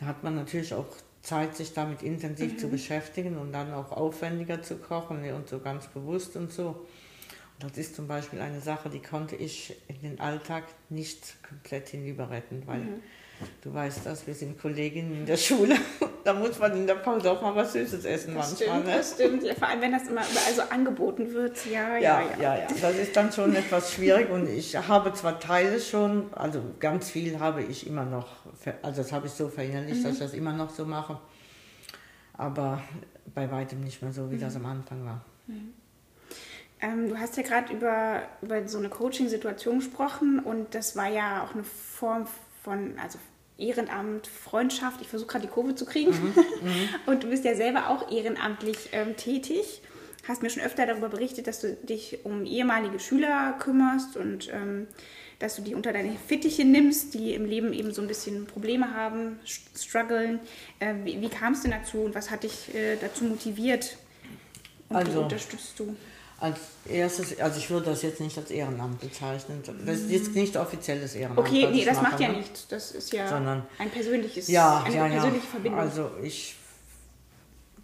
da 0.00 0.06
hat 0.06 0.22
man 0.24 0.34
natürlich 0.34 0.72
auch 0.74 0.86
Zeit, 1.22 1.56
sich 1.56 1.74
damit 1.74 2.02
intensiv 2.02 2.54
mhm. 2.54 2.58
zu 2.58 2.68
beschäftigen 2.68 3.36
und 3.36 3.52
dann 3.52 3.74
auch 3.74 3.92
aufwendiger 3.92 4.62
zu 4.62 4.76
kochen 4.76 5.30
und 5.32 5.48
so 5.48 5.58
ganz 5.58 5.86
bewusst 5.88 6.36
und 6.36 6.52
so. 6.52 6.86
Und 7.60 7.70
das 7.70 7.78
ist 7.78 7.96
zum 7.96 8.06
Beispiel 8.06 8.40
eine 8.40 8.60
Sache, 8.60 8.90
die 8.90 9.00
konnte 9.00 9.34
ich 9.34 9.76
in 9.88 10.00
den 10.02 10.20
Alltag 10.20 10.64
nicht 10.88 11.42
komplett 11.42 11.88
hinüber 11.88 12.30
retten, 12.30 12.62
weil 12.66 12.80
mhm. 12.80 13.02
Du 13.62 13.72
weißt 13.72 14.06
das, 14.06 14.26
wir 14.26 14.34
sind 14.34 14.58
Kolleginnen 14.58 15.14
in 15.14 15.26
der 15.26 15.36
Schule. 15.36 15.76
Da 16.26 16.34
muss 16.34 16.58
man 16.58 16.76
in 16.76 16.86
der 16.88 16.96
Pause 16.96 17.30
auch 17.30 17.40
mal 17.40 17.54
was 17.54 17.72
Süßes 17.72 18.04
essen 18.04 18.34
das 18.34 18.50
manchmal. 18.50 18.80
Stimmt, 18.80 18.86
ne? 18.86 18.96
Das 18.96 19.12
stimmt, 19.12 19.42
ja, 19.44 19.54
vor 19.54 19.68
allem 19.68 19.80
wenn 19.80 19.92
das 19.92 20.08
immer 20.08 20.22
überall 20.28 20.54
so 20.54 20.62
angeboten 20.62 21.32
wird. 21.32 21.64
Ja 21.66 21.96
ja, 21.96 22.20
ja, 22.20 22.26
ja, 22.40 22.58
ja. 22.58 22.66
Das 22.80 22.96
ist 22.96 23.16
dann 23.16 23.32
schon 23.32 23.54
etwas 23.54 23.92
schwierig 23.92 24.28
und 24.30 24.48
ich 24.48 24.76
habe 24.76 25.12
zwar 25.12 25.38
Teile 25.38 25.78
schon, 25.78 26.32
also 26.34 26.60
ganz 26.80 27.10
viel 27.10 27.38
habe 27.38 27.62
ich 27.62 27.86
immer 27.86 28.04
noch, 28.04 28.26
also 28.82 29.02
das 29.02 29.12
habe 29.12 29.28
ich 29.28 29.32
so 29.34 29.48
verinnerlicht, 29.48 30.00
mhm. 30.00 30.02
dass 30.02 30.12
ich 30.14 30.18
das 30.18 30.34
immer 30.34 30.52
noch 30.52 30.70
so 30.70 30.84
mache. 30.84 31.18
Aber 32.32 32.82
bei 33.32 33.50
weitem 33.50 33.80
nicht 33.80 34.02
mehr 34.02 34.12
so, 34.12 34.28
wie 34.30 34.34
mhm. 34.34 34.40
das 34.40 34.56
am 34.56 34.66
Anfang 34.66 35.04
war. 35.04 35.24
Mhm. 35.46 35.74
Ähm, 36.80 37.08
du 37.08 37.16
hast 37.16 37.36
ja 37.36 37.44
gerade 37.44 37.72
über, 37.72 38.22
über 38.42 38.66
so 38.66 38.78
eine 38.78 38.88
Coaching-Situation 38.88 39.78
gesprochen 39.78 40.40
und 40.40 40.74
das 40.74 40.96
war 40.96 41.08
ja 41.08 41.44
auch 41.44 41.54
eine 41.54 41.64
Form 41.64 42.26
von, 42.62 42.98
also 42.98 43.18
Ehrenamt, 43.58 44.26
Freundschaft. 44.26 45.00
Ich 45.00 45.08
versuche 45.08 45.28
gerade 45.28 45.46
die 45.46 45.52
Kurve 45.52 45.74
zu 45.74 45.86
kriegen. 45.86 46.10
Mhm, 46.10 46.34
mhm. 46.62 46.88
und 47.06 47.24
du 47.24 47.28
bist 47.28 47.44
ja 47.44 47.54
selber 47.54 47.90
auch 47.90 48.10
ehrenamtlich 48.10 48.90
ähm, 48.92 49.16
tätig. 49.16 49.82
Hast 50.28 50.42
mir 50.42 50.50
schon 50.50 50.62
öfter 50.62 50.86
darüber 50.86 51.08
berichtet, 51.08 51.46
dass 51.46 51.60
du 51.60 51.74
dich 51.74 52.24
um 52.24 52.44
ehemalige 52.44 52.98
Schüler 52.98 53.56
kümmerst 53.58 54.16
und 54.16 54.52
ähm, 54.52 54.88
dass 55.38 55.56
du 55.56 55.62
die 55.62 55.74
unter 55.74 55.92
deine 55.92 56.16
Fittiche 56.26 56.64
nimmst, 56.64 57.14
die 57.14 57.34
im 57.34 57.44
Leben 57.44 57.72
eben 57.72 57.92
so 57.92 58.02
ein 58.02 58.08
bisschen 58.08 58.46
Probleme 58.46 58.94
haben, 58.94 59.38
strugglen. 59.44 60.40
Äh, 60.80 60.94
wie, 61.04 61.20
wie 61.20 61.28
kam 61.28 61.52
es 61.52 61.62
denn 61.62 61.70
dazu 61.70 61.98
und 61.98 62.14
was 62.14 62.30
hat 62.30 62.42
dich 62.42 62.74
äh, 62.74 62.96
dazu 63.00 63.24
motiviert? 63.24 63.98
Und 64.88 64.96
also, 64.96 65.12
wie 65.12 65.16
unterstützt 65.18 65.78
du? 65.78 65.96
Als 66.38 66.58
erstes, 66.86 67.40
also 67.40 67.58
ich 67.58 67.70
würde 67.70 67.86
das 67.86 68.02
jetzt 68.02 68.20
nicht 68.20 68.36
als 68.36 68.50
Ehrenamt 68.50 69.00
bezeichnen. 69.00 69.62
Das 69.86 70.00
ist 70.00 70.10
jetzt 70.10 70.34
nicht 70.34 70.54
offizielles 70.56 71.14
Ehrenamt. 71.14 71.38
Okay, 71.38 71.68
nee, 71.72 71.84
das 71.84 71.96
mache, 71.96 72.10
macht 72.10 72.20
ja 72.20 72.28
ne? 72.28 72.36
nichts. 72.38 72.68
Das 72.68 72.90
ist 72.90 73.10
ja 73.12 73.26
Sondern, 73.26 73.62
ein 73.78 73.88
persönliches, 73.88 74.48
ja, 74.48 74.82
eine 74.84 74.96
ja, 74.96 75.08
persönliche 75.08 75.44
ja. 75.44 75.50
Verbindung. 75.50 75.80
Also 75.80 76.10
ich, 76.22 76.56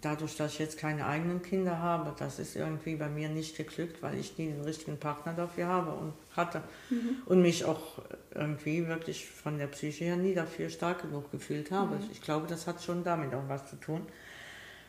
dadurch, 0.01 0.35
dass 0.35 0.53
ich 0.53 0.59
jetzt 0.59 0.77
keine 0.77 1.07
eigenen 1.07 1.41
Kinder 1.41 1.79
habe, 1.79 2.13
das 2.19 2.37
ist 2.37 2.55
irgendwie 2.55 2.95
bei 2.95 3.09
mir 3.09 3.27
nicht 3.29 3.57
geglückt, 3.57 4.03
weil 4.03 4.19
ich 4.19 4.37
nie 4.37 4.47
den 4.47 4.61
richtigen 4.61 4.99
Partner 4.99 5.33
dafür 5.33 5.65
habe 5.65 5.91
und 5.91 6.13
hatte. 6.35 6.61
Mhm. 6.91 7.17
Und 7.25 7.41
mich 7.41 7.65
auch 7.65 8.03
irgendwie 8.35 8.87
wirklich 8.87 9.27
von 9.27 9.57
der 9.57 9.67
Psyche 9.67 10.05
her 10.05 10.15
nie 10.15 10.35
dafür 10.35 10.69
stark 10.69 11.01
genug 11.01 11.31
gefühlt 11.31 11.71
habe. 11.71 11.95
Mhm. 11.95 12.09
Ich 12.11 12.21
glaube, 12.21 12.45
das 12.47 12.67
hat 12.67 12.83
schon 12.83 13.03
damit 13.03 13.33
auch 13.33 13.47
was 13.47 13.67
zu 13.67 13.77
tun. 13.77 14.05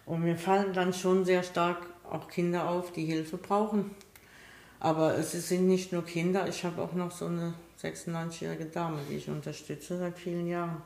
Und 0.07 0.23
mir 0.23 0.37
fallen 0.37 0.75
dann 0.75 0.93
schon 0.93 1.25
sehr 1.25 1.43
stark 1.43 1.79
auch 2.15 2.29
Kinder 2.29 2.69
auf, 2.69 2.93
die 2.93 3.05
Hilfe 3.05 3.37
brauchen. 3.37 3.91
Aber 4.81 5.17
es 5.17 5.33
sind 5.33 5.67
nicht 5.67 5.93
nur 5.93 6.05
Kinder, 6.05 6.47
ich 6.49 6.65
habe 6.65 6.83
auch 6.83 6.93
noch 6.93 7.11
so 7.11 7.27
eine 7.27 7.55
96-jährige 7.83 8.67
Dame, 8.67 8.99
die 9.09 9.17
ich 9.17 9.29
unterstütze 9.29 9.99
seit 9.99 10.19
vielen 10.19 10.47
Jahren. 10.47 10.83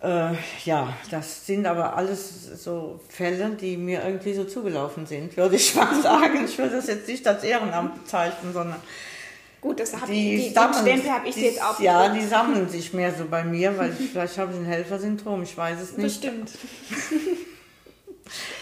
Äh, 0.00 0.34
ja, 0.64 0.92
das 1.10 1.46
sind 1.46 1.66
aber 1.66 1.96
alles 1.96 2.62
so 2.62 3.00
Fälle, 3.08 3.50
die 3.50 3.76
mir 3.76 4.04
irgendwie 4.04 4.34
so 4.34 4.44
zugelaufen 4.44 5.06
sind, 5.06 5.36
würde 5.36 5.56
ich 5.56 5.74
mal 5.74 6.00
sagen. 6.00 6.44
Ich 6.44 6.58
würde 6.58 6.76
das 6.76 6.86
jetzt 6.86 7.08
nicht 7.08 7.26
als 7.26 7.42
Ehrenamt 7.42 8.02
bezeichnen, 8.02 8.52
sondern 8.52 8.80
Gut, 9.64 9.80
das 9.80 9.98
hab, 9.98 10.06
die, 10.08 10.36
die, 10.36 10.50
Stempel 10.50 11.10
habe 11.10 11.26
ich 11.26 11.36
die, 11.36 11.40
jetzt 11.40 11.62
auch. 11.62 11.80
Ja, 11.80 12.10
die 12.10 12.20
sammeln 12.20 12.68
sich 12.68 12.92
mehr 12.92 13.14
so 13.14 13.24
bei 13.24 13.42
mir, 13.44 13.76
weil 13.78 13.92
vielleicht 14.12 14.36
habe 14.36 14.52
ich 14.52 14.58
ein 14.58 14.66
Helfersyndrom, 14.66 15.42
ich 15.42 15.56
weiß 15.56 15.80
es 15.80 15.96
nicht. 15.96 16.20
Bestimmt. 16.20 16.50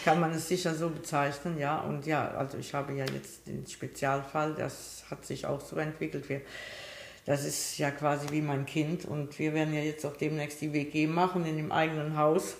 Kann 0.05 0.21
man 0.21 0.33
es 0.33 0.49
sicher 0.49 0.75
so 0.75 0.91
bezeichnen, 0.91 1.59
ja. 1.59 1.81
Und 1.81 2.07
ja, 2.07 2.33
also 2.33 2.59
ich 2.59 2.75
habe 2.75 2.93
ja 2.95 3.05
jetzt 3.05 3.47
den 3.47 3.67
Spezialfall, 3.67 4.55
das 4.55 5.05
hat 5.11 5.25
sich 5.25 5.47
auch 5.47 5.61
so 5.61 5.77
entwickelt. 5.77 6.29
Wir, 6.29 6.41
das 7.25 7.45
ist 7.45 7.79
ja 7.79 7.91
quasi 7.91 8.29
wie 8.31 8.43
mein 8.43 8.67
Kind 8.67 9.05
und 9.05 9.39
wir 9.39 9.55
werden 9.55 9.75
ja 9.75 9.81
jetzt 9.81 10.05
auch 10.05 10.17
demnächst 10.17 10.61
die 10.61 10.73
WG 10.73 11.07
machen 11.07 11.47
in 11.47 11.57
dem 11.57 11.71
eigenen 11.71 12.17
Haus. 12.17 12.57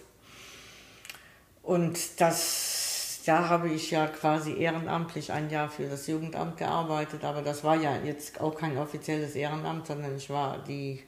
Und 1.63 2.21
das, 2.21 3.21
da 3.27 3.49
habe 3.49 3.69
ich 3.69 3.91
ja 3.91 4.07
quasi 4.07 4.57
ehrenamtlich 4.59 5.33
ein 5.33 5.51
Jahr 5.51 5.69
für 5.69 5.89
das 5.89 6.07
Jugendamt 6.07 6.57
gearbeitet, 6.57 7.25
aber 7.25 7.43
das 7.43 7.63
war 7.63 7.77
ja 7.77 7.97
jetzt 8.05 8.41
auch 8.41 8.57
kein 8.57 8.77
offizielles 8.79 9.35
Ehrenamt, 9.35 9.87
sondern 9.87 10.17
ich 10.17 10.29
war 10.31 10.59
die 10.65 11.03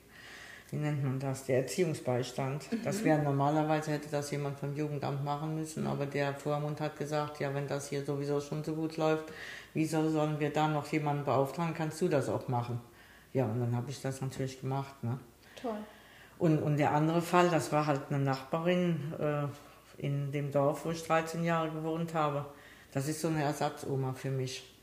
wie 0.74 0.78
nennt 0.80 1.04
man 1.04 1.20
das, 1.20 1.44
der 1.44 1.58
Erziehungsbeistand. 1.58 2.70
Mhm. 2.72 2.82
Das 2.82 3.04
wäre 3.04 3.22
normalerweise 3.22 3.92
hätte 3.92 4.08
das 4.10 4.30
jemand 4.32 4.58
vom 4.58 4.74
Jugendamt 4.74 5.24
machen 5.24 5.54
müssen, 5.54 5.87
aber 5.87 6.06
der 6.06 6.34
Vormund 6.34 6.80
hat 6.80 6.98
gesagt, 6.98 7.38
ja, 7.38 7.54
wenn 7.54 7.68
das 7.68 7.88
hier 7.88 8.04
sowieso 8.04 8.40
schon 8.40 8.64
so 8.64 8.74
gut 8.74 8.96
läuft, 8.96 9.32
wieso 9.72 10.08
sollen 10.10 10.40
wir 10.40 10.50
da 10.50 10.66
noch 10.66 10.87
jemanden 10.88 11.24
beauftragen, 11.24 11.74
kannst 11.74 12.00
du 12.00 12.08
das 12.08 12.28
auch 12.28 12.48
machen? 12.48 12.80
Ja, 13.32 13.44
und 13.44 13.60
dann 13.60 13.76
habe 13.76 13.90
ich 13.90 14.00
das 14.02 14.20
natürlich 14.20 14.60
gemacht. 14.60 14.94
Ne? 15.02 15.18
Toll. 15.60 15.76
Und, 16.38 16.58
und 16.60 16.76
der 16.76 16.92
andere 16.92 17.22
Fall, 17.22 17.48
das 17.50 17.70
war 17.70 17.87
halt 17.87 18.02
eine 18.10 18.18
Nachbarin 18.18 19.12
äh, 19.18 20.04
in 20.04 20.32
dem 20.32 20.50
Dorf, 20.50 20.84
wo 20.84 20.90
ich 20.90 21.04
13 21.04 21.44
Jahre 21.44 21.70
gewohnt 21.70 22.14
habe. 22.14 22.46
Das 22.92 23.06
ist 23.06 23.20
so 23.20 23.28
eine 23.28 23.44
Ersatzoma 23.44 24.12
für 24.14 24.30
mich. 24.30 24.73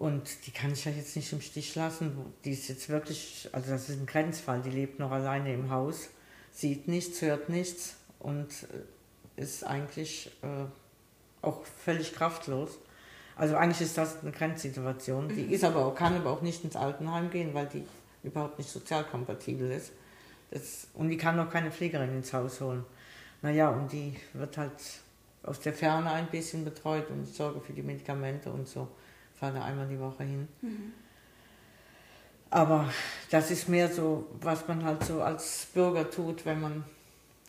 Und 0.00 0.46
die 0.46 0.50
kann 0.50 0.72
ich 0.72 0.86
ja 0.86 0.92
jetzt 0.92 1.14
nicht 1.14 1.30
im 1.30 1.42
Stich 1.42 1.74
lassen. 1.74 2.16
Die 2.46 2.52
ist 2.52 2.68
jetzt 2.70 2.88
wirklich, 2.88 3.50
also 3.52 3.70
das 3.70 3.90
ist 3.90 4.00
ein 4.00 4.06
Grenzfall, 4.06 4.62
die 4.62 4.70
lebt 4.70 4.98
noch 4.98 5.10
alleine 5.10 5.52
im 5.52 5.68
Haus, 5.68 6.08
sieht 6.50 6.88
nichts, 6.88 7.20
hört 7.20 7.50
nichts 7.50 7.96
und 8.18 8.48
äh, 9.36 9.42
ist 9.42 9.62
eigentlich 9.62 10.30
äh, 10.40 10.64
auch 11.42 11.66
völlig 11.84 12.14
kraftlos. 12.14 12.78
Also 13.36 13.56
eigentlich 13.56 13.82
ist 13.82 13.98
das 13.98 14.22
eine 14.22 14.32
Grenzsituation. 14.32 15.28
Die 15.28 15.42
mhm. 15.42 15.52
ist 15.52 15.64
aber 15.64 15.84
auch, 15.84 15.94
kann 15.94 16.16
aber 16.16 16.30
auch 16.30 16.40
nicht 16.40 16.64
ins 16.64 16.76
Altenheim 16.76 17.28
gehen, 17.28 17.52
weil 17.52 17.66
die 17.66 17.84
überhaupt 18.22 18.56
nicht 18.56 18.70
sozialkompatibel 18.70 19.70
ist. 19.70 19.92
Das, 20.50 20.86
und 20.94 21.10
die 21.10 21.18
kann 21.18 21.38
auch 21.38 21.50
keine 21.50 21.70
Pflegerin 21.70 22.16
ins 22.16 22.32
Haus 22.32 22.62
holen. 22.62 22.86
Naja, 23.42 23.68
und 23.68 23.92
die 23.92 24.16
wird 24.32 24.56
halt 24.56 24.72
aus 25.42 25.60
der 25.60 25.74
Ferne 25.74 26.10
ein 26.10 26.28
bisschen 26.28 26.64
betreut 26.64 27.10
und 27.10 27.24
ich 27.28 27.36
sorge 27.36 27.60
für 27.60 27.74
die 27.74 27.82
Medikamente 27.82 28.50
und 28.50 28.66
so 28.66 28.88
fahre 29.40 29.54
da 29.54 29.64
einmal 29.64 29.88
die 29.88 29.98
Woche 29.98 30.22
hin. 30.22 30.46
Mhm. 30.60 30.92
Aber 32.50 32.92
das 33.30 33.50
ist 33.50 33.68
mehr 33.68 33.88
so, 33.88 34.26
was 34.40 34.66
man 34.68 34.84
halt 34.84 35.04
so 35.04 35.22
als 35.22 35.68
Bürger 35.72 36.10
tut, 36.10 36.44
wenn 36.44 36.60
man 36.60 36.84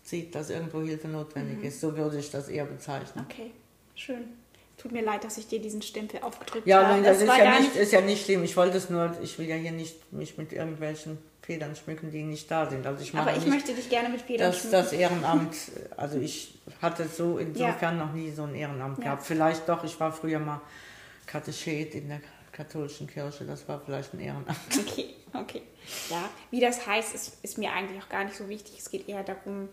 sieht, 0.03 0.33
dass 0.35 0.49
irgendwo 0.49 0.81
Hilfe 0.81 1.07
notwendig 1.07 1.57
mhm. 1.57 1.65
ist. 1.65 1.81
So 1.81 1.95
würde 1.97 2.17
ich 2.17 2.31
das 2.31 2.47
eher 2.49 2.65
bezeichnen. 2.65 3.25
Okay, 3.29 3.51
schön. 3.95 4.23
Tut 4.77 4.91
mir 4.91 5.03
leid, 5.03 5.23
dass 5.23 5.37
ich 5.37 5.47
dir 5.47 5.59
diesen 5.59 5.81
Stempel 5.81 6.21
aufgedrückt 6.21 6.65
ja, 6.65 6.77
habe. 6.77 6.93
Nein, 6.93 7.03
das, 7.03 7.19
das 7.19 7.29
ist, 7.29 7.37
ja 7.37 7.59
nicht, 7.59 7.75
ist 7.75 7.91
ja 7.91 8.01
nicht 8.01 8.25
schlimm. 8.25 8.43
Ich 8.43 8.57
wollte 8.57 8.77
es 8.77 8.89
nur, 8.89 9.15
ich 9.21 9.37
will 9.37 9.47
ja 9.47 9.55
hier 9.55 9.71
nicht 9.71 10.11
mich 10.11 10.37
mit 10.37 10.53
irgendwelchen 10.53 11.19
Federn 11.41 11.75
schmücken, 11.75 12.11
die 12.11 12.23
nicht 12.23 12.49
da 12.49 12.69
sind. 12.69 12.85
Also 12.85 13.03
ich 13.03 13.15
Aber 13.15 13.31
ich 13.31 13.39
nicht, 13.39 13.49
möchte 13.49 13.73
dich 13.73 13.89
gerne 13.89 14.09
mit 14.09 14.21
Federn 14.21 14.51
das, 14.51 14.59
schmücken. 14.61 14.71
Das 14.71 14.93
Ehrenamt, 14.93 15.55
also 15.97 16.19
ich 16.19 16.59
hatte 16.81 17.07
so 17.07 17.37
insofern 17.37 17.97
ja. 17.97 18.05
noch 18.05 18.13
nie 18.13 18.31
so 18.31 18.43
ein 18.43 18.55
Ehrenamt 18.55 18.99
ja. 18.99 19.03
gehabt. 19.03 19.23
Vielleicht 19.23 19.67
doch, 19.67 19.83
ich 19.83 19.99
war 19.99 20.11
früher 20.11 20.39
mal 20.39 20.61
Katechet 21.31 21.95
in 21.95 22.09
der 22.09 22.21
katholischen 22.51 23.07
Kirche, 23.07 23.45
das 23.45 23.67
war 23.67 23.79
vielleicht 23.79 24.13
ein 24.13 24.19
Ehrenamt. 24.19 24.57
Okay, 24.79 25.13
okay. 25.33 25.61
Ja, 26.09 26.29
wie 26.49 26.59
das 26.59 26.85
heißt, 26.85 27.15
ist, 27.15 27.43
ist 27.43 27.57
mir 27.57 27.71
eigentlich 27.71 28.03
auch 28.03 28.09
gar 28.09 28.25
nicht 28.25 28.35
so 28.35 28.49
wichtig. 28.49 28.75
Es 28.77 28.89
geht 28.89 29.07
eher 29.07 29.23
darum, 29.23 29.69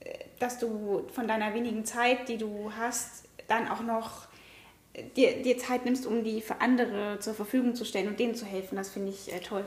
äh, 0.00 0.18
dass 0.38 0.58
du 0.58 1.06
von 1.12 1.28
deiner 1.28 1.52
wenigen 1.54 1.84
Zeit, 1.84 2.28
die 2.28 2.38
du 2.38 2.72
hast, 2.76 3.24
dann 3.48 3.68
auch 3.68 3.82
noch 3.82 4.28
dir, 5.16 5.42
dir 5.42 5.58
Zeit 5.58 5.84
nimmst, 5.84 6.06
um 6.06 6.24
die 6.24 6.40
für 6.40 6.60
andere 6.60 7.18
zur 7.20 7.34
Verfügung 7.34 7.74
zu 7.74 7.84
stellen 7.84 8.08
und 8.08 8.18
denen 8.18 8.34
zu 8.34 8.46
helfen. 8.46 8.76
Das 8.76 8.90
finde 8.90 9.10
ich 9.10 9.32
äh, 9.32 9.40
toll. 9.40 9.66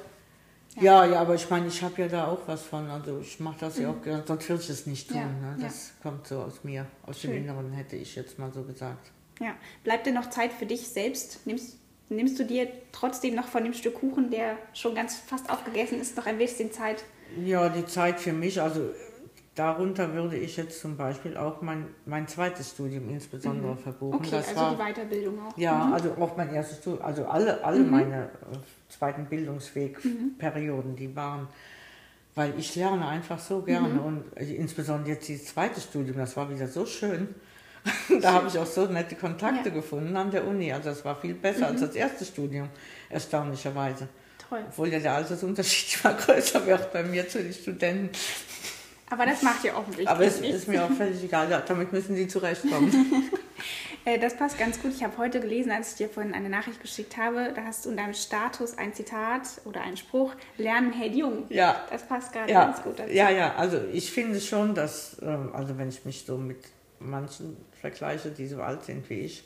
Ja. 0.76 1.06
ja, 1.06 1.14
ja, 1.14 1.22
aber 1.22 1.36
ich 1.36 1.50
meine, 1.50 1.68
ich 1.68 1.82
habe 1.82 2.02
ja 2.02 2.08
da 2.08 2.28
auch 2.28 2.42
was 2.48 2.64
von. 2.64 2.90
Also 2.90 3.20
ich 3.20 3.40
mache 3.40 3.58
das 3.60 3.78
mhm. 3.78 3.84
ja 3.84 3.90
auch 3.92 4.02
gerne, 4.02 4.24
sonst 4.26 4.50
würde 4.50 4.64
ich 4.64 4.70
es 4.70 4.86
nicht 4.86 5.10
tun. 5.10 5.18
Ja, 5.18 5.28
ne? 5.28 5.58
Das 5.62 5.90
ja. 5.90 6.10
kommt 6.10 6.28
so 6.28 6.42
aus 6.42 6.64
mir, 6.64 6.86
aus 7.04 7.22
Schön. 7.22 7.32
dem 7.32 7.44
Inneren, 7.44 7.72
hätte 7.72 7.96
ich 7.96 8.16
jetzt 8.16 8.40
mal 8.40 8.52
so 8.52 8.64
gesagt. 8.64 9.12
Ja, 9.40 9.56
bleibt 9.84 10.08
dir 10.08 10.14
noch 10.14 10.30
Zeit 10.30 10.52
für 10.52 10.66
dich 10.66 10.88
selbst? 10.88 11.46
Nimmst, 11.46 11.78
nimmst 12.10 12.40
du 12.40 12.44
dir 12.44 12.68
trotzdem 12.92 13.36
noch 13.36 13.48
von 13.48 13.64
dem 13.64 13.74
Stück 13.74 13.96
Kuchen, 13.96 14.32
der 14.32 14.58
schon 14.74 14.96
ganz 14.96 15.16
fast 15.16 15.50
aufgegessen 15.50 16.00
ist, 16.00 16.18
noch 16.18 16.26
ein 16.26 16.38
bisschen 16.38 16.72
Zeit? 16.72 17.04
Ja, 17.44 17.70
die 17.70 17.86
Zeit 17.86 18.20
für 18.20 18.34
mich, 18.34 18.62
also 18.62 18.90
darunter 19.58 20.14
würde 20.14 20.38
ich 20.38 20.56
jetzt 20.58 20.80
zum 20.80 20.98
Beispiel 20.98 21.36
auch 21.36 21.62
mein, 21.62 21.88
mein 22.06 22.28
zweites 22.28 22.72
Studium 22.72 23.10
insbesondere 23.10 23.74
mhm. 23.74 23.78
verbuchen. 23.78 24.20
Okay, 24.20 24.32
das 24.32 24.50
also 24.50 24.62
war, 24.62 24.72
die 24.72 24.94
Weiterbildung 24.94 25.40
auch. 25.48 25.58
Ja, 25.58 25.86
mhm. 25.86 25.94
also 25.94 26.12
auch 26.20 26.38
mein 26.38 26.54
erstes 26.54 26.78
Studium, 26.80 27.04
also 27.04 27.26
alle, 27.26 27.64
alle 27.64 27.80
mhm. 27.80 27.92
meine 27.92 28.24
äh, 28.24 28.90
zweiten 28.90 29.26
Bildungswegperioden, 29.26 30.96
die 30.96 31.16
waren, 31.16 31.48
weil 32.36 32.54
ich 32.58 32.76
lerne 32.76 33.08
einfach 33.08 33.40
so 33.40 33.62
gerne 33.62 33.90
mhm. 33.90 34.00
und 34.00 34.24
äh, 34.38 34.46
insbesondere 34.56 35.10
jetzt 35.14 35.28
dieses 35.28 35.48
zweite 35.48 35.82
Studium, 35.82 36.18
das 36.18 36.38
war 36.38 36.50
wieder 36.50 36.68
so 36.68 36.86
schön. 36.86 37.36
da 38.22 38.34
habe 38.34 38.48
ich 38.48 38.58
auch 38.58 38.66
so 38.66 38.86
nette 38.86 39.16
Kontakte 39.16 39.70
ja. 39.70 39.76
gefunden 39.76 40.16
an 40.16 40.32
der 40.32 40.46
Uni. 40.46 40.72
Also 40.72 40.90
das 40.90 41.06
war 41.06 41.20
viel 41.20 41.34
besser 41.34 41.68
als 41.68 41.82
mhm. 41.82 41.88
das 41.88 41.96
erste 41.96 42.26
Studium, 42.26 42.70
erstaunlicherweise. 43.10 44.08
Toll. 44.50 44.64
Obwohl 44.68 44.90
ja 44.90 45.00
der 45.00 45.14
Altersunterschied 45.14 46.00
immer 46.04 46.14
größer 46.14 46.66
wird 46.66 46.94
bei 46.94 47.04
mir 47.04 47.28
zu 47.28 47.42
den 47.42 47.54
Studenten. 47.54 48.10
Aber 49.10 49.26
das 49.26 49.42
macht 49.42 49.64
ja 49.64 49.74
offensichtlich 49.74 50.10
Aber 50.10 50.26
es 50.26 50.40
ist 50.42 50.68
mir 50.68 50.84
auch 50.84 50.92
völlig 50.92 51.24
egal, 51.24 51.64
damit 51.66 51.94
müssen 51.94 52.16
Sie 52.16 52.28
zurechtkommen. 52.28 52.92
Äh, 54.08 54.20
das 54.20 54.38
passt 54.38 54.58
ganz 54.58 54.82
gut. 54.82 54.94
Ich 54.96 55.04
habe 55.04 55.18
heute 55.18 55.42
gelesen, 55.42 55.70
als 55.70 55.92
ich 55.92 55.98
dir 55.98 56.08
vorhin 56.08 56.34
eine 56.34 56.48
Nachricht 56.48 56.82
geschickt 56.82 57.18
habe, 57.18 57.52
da 57.54 57.66
hast 57.66 57.86
du 57.86 57.90
in 57.90 57.98
deinem 57.98 58.14
Status 58.14 58.78
ein 58.78 58.94
Zitat 58.94 59.42
oder 59.66 59.82
einen 59.82 59.98
Spruch, 59.98 60.34
Lernen 60.58 60.94
hält 60.94 61.14
jung. 61.14 61.44
Ja. 61.50 61.82
Das 61.92 62.04
passt 62.04 62.32
gerade 62.32 62.50
ja. 62.50 62.66
ganz 62.68 62.82
gut 62.84 63.00
dazu. 63.00 63.12
Ja, 63.12 63.30
ja, 63.30 63.56
also 63.56 63.82
ich 63.92 64.10
finde 64.14 64.40
schon, 64.40 64.76
dass, 64.76 65.18
ähm, 65.22 65.50
also 65.54 65.78
wenn 65.78 65.90
ich 65.90 66.06
mich 66.06 66.24
so 66.26 66.38
mit 66.38 66.60
manchen 67.00 67.58
vergleiche, 67.80 68.32
die 68.32 68.48
so 68.48 68.62
alt 68.62 68.84
sind 68.84 69.10
wie 69.10 69.20
ich, 69.22 69.44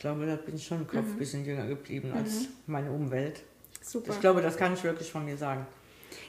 glaube, 0.00 0.26
da 0.26 0.34
bin 0.34 0.56
ich 0.56 0.66
schon 0.66 0.78
im 0.78 0.86
Kopf 0.88 1.04
mhm. 1.04 1.12
ein 1.12 1.18
bisschen 1.18 1.44
jünger 1.44 1.66
geblieben 1.66 2.12
als 2.12 2.40
mhm. 2.40 2.46
meine 2.66 2.90
Umwelt. 2.90 3.42
Super. 3.82 4.12
Ich 4.12 4.20
glaube, 4.20 4.42
das 4.42 4.56
kann 4.56 4.74
ich 4.74 4.82
wirklich 4.82 5.10
von 5.10 5.24
mir 5.24 5.36
sagen. 5.36 5.66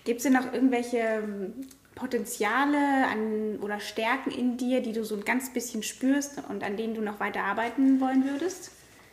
Gibt 0.04 0.18
es 0.18 0.24
denn 0.24 0.34
noch 0.34 0.54
irgendwelche 0.54 0.98
ähm, 0.98 1.54
Potenziale 1.96 3.08
an, 3.08 3.60
oder 3.62 3.80
Stärken 3.80 4.32
in 4.32 4.58
dir, 4.58 4.82
die 4.82 4.94
du 4.94 5.04
so 5.04 5.16
ein 5.16 5.26
ganz 5.26 5.52
bisschen 5.52 5.84
spürst 5.84 6.42
und 6.50 6.64
an 6.64 6.78
denen 6.78 6.94
du 6.94 7.02
noch 7.02 7.20
weiter 7.20 7.44
arbeiten 7.44 8.00
wollen 8.00 8.26
würdest? 8.26 8.72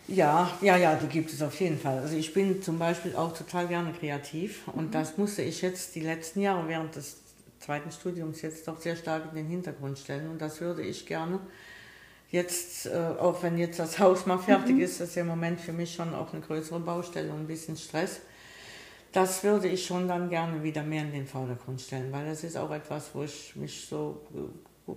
Ja, 0.09 0.51
ja, 0.63 0.77
ja, 0.77 0.95
die 0.95 1.07
gibt 1.07 1.33
es 1.33 1.43
auf 1.43 1.61
jeden 1.61 1.79
Fall. 1.79 1.99
Also 1.99 2.17
ich 2.17 2.33
bin 2.33 2.63
zum 2.63 2.79
Beispiel 2.79 3.15
auch 3.15 3.37
total 3.37 3.69
gerne 3.69 3.93
kreativ 3.93 4.67
und 4.69 4.87
mhm. 4.87 4.91
das 4.91 5.19
musste 5.19 5.43
ich 5.43 5.63
jetzt 5.63 5.95
die 5.95 6.01
letzten 6.01 6.41
Jahre 6.41 6.67
während 6.67 6.97
des 6.97 7.19
zweiten 7.61 7.91
Studiums 7.91 8.43
jetzt 8.43 8.69
doch 8.69 8.81
sehr 8.81 8.97
stark 8.97 9.25
in 9.31 9.37
den 9.37 9.47
Hintergrund 9.47 9.99
stellen 9.99 10.31
und 10.31 10.41
das 10.41 10.61
würde 10.61 10.83
ich 10.83 11.07
gerne 11.07 11.41
jetzt, 12.31 12.87
äh, 12.87 12.91
auch 13.19 13.43
wenn 13.43 13.59
jetzt 13.59 13.79
das 13.79 13.99
Haus 13.99 14.27
mal 14.27 14.39
fertig 14.39 14.77
mhm. 14.77 14.83
ist, 14.83 15.01
das 15.01 15.11
ist 15.11 15.15
ja 15.15 15.23
im 15.23 15.29
Moment 15.29 15.61
für 15.61 15.73
mich 15.73 15.95
schon 15.95 16.15
auch 16.15 16.33
eine 16.33 16.43
größere 16.43 16.81
Baustelle 16.81 17.31
und 17.31 17.41
ein 17.41 17.47
bisschen 17.47 17.77
Stress 17.77 18.21
das 19.13 19.43
würde 19.43 19.69
ich 19.69 19.87
schon 19.87 20.07
dann 20.07 20.29
gerne 20.29 20.63
wieder 20.63 20.83
mehr 20.83 21.03
in 21.03 21.13
den 21.13 21.27
Vordergrund 21.27 21.81
stellen, 21.81 22.13
weil 22.13 22.27
das 22.27 22.45
ist 22.45 22.57
auch 22.57 22.71
etwas, 22.71 23.15
wo 23.15 23.23
ich 23.23 23.57
mich 23.57 23.87
so 23.87 24.23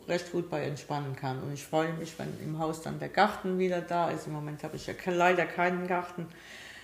recht 0.07 0.31
gut 0.31 0.49
bei 0.49 0.63
entspannen 0.63 1.15
kann. 1.15 1.41
Und 1.41 1.53
ich 1.53 1.63
freue 1.63 1.93
mich, 1.93 2.17
wenn 2.19 2.27
im 2.43 2.59
Haus 2.59 2.81
dann 2.81 2.99
der 2.99 3.09
Garten 3.09 3.57
wieder 3.57 3.81
da 3.81 4.09
ist. 4.09 4.27
Im 4.27 4.33
Moment 4.33 4.63
habe 4.63 4.75
ich 4.75 4.87
ja 4.87 4.93
leider 5.05 5.45
keinen 5.45 5.87
Garten. 5.87 6.27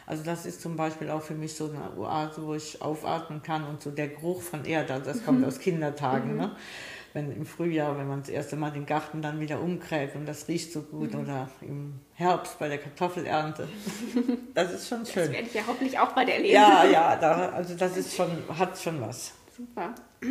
Also 0.08 0.24
das 0.24 0.48
ist 0.48 0.62
zum 0.62 0.76
Beispiel 0.76 1.12
auch 1.12 1.22
für 1.22 1.36
mich 1.36 1.56
so 1.56 1.70
eine 1.70 1.96
Oase, 1.98 2.42
wo 2.44 2.56
ich 2.56 2.82
aufatmen 2.82 3.44
kann 3.44 3.66
und 3.66 3.84
so 3.84 3.92
der 3.92 4.08
Geruch 4.08 4.42
von 4.42 4.66
Erde, 4.66 4.94
also 4.94 5.06
das 5.06 5.24
kommt 5.24 5.42
mhm. 5.42 5.46
aus 5.46 5.60
Kindertagen. 5.60 6.32
Mhm. 6.32 6.38
Ne? 6.38 6.52
wenn 7.18 7.32
im 7.32 7.46
Frühjahr, 7.46 7.98
wenn 7.98 8.08
man 8.08 8.22
das 8.22 8.30
erste 8.30 8.56
Mal 8.56 8.72
den 8.72 8.86
Garten 8.86 9.22
dann 9.22 9.40
wieder 9.40 9.60
umgräbt 9.60 10.16
und 10.16 10.28
das 10.28 10.48
riecht 10.48 10.72
so 10.72 10.82
gut 10.84 11.14
mhm. 11.14 11.22
oder 11.22 11.50
im 11.62 12.00
Herbst 12.14 12.60
bei 12.60 12.70
der 12.70 12.78
Kartoffelernte. 12.78 13.68
Das 14.54 14.74
ist 14.74 14.88
schon 14.88 15.06
schön. 15.06 15.26
Das 15.26 15.32
werde 15.34 15.48
ich 15.48 15.54
ja 15.54 15.62
hoffentlich 15.68 16.00
auch 16.00 16.14
bei 16.14 16.26
der 16.26 16.36
erleben. 16.36 16.56
Ja, 16.56 16.84
ja, 16.84 17.16
da, 17.22 17.50
also 17.50 17.76
das 17.76 17.96
ist 17.96 18.16
schon, 18.16 18.30
hat 18.58 18.78
schon 18.80 19.00
was. 19.02 19.34
Super. 19.58 19.96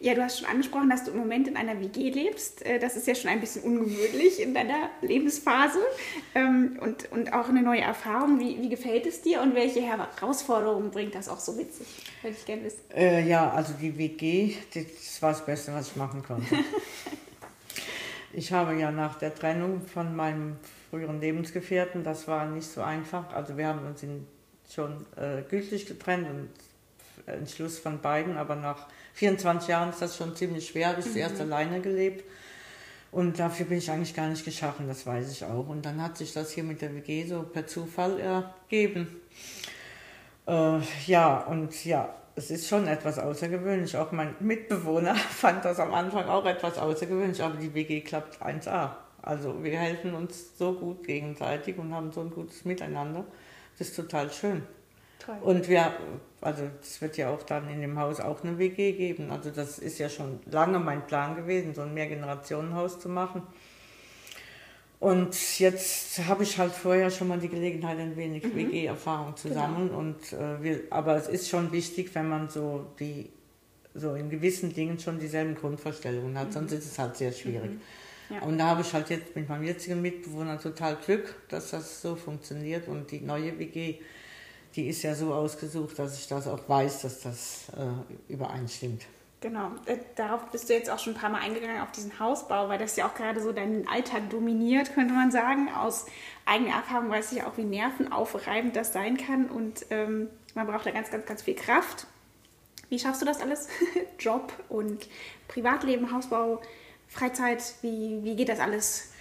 Ja, 0.00 0.14
du 0.14 0.22
hast 0.22 0.38
schon 0.38 0.48
angesprochen, 0.48 0.88
dass 0.88 1.02
du 1.02 1.10
im 1.10 1.18
Moment 1.18 1.48
in 1.48 1.56
einer 1.56 1.80
WG 1.80 2.10
lebst. 2.10 2.64
Äh, 2.64 2.78
das 2.78 2.96
ist 2.96 3.08
ja 3.08 3.16
schon 3.16 3.30
ein 3.30 3.40
bisschen 3.40 3.62
ungewöhnlich 3.64 4.40
in 4.40 4.54
deiner 4.54 4.90
Lebensphase 5.02 5.80
ähm, 6.36 6.78
und, 6.80 7.10
und 7.10 7.32
auch 7.32 7.48
eine 7.48 7.62
neue 7.62 7.80
Erfahrung. 7.80 8.38
Wie, 8.38 8.62
wie 8.62 8.68
gefällt 8.68 9.06
es 9.06 9.22
dir 9.22 9.42
und 9.42 9.56
welche 9.56 9.80
Herausforderungen 9.82 10.92
bringt 10.92 11.16
das 11.16 11.28
auch 11.28 11.40
so 11.40 11.52
mit 11.52 11.74
sich? 11.74 11.88
Würde 12.22 12.36
ich 12.38 12.46
gerne 12.46 12.62
wissen. 12.62 12.78
Äh, 12.94 13.26
ja, 13.26 13.50
also 13.50 13.72
die 13.72 13.98
WG, 13.98 14.54
das 14.72 15.20
war 15.20 15.32
das 15.32 15.44
Beste, 15.44 15.74
was 15.74 15.88
ich 15.88 15.96
machen 15.96 16.22
konnte. 16.22 16.54
ich 18.32 18.52
habe 18.52 18.78
ja 18.78 18.92
nach 18.92 19.18
der 19.18 19.34
Trennung 19.34 19.82
von 19.82 20.14
meinem 20.14 20.58
früheren 20.90 21.20
Lebensgefährten, 21.20 22.04
das 22.04 22.28
war 22.28 22.46
nicht 22.46 22.68
so 22.68 22.82
einfach. 22.82 23.34
Also 23.34 23.56
wir 23.56 23.66
haben 23.66 23.84
uns 23.84 24.04
schon 24.72 25.04
äh, 25.16 25.42
gütlich 25.50 25.86
getrennt 25.86 26.28
und 26.30 26.50
Entschluss 27.28 27.78
von 27.78 28.00
beiden, 28.00 28.36
aber 28.36 28.56
nach 28.56 28.86
24 29.14 29.68
Jahren 29.68 29.90
ist 29.90 30.02
das 30.02 30.16
schon 30.16 30.36
ziemlich 30.36 30.68
schwer, 30.68 30.88
habe 30.88 31.00
ich 31.00 31.06
mhm. 31.06 31.12
zuerst 31.12 31.40
alleine 31.40 31.80
gelebt. 31.80 32.24
Und 33.10 33.38
dafür 33.38 33.66
bin 33.66 33.78
ich 33.78 33.90
eigentlich 33.90 34.14
gar 34.14 34.28
nicht 34.28 34.44
geschaffen, 34.44 34.86
das 34.86 35.06
weiß 35.06 35.32
ich 35.32 35.44
auch. 35.44 35.68
Und 35.68 35.84
dann 35.86 36.02
hat 36.02 36.18
sich 36.18 36.32
das 36.32 36.50
hier 36.50 36.64
mit 36.64 36.82
der 36.82 36.94
WG 36.94 37.26
so 37.26 37.42
per 37.42 37.66
Zufall 37.66 38.20
ergeben. 38.20 39.08
Äh, 40.46 40.80
ja, 41.06 41.38
und 41.38 41.84
ja, 41.84 42.14
es 42.36 42.50
ist 42.50 42.68
schon 42.68 42.86
etwas 42.86 43.18
außergewöhnlich. 43.18 43.96
Auch 43.96 44.12
mein 44.12 44.34
Mitbewohner 44.40 45.14
fand 45.30 45.64
das 45.64 45.80
am 45.80 45.94
Anfang 45.94 46.26
auch 46.26 46.44
etwas 46.44 46.78
außergewöhnlich, 46.78 47.42
aber 47.42 47.56
die 47.56 47.72
WG 47.74 48.00
klappt 48.02 48.42
1A. 48.42 48.90
Also 49.22 49.62
wir 49.62 49.78
helfen 49.78 50.14
uns 50.14 50.56
so 50.56 50.72
gut 50.74 51.04
gegenseitig 51.04 51.78
und 51.78 51.92
haben 51.92 52.12
so 52.12 52.20
ein 52.20 52.30
gutes 52.30 52.64
Miteinander. 52.64 53.24
Das 53.78 53.88
ist 53.88 53.96
total 53.96 54.30
schön. 54.30 54.62
Toll. 55.28 55.36
Und 55.42 55.68
wir, 55.68 55.92
also 56.40 56.62
es 56.80 57.02
wird 57.02 57.18
ja 57.18 57.28
auch 57.28 57.42
dann 57.42 57.68
in 57.68 57.82
dem 57.82 57.98
Haus 57.98 58.18
auch 58.18 58.42
eine 58.42 58.56
WG 58.56 58.92
geben. 58.92 59.30
Also 59.30 59.50
das 59.50 59.78
ist 59.78 59.98
ja 59.98 60.08
schon 60.08 60.40
lange 60.50 60.78
mein 60.78 61.06
Plan 61.06 61.36
gewesen, 61.36 61.74
so 61.74 61.82
ein 61.82 61.92
Mehrgenerationenhaus 61.92 62.98
zu 62.98 63.10
machen. 63.10 63.42
Und 65.00 65.58
jetzt 65.58 66.26
habe 66.26 66.44
ich 66.44 66.58
halt 66.58 66.72
vorher 66.72 67.10
schon 67.10 67.28
mal 67.28 67.38
die 67.38 67.50
Gelegenheit, 67.50 67.98
ein 67.98 68.16
wenig 68.16 68.42
mhm. 68.42 68.56
WG-Erfahrung 68.56 69.36
zu 69.36 69.50
genau. 69.50 69.60
sammeln. 69.60 69.90
Und, 69.90 70.32
äh, 70.32 70.62
wir, 70.62 70.80
aber 70.88 71.16
es 71.16 71.28
ist 71.28 71.50
schon 71.50 71.72
wichtig, 71.72 72.14
wenn 72.14 72.30
man 72.30 72.48
so 72.48 72.86
die 72.98 73.28
so 73.92 74.14
in 74.14 74.30
gewissen 74.30 74.72
Dingen 74.72 74.98
schon 74.98 75.18
dieselben 75.18 75.56
Grundvorstellungen 75.56 76.38
hat, 76.38 76.48
mhm. 76.48 76.52
sonst 76.52 76.72
ist 76.72 76.86
es 76.86 76.98
halt 76.98 77.18
sehr 77.18 77.32
schwierig. 77.32 77.72
Mhm. 77.72 77.80
Ja. 78.30 78.42
Und 78.42 78.56
da 78.56 78.68
habe 78.68 78.80
ich 78.80 78.92
halt 78.94 79.10
jetzt 79.10 79.36
mit 79.36 79.46
meinem 79.46 79.64
jetzigen 79.64 80.00
Mitbewohner 80.00 80.58
total 80.58 80.96
Glück, 80.96 81.34
dass 81.48 81.70
das 81.70 82.00
so 82.00 82.16
funktioniert 82.16 82.88
und 82.88 83.10
die 83.10 83.20
neue 83.20 83.58
WG 83.58 83.98
die 84.76 84.88
ist 84.88 85.02
ja 85.02 85.14
so 85.14 85.32
ausgesucht, 85.32 85.98
dass 85.98 86.18
ich 86.18 86.28
das 86.28 86.46
auch 86.46 86.68
weiß, 86.68 87.02
dass 87.02 87.20
das 87.20 87.68
äh, 87.76 88.32
übereinstimmt. 88.32 89.06
Genau, 89.40 89.70
äh, 89.86 89.98
darauf 90.16 90.50
bist 90.50 90.68
du 90.68 90.74
jetzt 90.74 90.90
auch 90.90 90.98
schon 90.98 91.14
ein 91.14 91.20
paar 91.20 91.30
Mal 91.30 91.40
eingegangen, 91.40 91.80
auf 91.80 91.92
diesen 91.92 92.18
Hausbau, 92.18 92.68
weil 92.68 92.78
das 92.78 92.96
ja 92.96 93.06
auch 93.06 93.14
gerade 93.14 93.40
so 93.40 93.52
deinen 93.52 93.86
Alltag 93.86 94.30
dominiert, 94.30 94.94
könnte 94.94 95.14
man 95.14 95.30
sagen. 95.30 95.68
Aus 95.72 96.06
eigener 96.44 96.74
Erfahrung 96.74 97.08
weiß 97.08 97.30
ich 97.32 97.44
auch, 97.44 97.56
wie 97.56 97.64
nervenaufreibend 97.64 98.74
das 98.74 98.92
sein 98.92 99.16
kann 99.16 99.46
und 99.46 99.86
ähm, 99.90 100.28
man 100.54 100.66
braucht 100.66 100.86
da 100.86 100.90
ganz, 100.90 101.10
ganz, 101.10 101.24
ganz 101.24 101.42
viel 101.42 101.54
Kraft. 101.54 102.08
Wie 102.88 102.98
schaffst 102.98 103.22
du 103.22 103.26
das 103.26 103.40
alles? 103.40 103.68
Job 104.18 104.52
und 104.68 105.06
Privatleben, 105.46 106.12
Hausbau, 106.12 106.60
Freizeit, 107.06 107.62
wie, 107.82 108.24
wie 108.24 108.34
geht 108.34 108.48
das 108.48 108.58
alles 108.58 109.12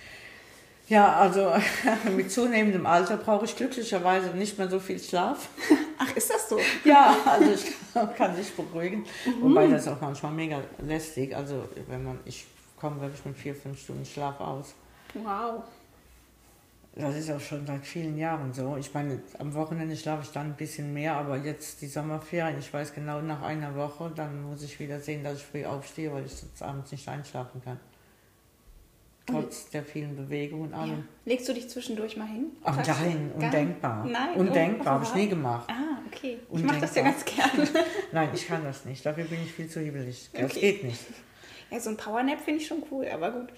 ja, 0.88 1.17
also 1.17 1.51
mit 2.15 2.31
zunehmendem 2.31 2.85
Alter 2.85 3.17
brauche 3.17 3.45
ich 3.45 3.55
glücklicherweise 3.55 4.29
nicht 4.29 4.57
mehr 4.57 4.69
so 4.69 4.79
viel 4.79 4.99
Schlaf. 4.99 5.49
Ach, 5.97 6.15
ist 6.15 6.29
das 6.29 6.47
so? 6.49 6.59
Ja, 6.85 7.15
also 7.25 7.51
ich 7.51 8.15
kann 8.15 8.35
sich 8.35 8.53
beruhigen. 8.53 9.05
Mhm. 9.25 9.41
Wobei 9.41 9.67
das 9.67 9.88
auch 9.88 9.99
manchmal 9.99 10.31
mega 10.31 10.61
lästig. 10.79 11.35
Also 11.35 11.67
wenn 11.88 12.03
man, 12.03 12.19
ich 12.25 12.45
komme 12.79 13.01
wirklich 13.01 13.25
mit 13.25 13.38
vier, 13.38 13.55
fünf 13.55 13.79
Stunden 13.79 14.05
Schlaf 14.05 14.39
aus. 14.39 14.73
Wow. 15.13 15.63
Das 16.95 17.15
ist 17.15 17.29
auch 17.29 17.39
schon 17.39 17.67
seit 17.67 17.85
vielen 17.85 18.17
Jahren 18.17 18.53
so. 18.53 18.75
Ich 18.77 18.91
meine, 18.93 19.19
am 19.38 19.53
Wochenende 19.53 19.95
schlafe 19.95 20.23
ich 20.23 20.31
dann 20.31 20.47
ein 20.47 20.55
bisschen 20.55 20.93
mehr, 20.93 21.15
aber 21.15 21.38
jetzt 21.38 21.81
die 21.81 21.88
Sommerferien, 21.88 22.57
ich 22.57 22.73
weiß 22.73 22.93
genau, 22.93 23.21
nach 23.21 23.43
einer 23.43 23.75
Woche, 23.75 24.11
dann 24.15 24.41
muss 24.49 24.63
ich 24.63 24.79
wieder 24.79 24.99
sehen, 24.99 25.23
dass 25.23 25.38
ich 25.38 25.43
früh 25.45 25.63
aufstehe, 25.63 26.11
weil 26.11 26.25
ich 26.25 26.35
sonst 26.35 26.61
abends 26.63 26.91
nicht 26.91 27.07
einschlafen 27.07 27.61
kann. 27.63 27.79
Trotz 29.30 29.69
der 29.71 29.84
vielen 29.84 30.15
Bewegungen 30.15 30.69
und 30.69 30.73
allem. 30.73 30.89
Ja. 30.89 31.03
Legst 31.25 31.49
du 31.49 31.53
dich 31.53 31.69
zwischendurch 31.69 32.15
mal 32.15 32.28
hin? 32.28 32.45
Ach 32.63 32.78
nein, 32.78 33.30
undenkbar. 33.36 34.05
Nein, 34.05 34.36
undenkbar, 34.36 34.93
habe 34.93 35.03
ich 35.03 35.13
nie 35.15 35.28
gemacht. 35.28 35.69
Ah, 35.69 35.99
okay. 36.07 36.39
Ich 36.49 36.63
mache 36.63 36.80
das 36.80 36.95
ja 36.95 37.03
ganz 37.03 37.25
gerne. 37.25 37.67
nein, 38.13 38.30
ich 38.34 38.47
kann 38.47 38.63
das 38.63 38.86
nicht. 38.86 39.05
Dafür 39.05 39.25
bin 39.25 39.43
ich 39.43 39.51
viel 39.51 39.67
zu 39.67 39.82
hibbelig. 39.82 40.30
Das 40.32 40.51
okay. 40.51 40.59
geht 40.59 40.84
nicht. 40.86 41.01
Ja, 41.69 41.80
so 41.82 41.89
ein 41.89 41.97
Powernap 41.97 42.39
finde 42.39 42.61
ich 42.61 42.67
schon 42.67 42.84
cool, 42.89 43.05
aber 43.13 43.32
gut, 43.32 43.49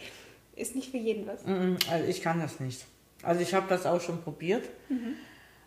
ist 0.56 0.76
nicht 0.76 0.90
für 0.90 0.98
jeden 0.98 1.28
was. 1.28 1.46
Also 1.46 2.08
ich 2.08 2.24
kann 2.24 2.40
das 2.40 2.60
nicht. 2.60 2.86
Also 3.22 3.42
ich 3.42 3.54
habe 3.54 3.68
das 3.70 3.86
auch 3.86 4.02
schon 4.02 4.24
probiert, 4.24 4.68
mhm. 4.90 5.14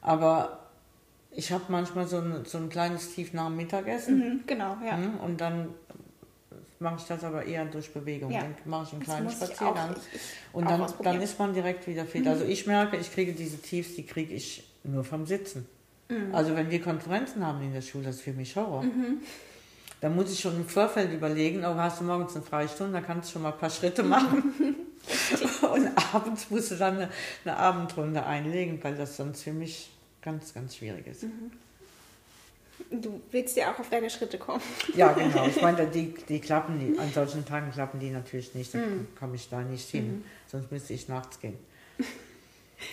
aber 0.01 0.71
ich 1.31 1.53
habe 1.53 1.65
manchmal 1.69 2.09
so 2.09 2.19
ein, 2.19 2.45
so 2.45 2.59
ein 2.59 2.69
kleines 2.69 3.15
Tief 3.15 3.33
nach 3.33 3.47
dem 3.47 3.57
Mittagessen. 3.57 4.19
Mhm, 4.19 4.41
genau, 4.47 4.77
ja. 4.85 4.97
Mhm, 4.97 5.21
und 5.21 5.41
dann 5.41 5.69
mache 6.83 6.97
ich 6.99 7.05
das 7.05 7.25
aber 7.25 7.45
eher 7.45 7.65
durch 7.65 7.93
Bewegung. 7.93 8.31
Ja. 8.31 8.41
Dann 8.41 8.55
mache 8.65 8.87
ich 8.87 8.93
einen 8.93 9.03
kleinen 9.03 9.31
Spaziergang. 9.31 9.93
Ich 9.93 10.21
auch, 10.53 10.55
und 10.55 10.69
dann, 10.69 10.87
dann 11.03 11.23
ist 11.23 11.39
man 11.39 11.55
direkt 11.55 11.87
wieder 11.87 12.05
fit. 12.05 12.23
Mhm. 12.23 12.29
Also 12.29 12.45
ich 12.45 12.67
merke, 12.67 12.97
ich 12.97 13.13
kriege 13.13 13.33
diese 13.33 13.59
Tiefs, 13.59 13.95
die 13.95 14.05
kriege 14.05 14.35
ich 14.35 14.65
nur 14.85 15.05
vom 15.05 15.27
Sitzen. 15.27 15.67
Mhm. 16.09 16.35
Also 16.35 16.55
wenn 16.55 16.71
wir 16.71 16.83
Konferenzen 16.83 17.47
haben 17.47 17.63
in 17.63 17.73
der 17.73 17.83
Schule, 17.83 18.05
das 18.05 18.17
ist 18.17 18.23
für 18.23 18.33
mich 18.33 18.55
Horror. 18.57 18.83
Mhm. 18.83 19.23
Da 20.01 20.09
muss 20.09 20.33
ich 20.33 20.41
schon 20.41 20.57
im 20.57 20.67
Vorfeld 20.67 21.13
überlegen, 21.13 21.65
oh, 21.65 21.77
hast 21.77 22.01
du 22.01 22.05
morgens 22.05 22.35
eine 22.35 22.45
Freistunde, 22.45 22.93
da 22.93 23.01
kannst 23.01 23.29
du 23.29 23.35
schon 23.35 23.43
mal 23.43 23.53
ein 23.53 23.59
paar 23.59 23.71
Schritte 23.71 24.03
machen. 24.03 24.53
und 25.73 25.91
abends 26.13 26.51
musst 26.51 26.73
du 26.73 26.75
dann 26.75 26.97
eine, 26.97 27.09
eine, 27.45 27.57
Abendrunde 27.57 28.27
einlegen, 28.27 28.83
weil 28.83 28.97
das 28.97 29.17
sonst 29.17 29.43
für 29.43 29.53
mich 29.53 29.91
ganz, 30.21 30.55
ganz 30.55 30.77
schwierig 30.77 31.07
ist. 31.07 31.25
Du 32.91 33.21
willst 33.31 33.57
ja 33.57 33.73
auch 33.73 33.79
auf 33.79 33.91
deine 33.91 34.11
Schritte 34.11 34.39
kommen. 34.39 34.63
Ja, 34.95 35.13
genau. 35.13 35.47
Ich 35.47 35.61
meine, 35.63 35.87
die, 35.87 36.15
die 36.29 36.41
klappen, 36.41 36.79
die, 36.79 36.99
an 36.99 37.11
solchen 37.13 37.45
Tagen 37.45 37.71
klappen 37.71 38.01
die 38.01 38.11
natürlich 38.11 38.55
nicht. 38.55 38.75
Dann 38.75 38.81
mhm. 38.81 39.07
komme 39.19 39.37
ich 39.37 39.49
da 39.49 39.61
nicht 39.61 39.89
hin. 39.91 40.19
Mhm. 40.19 40.25
Sonst 40.47 40.71
müsste 40.71 40.93
ich 40.93 41.09
nachts 41.09 41.41
gehen. 41.41 41.59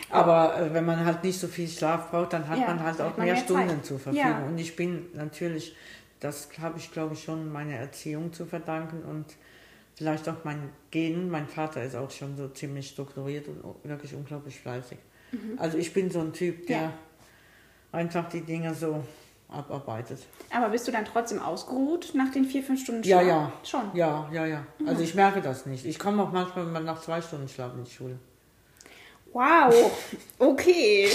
Aber 0.09 0.59
äh, 0.59 0.73
wenn 0.73 0.85
man 0.85 1.03
halt 1.05 1.23
nicht 1.23 1.39
so 1.39 1.47
viel 1.47 1.67
Schlaf 1.67 2.11
braucht, 2.11 2.33
dann 2.33 2.47
hat 2.47 2.59
ja, 2.59 2.67
man 2.67 2.81
halt 2.81 3.01
auch 3.01 3.17
mehr, 3.17 3.33
mehr 3.33 3.37
Stunden 3.37 3.83
zur 3.83 3.99
Verfügung. 3.99 4.29
Ja. 4.29 4.45
Und 4.45 4.57
ich 4.57 4.75
bin 4.75 5.07
natürlich, 5.13 5.75
das 6.19 6.49
habe 6.59 6.77
ich 6.77 6.91
glaube 6.91 7.13
ich 7.13 7.23
schon 7.23 7.51
meiner 7.51 7.75
Erziehung 7.75 8.33
zu 8.33 8.45
verdanken 8.45 9.03
und 9.03 9.25
vielleicht 9.95 10.29
auch 10.29 10.43
meinen 10.43 10.69
Genen. 10.91 11.29
Mein 11.29 11.47
Vater 11.47 11.83
ist 11.83 11.95
auch 11.95 12.11
schon 12.11 12.37
so 12.37 12.47
ziemlich 12.49 12.89
strukturiert 12.89 13.47
und 13.47 13.63
wirklich 13.83 14.13
unglaublich 14.13 14.59
fleißig. 14.59 14.97
Mhm. 15.31 15.57
Also 15.57 15.77
ich 15.77 15.93
bin 15.93 16.09
so 16.09 16.21
ein 16.21 16.33
Typ, 16.33 16.67
der 16.67 16.81
ja. 16.81 16.93
einfach 17.91 18.29
die 18.29 18.41
Dinge 18.41 18.73
so 18.73 19.03
abarbeitet. 19.51 20.19
Aber 20.51 20.69
bist 20.69 20.87
du 20.87 20.91
dann 20.91 21.05
trotzdem 21.05 21.41
ausgeruht 21.41 22.11
nach 22.13 22.31
den 22.31 22.45
vier, 22.45 22.63
fünf 22.63 22.81
Stunden 22.81 23.03
Schlaf? 23.03 23.21
Ja, 23.21 23.27
ja. 23.27 23.51
Schon? 23.63 23.91
Ja, 23.93 24.29
ja, 24.31 24.45
ja. 24.45 24.65
Mhm. 24.77 24.87
Also 24.87 25.03
ich 25.03 25.15
merke 25.15 25.41
das 25.41 25.65
nicht. 25.65 25.85
Ich 25.85 25.97
komme 25.97 26.23
auch 26.23 26.31
manchmal 26.31 26.65
nach 26.83 27.01
zwei 27.01 27.21
Stunden 27.21 27.47
Schlaf 27.47 27.73
in 27.73 27.83
die 27.83 27.91
Schule. 27.91 28.19
Wow, 29.33 29.91
okay. 30.39 31.09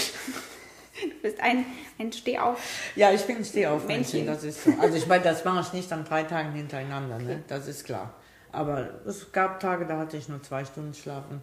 Du 1.03 1.11
bist 1.23 1.41
ein, 1.41 1.65
ein 1.99 2.13
Stehauf. 2.13 2.61
Ja, 2.95 3.13
ich 3.13 3.23
bin 3.23 3.39
ein 3.39 3.45
Stehauf-Männchen, 3.45 4.27
das 4.27 4.45
ist 4.45 4.63
so. 4.65 4.73
Also 4.81 4.97
ich 4.97 5.07
meine, 5.07 5.25
das 5.25 5.45
mache 5.45 5.61
ich 5.61 5.73
nicht 5.73 5.93
an 5.93 6.05
drei 6.05 6.23
Tagen 6.23 6.53
hintereinander, 6.53 7.19
ne? 7.19 7.43
das 7.49 7.67
ist 7.67 7.85
klar. 7.85 8.15
Aber 8.53 8.89
es 9.05 9.33
gab 9.33 9.59
Tage, 9.59 9.87
da 9.87 9.99
hatte 9.99 10.17
ich 10.17 10.29
nur 10.29 10.41
zwei 10.43 10.65
Stunden 10.65 10.95
schlafen. 10.95 11.43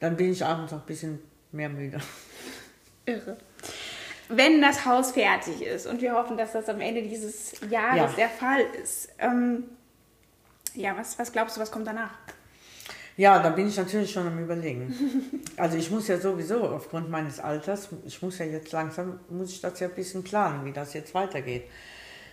Dann 0.00 0.16
bin 0.16 0.30
ich 0.30 0.44
abends 0.44 0.74
auch 0.74 0.80
ein 0.80 0.86
bisschen 0.86 1.20
mehr 1.52 1.70
müde. 1.70 1.98
Irre 3.06 3.38
wenn 4.28 4.60
das 4.60 4.84
Haus 4.84 5.12
fertig 5.12 5.62
ist, 5.62 5.86
und 5.86 6.00
wir 6.00 6.14
hoffen, 6.14 6.36
dass 6.36 6.52
das 6.52 6.68
am 6.68 6.80
Ende 6.80 7.02
dieses 7.02 7.52
Jahres 7.70 8.12
ja. 8.12 8.16
der 8.16 8.28
Fall 8.28 8.60
ist, 8.82 9.08
ähm, 9.18 9.64
ja, 10.74 10.96
was, 10.96 11.18
was 11.18 11.32
glaubst 11.32 11.56
du, 11.56 11.60
was 11.60 11.70
kommt 11.70 11.86
danach? 11.86 12.12
Ja, 13.16 13.42
da 13.42 13.48
bin 13.48 13.66
ich 13.66 13.76
natürlich 13.76 14.12
schon 14.12 14.26
am 14.26 14.38
Überlegen. 14.38 14.94
Also 15.58 15.78
ich 15.78 15.90
muss 15.90 16.06
ja 16.06 16.18
sowieso 16.18 16.68
aufgrund 16.68 17.08
meines 17.08 17.40
Alters, 17.40 17.88
ich 18.04 18.20
muss 18.20 18.38
ja 18.38 18.44
jetzt 18.44 18.72
langsam, 18.72 19.20
muss 19.30 19.52
ich 19.52 19.62
das 19.62 19.80
ja 19.80 19.88
ein 19.88 19.94
bisschen 19.94 20.22
planen, 20.22 20.66
wie 20.66 20.72
das 20.72 20.92
jetzt 20.92 21.14
weitergeht. 21.14 21.64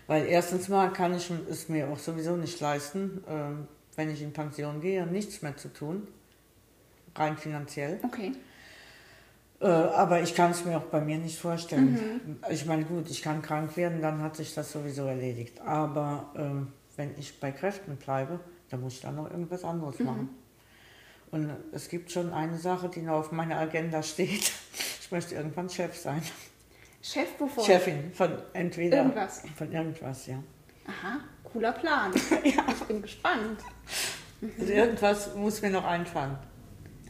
Weil 0.07 0.25
erstens 0.25 0.67
mal 0.67 0.91
kann 0.91 1.15
ich 1.15 1.31
es 1.49 1.69
mir 1.69 1.87
auch 1.87 1.97
sowieso 1.97 2.35
nicht 2.35 2.59
leisten, 2.59 3.23
äh, 3.25 3.97
wenn 3.97 4.11
ich 4.11 4.21
in 4.21 4.33
Pension 4.33 4.81
gehe, 4.81 5.07
nichts 5.07 5.41
mehr 5.41 5.55
zu 5.55 5.71
tun, 5.71 6.05
rein 7.15 7.37
finanziell. 7.37 8.01
Okay. 8.03 8.33
Äh, 9.64 9.68
aber 9.68 10.22
ich 10.22 10.36
kann 10.36 10.51
es 10.51 10.66
mir 10.66 10.78
auch 10.78 10.84
bei 10.84 10.99
mir 10.99 11.18
nicht 11.18 11.39
vorstellen. 11.39 11.93
Mhm. 11.93 12.38
Ich 12.49 12.66
meine, 12.66 12.84
gut, 12.84 13.09
ich 13.09 13.22
kann 13.22 13.41
krank 13.41 13.78
werden, 13.78 14.01
dann 14.01 14.22
hat 14.22 14.36
sich 14.36 14.53
das 14.53 14.74
sowieso 14.74 15.05
erledigt. 15.05 15.61
Aber 15.61 16.32
ähm, 16.36 16.74
wenn 16.97 17.18
ich 17.18 17.39
bei 17.39 17.51
Kräften 17.53 17.95
bleibe, 17.95 18.41
dann 18.70 18.82
muss 18.82 18.95
ich 18.95 19.01
dann 19.01 19.16
noch 19.16 19.32
irgendwas 19.32 19.64
anderes 19.64 19.99
mhm. 19.99 20.05
machen. 20.05 20.30
Und 21.32 21.49
es 21.72 21.88
gibt 21.88 22.11
schon 22.11 22.34
eine 22.34 22.57
Sache, 22.57 22.89
die 22.89 23.01
noch 23.01 23.14
auf 23.14 23.32
meiner 23.32 23.57
Agenda 23.57 24.03
steht. 24.03 24.51
Ich 25.03 25.11
möchte 25.11 25.36
irgendwann 25.36 25.70
Chef 25.70 25.95
sein. 25.95 26.24
Chef 26.99 27.28
wovon? 27.38 27.64
Chefin 27.64 28.11
von 28.14 28.36
entweder. 28.53 28.97
Irgendwas. 28.97 29.43
Von 29.55 29.72
irgendwas, 29.72 30.26
ja. 30.26 30.41
Aha, 30.88 31.20
cooler 31.43 31.72
Plan. 31.74 32.11
ja, 32.43 32.66
ich 32.68 32.84
bin 32.88 32.99
gespannt. 32.99 33.59
Also 34.59 34.74
irgendwas 34.74 35.36
muss 35.36 35.61
mir 35.61 35.70
noch 35.70 35.86
einfallen. 35.86 36.36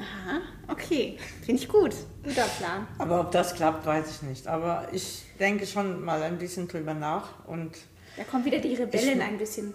Aha, 0.04 0.42
okay. 0.68 1.18
Finde 1.46 1.62
ich 1.62 1.68
gut. 1.68 1.96
Guter 2.24 2.44
Plan. 2.44 2.88
Aber 2.98 3.22
ob 3.22 3.32
das 3.32 3.56
klappt, 3.56 3.86
weiß 3.86 4.10
ich 4.10 4.22
nicht. 4.24 4.48
Aber 4.48 4.88
ich 4.92 5.24
denke 5.40 5.66
schon 5.66 6.04
mal 6.04 6.22
ein 6.24 6.38
bisschen 6.38 6.68
drüber 6.68 6.94
nach. 6.94 7.46
Und 7.48 7.78
da 8.18 8.24
kommt 8.24 8.46
wieder 8.46 8.60
die 8.60 8.76
Rebellen 8.76 9.20
ich, 9.20 9.24
ein 9.24 9.38
bisschen. 9.38 9.74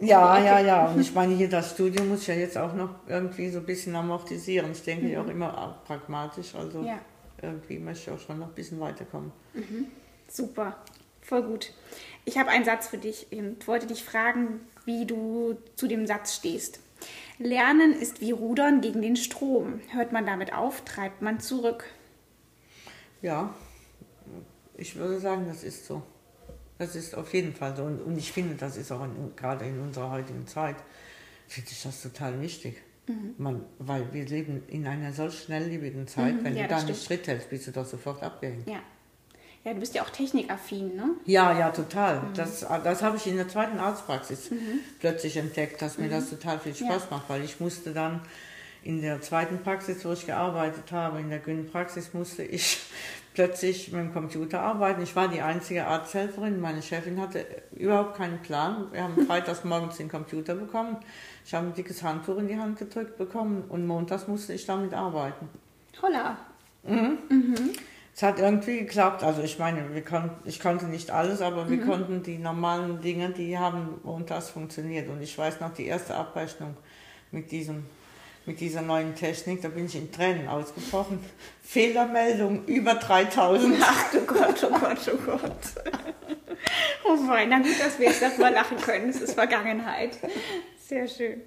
Ja, 0.00 0.38
ja, 0.42 0.60
ja. 0.60 0.86
Und 0.86 1.00
ich 1.00 1.14
meine, 1.14 1.34
hier 1.34 1.48
das 1.48 1.72
Studio 1.72 2.04
muss 2.04 2.26
ja 2.26 2.34
jetzt 2.34 2.56
auch 2.56 2.74
noch 2.74 2.90
irgendwie 3.06 3.50
so 3.50 3.58
ein 3.58 3.66
bisschen 3.66 3.94
amortisieren. 3.94 4.72
Ich 4.72 4.82
denke 4.82 5.06
mhm. 5.06 5.16
auch 5.18 5.28
immer 5.28 5.58
auch 5.58 5.84
pragmatisch. 5.84 6.54
Also 6.54 6.82
ja. 6.82 6.98
irgendwie 7.42 7.78
möchte 7.78 8.10
ich 8.10 8.16
auch 8.16 8.20
schon 8.20 8.38
noch 8.38 8.48
ein 8.48 8.54
bisschen 8.54 8.80
weiterkommen. 8.80 9.32
Mhm. 9.54 9.86
Super. 10.28 10.76
Voll 11.20 11.42
gut. 11.42 11.72
Ich 12.24 12.38
habe 12.38 12.48
einen 12.50 12.64
Satz 12.64 12.88
für 12.88 12.98
dich 12.98 13.26
und 13.32 13.66
wollte 13.68 13.86
dich 13.86 14.02
fragen, 14.02 14.60
wie 14.86 15.04
du 15.04 15.58
zu 15.76 15.86
dem 15.86 16.06
Satz 16.06 16.34
stehst. 16.34 16.80
Lernen 17.38 17.92
ist 17.92 18.20
wie 18.20 18.32
Rudern 18.32 18.80
gegen 18.80 19.02
den 19.02 19.16
Strom. 19.16 19.80
Hört 19.90 20.12
man 20.12 20.26
damit 20.26 20.52
auf, 20.52 20.84
treibt 20.84 21.22
man 21.22 21.40
zurück. 21.40 21.84
Ja, 23.22 23.54
ich 24.76 24.96
würde 24.96 25.20
sagen, 25.20 25.46
das 25.48 25.64
ist 25.64 25.86
so. 25.86 26.02
Das 26.78 26.94
ist 26.94 27.16
auf 27.16 27.32
jeden 27.34 27.54
Fall 27.54 27.76
so. 27.76 27.82
Und, 27.82 28.00
und 28.00 28.16
ich 28.16 28.32
finde, 28.32 28.54
das 28.54 28.76
ist 28.76 28.92
auch 28.92 29.04
in, 29.04 29.34
gerade 29.34 29.66
in 29.66 29.80
unserer 29.80 30.10
heutigen 30.10 30.46
Zeit, 30.46 30.76
finde 31.48 31.70
ich 31.70 31.82
das 31.82 32.02
total 32.02 32.40
wichtig. 32.40 32.82
Mhm. 33.08 33.34
Man, 33.38 33.64
weil 33.78 34.12
wir 34.12 34.24
leben 34.26 34.62
in 34.68 34.86
einer 34.86 35.12
solch 35.12 35.40
schnelllebigen 35.40 36.06
Zeit, 36.06 36.34
mhm, 36.34 36.44
wenn 36.44 36.56
ja, 36.56 36.64
du 36.64 36.68
da 36.68 36.82
nicht 36.82 37.02
Schritt 37.02 37.26
hältst, 37.26 37.50
bist 37.50 37.66
du 37.66 37.72
doch 37.72 37.86
sofort 37.86 38.22
abgehängt. 38.22 38.68
Ja. 38.68 38.80
Ja, 39.64 39.74
du 39.74 39.80
bist 39.80 39.94
ja 39.94 40.02
auch 40.02 40.10
technikaffin, 40.10 40.94
ne? 40.96 41.10
Ja, 41.24 41.58
ja, 41.58 41.70
total. 41.70 42.20
Mhm. 42.20 42.34
Das, 42.34 42.60
das 42.60 43.02
habe 43.02 43.16
ich 43.16 43.26
in 43.26 43.36
der 43.36 43.48
zweiten 43.48 43.78
Arztpraxis 43.78 44.50
mhm. 44.50 44.80
plötzlich 45.00 45.36
entdeckt, 45.36 45.82
dass 45.82 45.98
mir 45.98 46.06
mhm. 46.06 46.12
das 46.12 46.30
total 46.30 46.58
viel 46.58 46.74
Spaß 46.74 47.08
ja. 47.10 47.16
macht, 47.16 47.28
weil 47.28 47.44
ich 47.44 47.60
musste 47.60 47.92
dann 47.92 48.20
in 48.84 49.02
der 49.02 49.20
zweiten 49.20 49.62
Praxis, 49.62 50.04
wo 50.04 50.12
ich 50.12 50.26
gearbeitet 50.26 50.92
habe, 50.92 51.18
in 51.18 51.28
der 51.28 51.40
Gyn-Praxis, 51.40 52.14
musste 52.14 52.44
ich 52.44 52.78
plötzlich 53.34 53.92
mit 53.92 54.00
dem 54.00 54.12
Computer 54.12 54.60
arbeiten. 54.60 55.02
Ich 55.02 55.16
war 55.16 55.28
die 55.28 55.42
einzige 55.42 55.86
Arzthelferin. 55.86 56.60
Meine 56.60 56.80
Chefin 56.80 57.20
hatte 57.20 57.44
überhaupt 57.74 58.16
keinen 58.16 58.40
Plan. 58.40 58.86
Wir 58.92 59.02
haben 59.02 59.16
freitags 59.26 59.64
morgens 59.64 59.96
den 59.96 60.08
Computer 60.08 60.54
bekommen. 60.54 60.96
Ich 61.44 61.52
habe 61.52 61.66
ein 61.66 61.74
dickes 61.74 62.02
Handtuch 62.02 62.38
in 62.38 62.46
die 62.46 62.56
Hand 62.56 62.78
gedrückt 62.78 63.18
bekommen 63.18 63.64
und 63.68 63.86
montags 63.86 64.28
musste 64.28 64.52
ich 64.52 64.64
damit 64.66 64.94
arbeiten. 64.94 65.48
Holla. 66.00 66.38
Mhm. 66.84 67.18
Mhm 67.28 67.70
es 68.14 68.22
hat 68.22 68.38
irgendwie 68.38 68.80
geklappt. 68.80 69.22
Also 69.22 69.42
ich 69.42 69.58
meine, 69.58 69.94
wir 69.94 70.04
kon 70.04 70.30
ich 70.44 70.60
konnte 70.60 70.86
nicht 70.86 71.10
alles, 71.10 71.40
aber 71.40 71.68
wir 71.70 71.78
mhm. 71.78 71.86
konnten 71.86 72.22
die 72.22 72.38
normalen 72.38 73.00
Dinge, 73.00 73.30
die 73.30 73.58
haben 73.58 74.00
und 74.02 74.30
das 74.30 74.50
funktioniert. 74.50 75.08
Und 75.08 75.22
ich 75.22 75.36
weiß 75.36 75.60
noch, 75.60 75.72
die 75.74 75.86
erste 75.86 76.14
Abrechnung 76.14 76.76
mit 77.30 77.50
diesem 77.50 77.84
mit 78.48 78.60
dieser 78.60 78.80
neuen 78.80 79.14
Technik, 79.14 79.60
da 79.60 79.68
bin 79.68 79.84
ich 79.86 79.94
in 79.94 80.10
Tränen 80.10 80.48
ausgebrochen. 80.48 81.22
Fehlermeldung 81.62 82.64
über 82.64 82.94
3000. 82.94 83.76
Ach 83.82 84.10
du 84.10 84.20
Gott, 84.22 84.64
oh 84.64 84.78
Gott, 84.78 84.98
oh 85.12 85.18
Gott. 85.26 85.50
Oh 87.04 87.16
mein, 87.16 87.50
na 87.50 87.58
gut, 87.58 87.78
dass 87.78 87.98
wir 87.98 88.06
jetzt 88.06 88.22
darüber 88.22 88.50
lachen 88.50 88.78
können. 88.78 89.10
Es 89.10 89.20
ist 89.20 89.34
Vergangenheit. 89.34 90.18
Sehr 90.88 91.06
schön. 91.06 91.42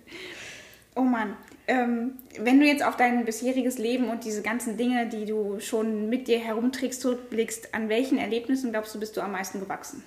Oh 0.96 1.02
Mann, 1.02 1.36
ähm, 1.68 2.14
wenn 2.40 2.60
du 2.60 2.66
jetzt 2.66 2.84
auf 2.84 2.98
dein 2.98 3.26
bisheriges 3.26 3.78
Leben 3.78 4.10
und 4.10 4.26
diese 4.26 4.42
ganzen 4.42 4.78
Dinge, 4.78 5.08
die 5.08 5.26
du 5.26 5.60
schon 5.60 6.10
mit 6.10 6.28
dir 6.28 6.40
herumträgst, 6.40 7.02
zurückblickst, 7.02 7.74
an 7.74 7.90
welchen 7.90 8.18
Erlebnissen 8.18 8.72
glaubst 8.72 8.96
du, 8.96 9.00
bist 9.00 9.16
du 9.18 9.22
am 9.22 9.32
meisten 9.32 9.60
gewachsen? 9.60 10.04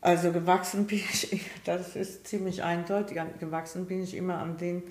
Also 0.00 0.32
gewachsen 0.32 0.86
bin 0.86 0.98
ich, 0.98 1.40
das 1.64 1.96
ist 1.96 2.26
ziemlich 2.26 2.62
eindeutig, 2.62 3.20
gewachsen 3.40 3.86
bin 3.86 4.02
ich 4.02 4.14
immer 4.14 4.38
an 4.38 4.56
den 4.56 4.82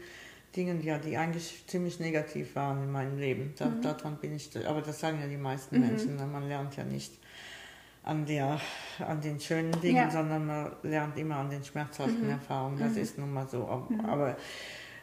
Dingen, 0.55 0.81
ja, 0.83 0.97
die 0.97 1.17
eigentlich 1.17 1.63
ziemlich 1.67 1.99
negativ 1.99 2.55
waren 2.55 2.83
in 2.83 2.91
meinem 2.91 3.17
Leben. 3.17 3.53
Da, 3.57 3.67
mhm. 3.67 3.81
Daran 3.81 4.17
bin 4.17 4.35
ich, 4.35 4.49
aber 4.65 4.81
das 4.81 4.99
sagen 4.99 5.19
ja 5.21 5.27
die 5.27 5.37
meisten 5.37 5.79
mhm. 5.79 5.87
Menschen, 5.87 6.15
ne? 6.15 6.25
man 6.25 6.47
lernt 6.47 6.75
ja 6.77 6.83
nicht 6.83 7.13
an, 8.03 8.25
der, 8.25 8.59
an 8.99 9.19
den 9.19 9.39
schönen 9.39 9.71
Dingen, 9.81 9.95
ja. 9.95 10.11
sondern 10.11 10.45
man 10.45 10.71
lernt 10.83 11.17
immer 11.17 11.37
an 11.37 11.49
den 11.49 11.63
schmerzhaften 11.63 12.25
mhm. 12.25 12.31
Erfahrungen. 12.31 12.79
Das 12.79 12.93
mhm. 12.93 13.01
ist 13.01 13.17
nun 13.17 13.33
mal 13.33 13.47
so. 13.47 13.87
Mhm. 13.89 14.01
Aber 14.01 14.37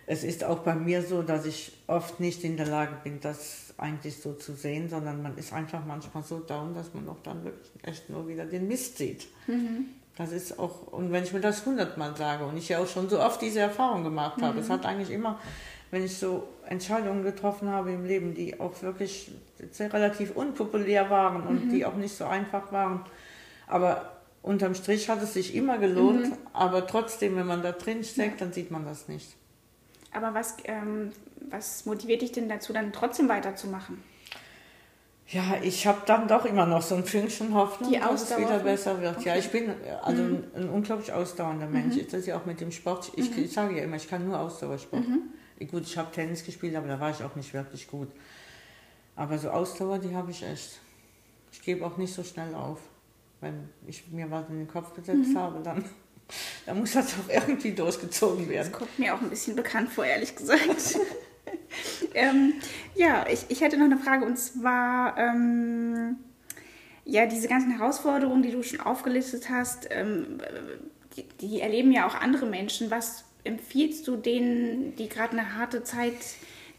es 0.06 0.24
ist 0.24 0.44
auch 0.44 0.60
bei 0.60 0.74
mir 0.74 1.02
so, 1.02 1.22
dass 1.22 1.46
ich 1.46 1.72
oft 1.86 2.20
nicht 2.20 2.44
in 2.44 2.56
der 2.56 2.66
Lage 2.66 2.96
bin, 3.04 3.20
das 3.20 3.74
eigentlich 3.78 4.18
so 4.18 4.34
zu 4.34 4.54
sehen, 4.54 4.88
sondern 4.88 5.22
man 5.22 5.36
ist 5.36 5.52
einfach 5.52 5.84
manchmal 5.84 6.22
so 6.22 6.40
down, 6.40 6.74
dass 6.74 6.92
man 6.94 7.08
auch 7.08 7.20
dann 7.22 7.44
wirklich 7.44 7.70
echt 7.82 8.10
nur 8.10 8.28
wieder 8.28 8.44
den 8.44 8.68
Mist 8.68 8.98
sieht. 8.98 9.26
Mhm. 9.46 9.86
Das 10.16 10.30
ist 10.30 10.58
auch, 10.58 10.88
und 10.92 11.10
wenn 11.10 11.24
ich 11.24 11.32
mir 11.32 11.40
das 11.40 11.64
hundertmal 11.64 12.14
sage 12.16 12.44
und 12.44 12.56
ich 12.56 12.68
ja 12.68 12.78
auch 12.78 12.86
schon 12.86 13.08
so 13.08 13.20
oft 13.20 13.40
diese 13.40 13.60
Erfahrung 13.60 14.04
gemacht 14.04 14.42
habe, 14.42 14.54
mhm. 14.54 14.60
es 14.60 14.70
hat 14.70 14.84
eigentlich 14.84 15.10
immer, 15.10 15.38
wenn 15.90 16.04
ich 16.04 16.16
so 16.16 16.48
Entscheidungen 16.66 17.22
getroffen 17.22 17.68
habe 17.68 17.92
im 17.92 18.04
Leben, 18.04 18.34
die 18.34 18.60
auch 18.60 18.82
wirklich 18.82 19.30
relativ 19.78 20.36
unpopulär 20.36 21.08
waren 21.10 21.46
und 21.46 21.66
mhm. 21.66 21.70
die 21.70 21.86
auch 21.86 21.96
nicht 21.96 22.14
so 22.14 22.26
einfach 22.26 22.72
waren, 22.72 23.04
aber 23.66 24.12
unterm 24.42 24.74
Strich 24.74 25.08
hat 25.08 25.22
es 25.22 25.32
sich 25.32 25.54
immer 25.54 25.78
gelohnt, 25.78 26.28
mhm. 26.28 26.36
aber 26.52 26.86
trotzdem, 26.86 27.36
wenn 27.36 27.46
man 27.46 27.62
da 27.62 27.72
drin 27.72 28.04
steckt, 28.04 28.40
dann 28.40 28.52
sieht 28.52 28.70
man 28.70 28.84
das 28.84 29.08
nicht. 29.08 29.36
Aber 30.12 30.34
was, 30.34 30.56
ähm, 30.64 31.12
was 31.50 31.86
motiviert 31.86 32.22
dich 32.22 32.32
denn 32.32 32.48
dazu, 32.48 32.72
dann 32.72 32.92
trotzdem 32.92 33.28
weiterzumachen? 33.28 34.02
Ja, 35.28 35.56
ich 35.62 35.86
habe 35.86 36.02
dann 36.04 36.28
doch 36.28 36.44
immer 36.44 36.66
noch 36.66 36.82
so 36.82 36.94
ein 36.94 37.04
Fünkchen 37.04 37.54
Hoffnung, 37.54 37.90
Die 37.90 37.98
dass 37.98 38.30
es 38.30 38.36
wieder 38.36 38.58
besser 38.58 39.00
wird. 39.00 39.16
Okay. 39.16 39.28
Ja, 39.28 39.36
ich 39.36 39.50
bin 39.50 39.72
also 40.02 40.22
mhm. 40.22 40.44
ein, 40.54 40.62
ein, 40.62 40.68
unglaublich 40.68 41.10
ausdauernder 41.12 41.66
Mensch. 41.66 41.96
Mhm. 41.96 42.04
Das 42.04 42.14
ist 42.20 42.26
ja 42.26 42.36
auch 42.36 42.44
mit 42.44 42.60
dem 42.60 42.70
Sport. 42.70 43.12
Ich, 43.16 43.34
mhm. 43.34 43.44
ich 43.44 43.52
sage 43.52 43.76
ja 43.76 43.84
immer, 43.84 43.96
ich 43.96 44.08
kann 44.08 44.26
nur 44.26 44.38
Ausdauersport. 44.38 45.08
Mhm. 45.08 45.68
Gut, 45.70 45.84
ich 45.84 45.96
habe 45.96 46.10
Tennis 46.12 46.44
gespielt, 46.44 46.74
aber 46.74 46.88
da 46.88 47.00
war 47.00 47.10
ich 47.10 47.22
auch 47.22 47.34
nicht 47.36 47.54
wirklich 47.54 47.86
gut. 47.86 48.08
Aber 49.16 49.38
so 49.38 49.48
Ausdauer, 49.50 49.98
die 49.98 50.14
habe 50.14 50.30
ich 50.30 50.42
echt. 50.42 50.80
Ich 51.52 51.62
gebe 51.62 51.86
auch 51.86 51.96
nicht 51.96 52.12
so 52.12 52.24
schnell 52.24 52.54
auf. 52.54 52.80
Wenn 53.40 53.70
ich 53.86 54.10
mir 54.10 54.30
was 54.30 54.48
in 54.48 54.58
den 54.58 54.68
Kopf 54.68 54.92
gesetzt 54.94 55.30
mhm. 55.30 55.38
habe, 55.38 55.62
dann 55.62 55.84
da 56.66 56.74
muss 56.74 56.92
das 56.92 57.14
auch 57.14 57.32
irgendwie 57.32 57.72
durchgezogen 57.72 58.48
werden. 58.48 58.70
Das 58.70 58.78
kommt 58.78 58.98
mir 58.98 59.14
auch 59.14 59.20
ein 59.20 59.30
bisschen 59.30 59.56
bekannt 59.56 59.90
vor, 59.90 60.04
ehrlich 60.04 60.36
gesagt. 60.36 60.98
ähm, 62.14 62.54
ja, 62.94 63.26
ich, 63.28 63.46
ich 63.48 63.60
hätte 63.60 63.76
noch 63.76 63.86
eine 63.86 63.98
Frage 63.98 64.24
und 64.24 64.38
zwar, 64.38 65.18
ähm, 65.18 66.16
ja, 67.04 67.26
diese 67.26 67.48
ganzen 67.48 67.76
Herausforderungen, 67.76 68.42
die 68.42 68.52
du 68.52 68.62
schon 68.62 68.80
aufgelistet 68.80 69.50
hast, 69.50 69.88
ähm, 69.90 70.38
die, 71.16 71.24
die, 71.40 71.60
erleben 71.60 71.92
ja 71.92 72.06
auch 72.06 72.14
andere 72.14 72.46
Menschen. 72.46 72.90
Was 72.90 73.24
empfiehlst 73.44 74.06
du 74.06 74.16
denen, 74.16 74.94
die 74.96 75.08
gerade 75.08 75.32
eine 75.32 75.56
harte 75.56 75.82
Zeit 75.82 76.14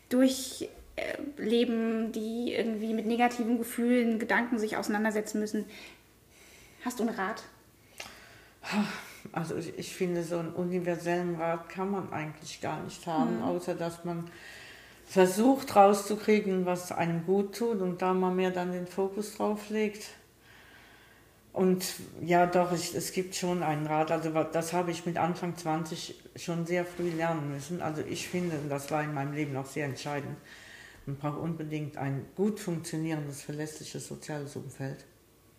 durchleben, 0.09 2.11
die 2.13 2.53
irgendwie 2.53 2.93
mit 2.93 3.05
negativen 3.05 3.57
Gefühlen, 3.57 4.17
Gedanken 4.17 4.59
sich 4.59 4.77
auseinandersetzen 4.77 5.39
müssen? 5.39 5.65
Hast 6.85 6.99
du 6.99 7.03
einen 7.03 7.15
Rat? 7.15 7.43
Also 9.33 9.55
ich, 9.55 9.77
ich 9.77 9.93
finde, 9.93 10.23
so 10.23 10.37
einen 10.37 10.53
universellen 10.53 11.35
Rat 11.35 11.67
kann 11.67 11.91
man 11.91 12.13
eigentlich 12.13 12.61
gar 12.61 12.81
nicht 12.83 13.05
haben, 13.07 13.37
mhm. 13.37 13.43
außer 13.43 13.75
dass 13.75 14.05
man 14.05 14.29
versucht 15.05 15.75
rauszukriegen, 15.75 16.65
was 16.65 16.91
einem 16.91 17.25
gut 17.25 17.57
tut 17.57 17.81
und 17.81 18.01
da 18.01 18.13
mal 18.13 18.33
mehr 18.33 18.51
dann 18.51 18.71
den 18.71 18.87
Fokus 18.87 19.35
drauf 19.35 19.69
legt. 19.69 20.09
Und 21.51 21.85
ja, 22.21 22.47
doch, 22.47 22.71
ich, 22.71 22.95
es 22.95 23.11
gibt 23.11 23.35
schon 23.35 23.61
einen 23.61 23.85
Rat. 23.85 24.11
Also 24.11 24.31
das 24.31 24.73
habe 24.73 24.91
ich 24.91 25.05
mit 25.05 25.17
Anfang 25.17 25.55
20 25.55 26.15
schon 26.35 26.65
sehr 26.65 26.85
früh 26.85 27.09
lernen 27.09 27.51
müssen. 27.53 27.81
Also 27.81 28.01
ich 28.01 28.27
finde, 28.27 28.57
das 28.69 28.89
war 28.89 29.03
in 29.03 29.13
meinem 29.13 29.33
Leben 29.33 29.55
auch 29.55 29.67
sehr 29.67 29.85
entscheidend, 29.85 30.35
man 31.05 31.17
braucht 31.17 31.37
unbedingt 31.37 31.97
ein 31.97 32.25
gut 32.35 32.59
funktionierendes, 32.59 33.41
verlässliches 33.41 34.07
soziales 34.07 34.55
Umfeld. 34.55 35.05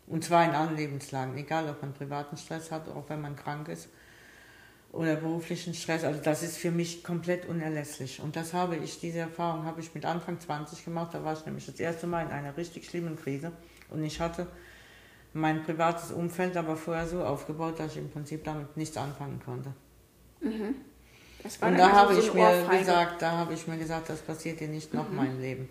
Und 0.07 0.24
zwar 0.24 0.44
in 0.44 0.50
allen 0.50 0.76
Lebenslagen, 0.76 1.36
egal 1.38 1.68
ob 1.68 1.80
man 1.82 1.94
privaten 1.94 2.36
Stress 2.36 2.70
hat, 2.70 2.88
auch 2.88 3.09
wenn 3.09 3.20
man 3.20 3.36
krank 3.36 3.68
ist 3.68 3.88
oder 4.94 5.16
beruflichen 5.16 5.74
Stress. 5.74 6.05
Also 6.05 6.20
das 6.22 6.42
ist 6.42 6.57
für 6.57 6.70
mich 6.70 7.02
komplett 7.02 7.46
unerlässlich. 7.46 8.20
Und 8.20 8.36
das 8.36 8.52
habe 8.55 8.76
ich, 8.76 9.00
diese 9.00 9.18
Erfahrung 9.18 9.64
habe 9.64 9.80
ich 9.80 9.94
mit 9.94 10.05
Anfang 10.05 10.38
20 10.38 10.84
gemacht. 10.84 11.12
Da 11.12 11.24
war 11.24 11.32
ich 11.32 11.44
nämlich 11.46 11.66
das 11.66 11.80
erste 11.80 12.07
Mal 12.07 12.26
in 12.26 12.30
einer 12.30 12.57
richtig 12.57 12.86
schlimmen 12.86 13.16
Krise. 13.16 13.52
Und 13.90 14.05
ich 14.05 14.20
hatte 14.20 14.46
mein 15.32 15.64
privates 15.64 16.12
Umfeld 16.12 16.57
aber 16.57 16.76
vorher 16.76 17.09
so 17.09 17.24
aufgebaut, 17.24 17.80
dass 17.80 17.92
ich 17.92 17.98
im 17.98 18.11
Prinzip 18.11 18.44
damit 18.44 18.76
nichts 18.76 18.96
anfangen 18.96 19.40
konnte. 19.44 19.72
Mhm. 20.40 20.76
Und 21.61 21.78
da 21.78 21.90
habe 21.90 22.14
so 22.14 22.20
ich 22.20 22.32
mir 22.32 22.40
Ohrfeige. 22.40 22.78
gesagt, 22.78 23.20
da 23.20 23.32
habe 23.32 23.52
ich 23.52 23.66
mir 23.66 23.76
gesagt, 23.76 24.09
das 24.09 24.20
passiert 24.20 24.61
dir 24.61 24.68
nicht 24.68 24.94
noch 24.94 25.11
mhm. 25.11 25.16
mein 25.16 25.40
Leben. 25.40 25.68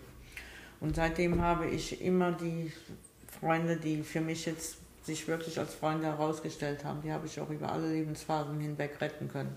Und 0.80 0.96
seitdem 0.96 1.40
habe 1.40 1.66
ich 1.66 2.02
immer 2.02 2.32
die 2.32 2.72
Freunde, 3.40 3.76
die 3.76 4.02
für 4.02 4.20
mich 4.20 4.46
jetzt 4.46 4.78
sich 5.02 5.26
wirklich 5.28 5.58
als 5.58 5.74
Freunde 5.74 6.06
herausgestellt 6.06 6.84
haben, 6.84 7.02
die 7.02 7.12
habe 7.12 7.26
ich 7.26 7.38
auch 7.40 7.50
über 7.50 7.70
alle 7.70 7.92
Lebensphasen 7.92 8.58
hinweg 8.58 9.00
retten 9.00 9.28
können. 9.28 9.54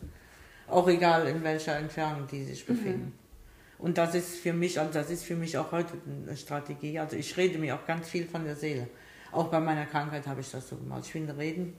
Auch 0.67 0.87
egal 0.89 1.27
in 1.27 1.43
welcher 1.43 1.77
Entfernung 1.77 2.27
die 2.27 2.43
sich 2.43 2.67
mhm. 2.67 2.73
befinden. 2.73 3.05
Mhm. 3.05 3.27
Und 3.79 3.97
das 3.97 4.15
ist 4.15 4.37
für 4.37 4.53
mich, 4.53 4.79
also 4.79 4.91
das 4.91 5.09
ist 5.09 5.23
für 5.23 5.35
mich 5.35 5.57
auch 5.57 5.71
heute 5.71 5.93
eine 6.05 6.35
Strategie. 6.35 6.99
Also 6.99 7.15
ich 7.15 7.37
rede 7.37 7.59
mir 7.59 7.75
auch 7.75 7.85
ganz 7.85 8.09
viel 8.09 8.25
von 8.25 8.43
der 8.43 8.55
Seele. 8.55 8.87
Auch 9.31 9.49
bei 9.49 9.59
meiner 9.59 9.85
Krankheit 9.85 10.25
habe 10.25 10.41
ich 10.41 10.49
das 10.49 10.67
so 10.67 10.75
gemacht. 10.75 11.03
Ich 11.05 11.11
finde 11.11 11.37
Reden 11.37 11.73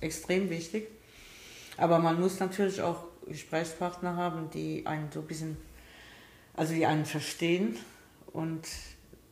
extrem 0.00 0.50
wichtig. 0.50 0.88
Aber 1.76 1.98
man 1.98 2.20
muss 2.20 2.40
natürlich 2.40 2.82
auch 2.82 3.04
Gesprächspartner 3.26 4.16
haben, 4.16 4.50
die 4.50 4.86
einen 4.86 5.10
so 5.12 5.20
ein 5.20 5.26
bisschen, 5.26 5.56
also 6.54 6.74
die 6.74 6.86
einen 6.86 7.04
verstehen 7.04 7.76
und 8.32 8.66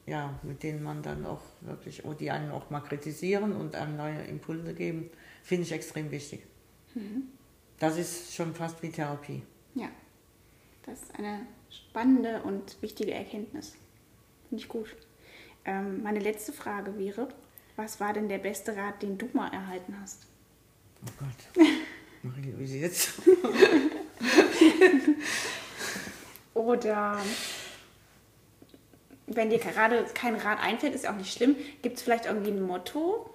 ja, 0.07 0.39
mit 0.43 0.63
denen 0.63 0.83
man 0.83 1.03
dann 1.03 1.25
auch 1.27 1.43
wirklich, 1.61 2.03
die 2.19 2.31
einen 2.31 2.51
auch 2.51 2.71
mal 2.71 2.81
kritisieren 2.81 3.53
und 3.53 3.75
einem 3.75 3.97
neue 3.97 4.23
Impulse 4.23 4.75
geben, 4.75 5.11
finde 5.43 5.63
ich 5.65 5.73
extrem 5.73 6.11
wichtig. 6.11 6.43
Mhm. 6.95 7.29
Das 7.79 7.99
ist 7.99 8.35
schon 8.35 8.55
fast 8.55 8.83
wie 8.83 8.91
Therapie. 8.91 9.43
Ja, 9.75 9.89
das 10.85 11.03
ist 11.03 11.15
eine 11.17 11.47
spannende 11.71 12.43
und 12.43 12.81
wichtige 12.83 13.13
Erkenntnis. 13.13 13.77
Finde 14.49 14.63
ich 14.63 14.69
gut. 14.69 14.95
Ähm, 15.65 16.03
meine 16.03 16.19
letzte 16.19 16.53
Frage 16.53 16.99
wäre, 16.99 17.29
was 17.77 18.01
war 18.01 18.13
denn 18.13 18.29
der 18.29 18.39
beste 18.39 18.77
Rat, 18.77 19.03
den 19.03 19.17
du 19.19 19.29
mal 19.33 19.53
erhalten 19.53 19.97
hast? 20.01 20.27
Oh 21.07 21.11
Gott. 21.19 21.67
Marie, 22.23 22.55
wie 22.57 22.67
sie 22.67 22.81
jetzt? 22.81 23.15
Oder 26.55 27.21
wenn 29.37 29.51
dir 29.51 29.59
gerade 29.59 30.05
kein 30.15 30.37
Rat 30.37 30.59
einfällt, 30.63 30.95
ist 30.95 31.05
ja 31.05 31.13
auch 31.13 31.17
nicht 31.17 31.33
schlimm. 31.33 31.57
Gibt 31.83 31.97
es 31.97 32.03
vielleicht 32.03 32.27
irgendwie 32.27 32.51
ein 32.51 32.63
Motto? 32.63 33.31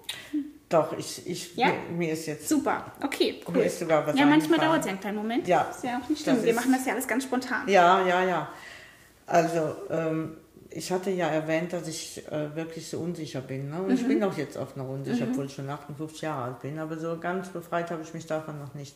Doch, 0.68 0.96
ich, 0.98 1.26
ich 1.26 1.56
ja? 1.56 1.72
mir, 1.96 2.12
ist 2.12 2.26
jetzt. 2.26 2.48
Super, 2.48 2.92
okay, 3.02 3.40
cool. 3.46 3.54
Mir 3.54 3.64
ist 3.64 3.78
sogar 3.78 4.06
was 4.06 4.18
ja, 4.18 4.26
manchmal 4.26 4.58
dauert 4.58 4.80
es 4.80 4.86
ja 4.86 4.92
einen 4.92 5.00
kleinen 5.00 5.16
Moment. 5.16 5.48
Ja. 5.48 5.62
Ist 5.62 5.82
ja 5.82 5.98
auch 5.98 6.08
nicht 6.08 6.22
schlimm. 6.22 6.42
Wir 6.42 6.54
machen 6.54 6.72
das 6.72 6.84
ja 6.84 6.92
alles 6.92 7.08
ganz 7.08 7.24
spontan. 7.24 7.66
Ja, 7.68 8.06
ja, 8.06 8.22
ja. 8.22 8.48
Also, 9.26 9.76
ähm, 9.88 10.36
ich 10.70 10.92
hatte 10.92 11.10
ja 11.10 11.28
erwähnt, 11.28 11.72
dass 11.72 11.88
ich 11.88 12.26
äh, 12.30 12.54
wirklich 12.54 12.88
so 12.88 12.98
unsicher 12.98 13.40
bin. 13.40 13.70
Ne? 13.70 13.78
Und 13.78 13.88
mhm. 13.88 13.94
ich 13.94 14.06
bin 14.06 14.22
auch 14.22 14.36
jetzt 14.36 14.58
oft 14.58 14.76
noch 14.76 14.88
unsicher, 14.88 15.24
mhm. 15.24 15.32
obwohl 15.32 15.46
ich 15.46 15.54
schon 15.54 15.68
58 15.70 16.20
Jahre 16.20 16.44
alt 16.44 16.60
bin. 16.60 16.78
Aber 16.78 16.98
so 16.98 17.18
ganz 17.18 17.48
befreit 17.48 17.90
habe 17.90 18.02
ich 18.02 18.12
mich 18.12 18.26
davon 18.26 18.58
noch 18.58 18.74
nicht. 18.74 18.94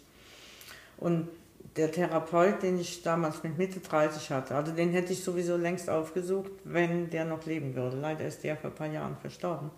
Und 0.98 1.28
der 1.76 1.90
Therapeut, 1.90 2.62
den 2.62 2.78
ich 2.78 3.02
damals 3.02 3.42
mit 3.42 3.56
Mitte 3.56 3.80
30 3.80 4.30
hatte, 4.30 4.54
also 4.54 4.72
den 4.72 4.90
hätte 4.90 5.12
ich 5.12 5.24
sowieso 5.24 5.56
längst 5.56 5.88
aufgesucht, 5.88 6.50
wenn 6.64 7.10
der 7.10 7.24
noch 7.24 7.46
leben 7.46 7.74
würde. 7.74 7.96
Leider 7.96 8.26
ist 8.26 8.44
der 8.44 8.56
vor 8.56 8.70
ein 8.70 8.76
paar 8.76 8.88
Jahren 8.88 9.16
verstorben. 9.16 9.70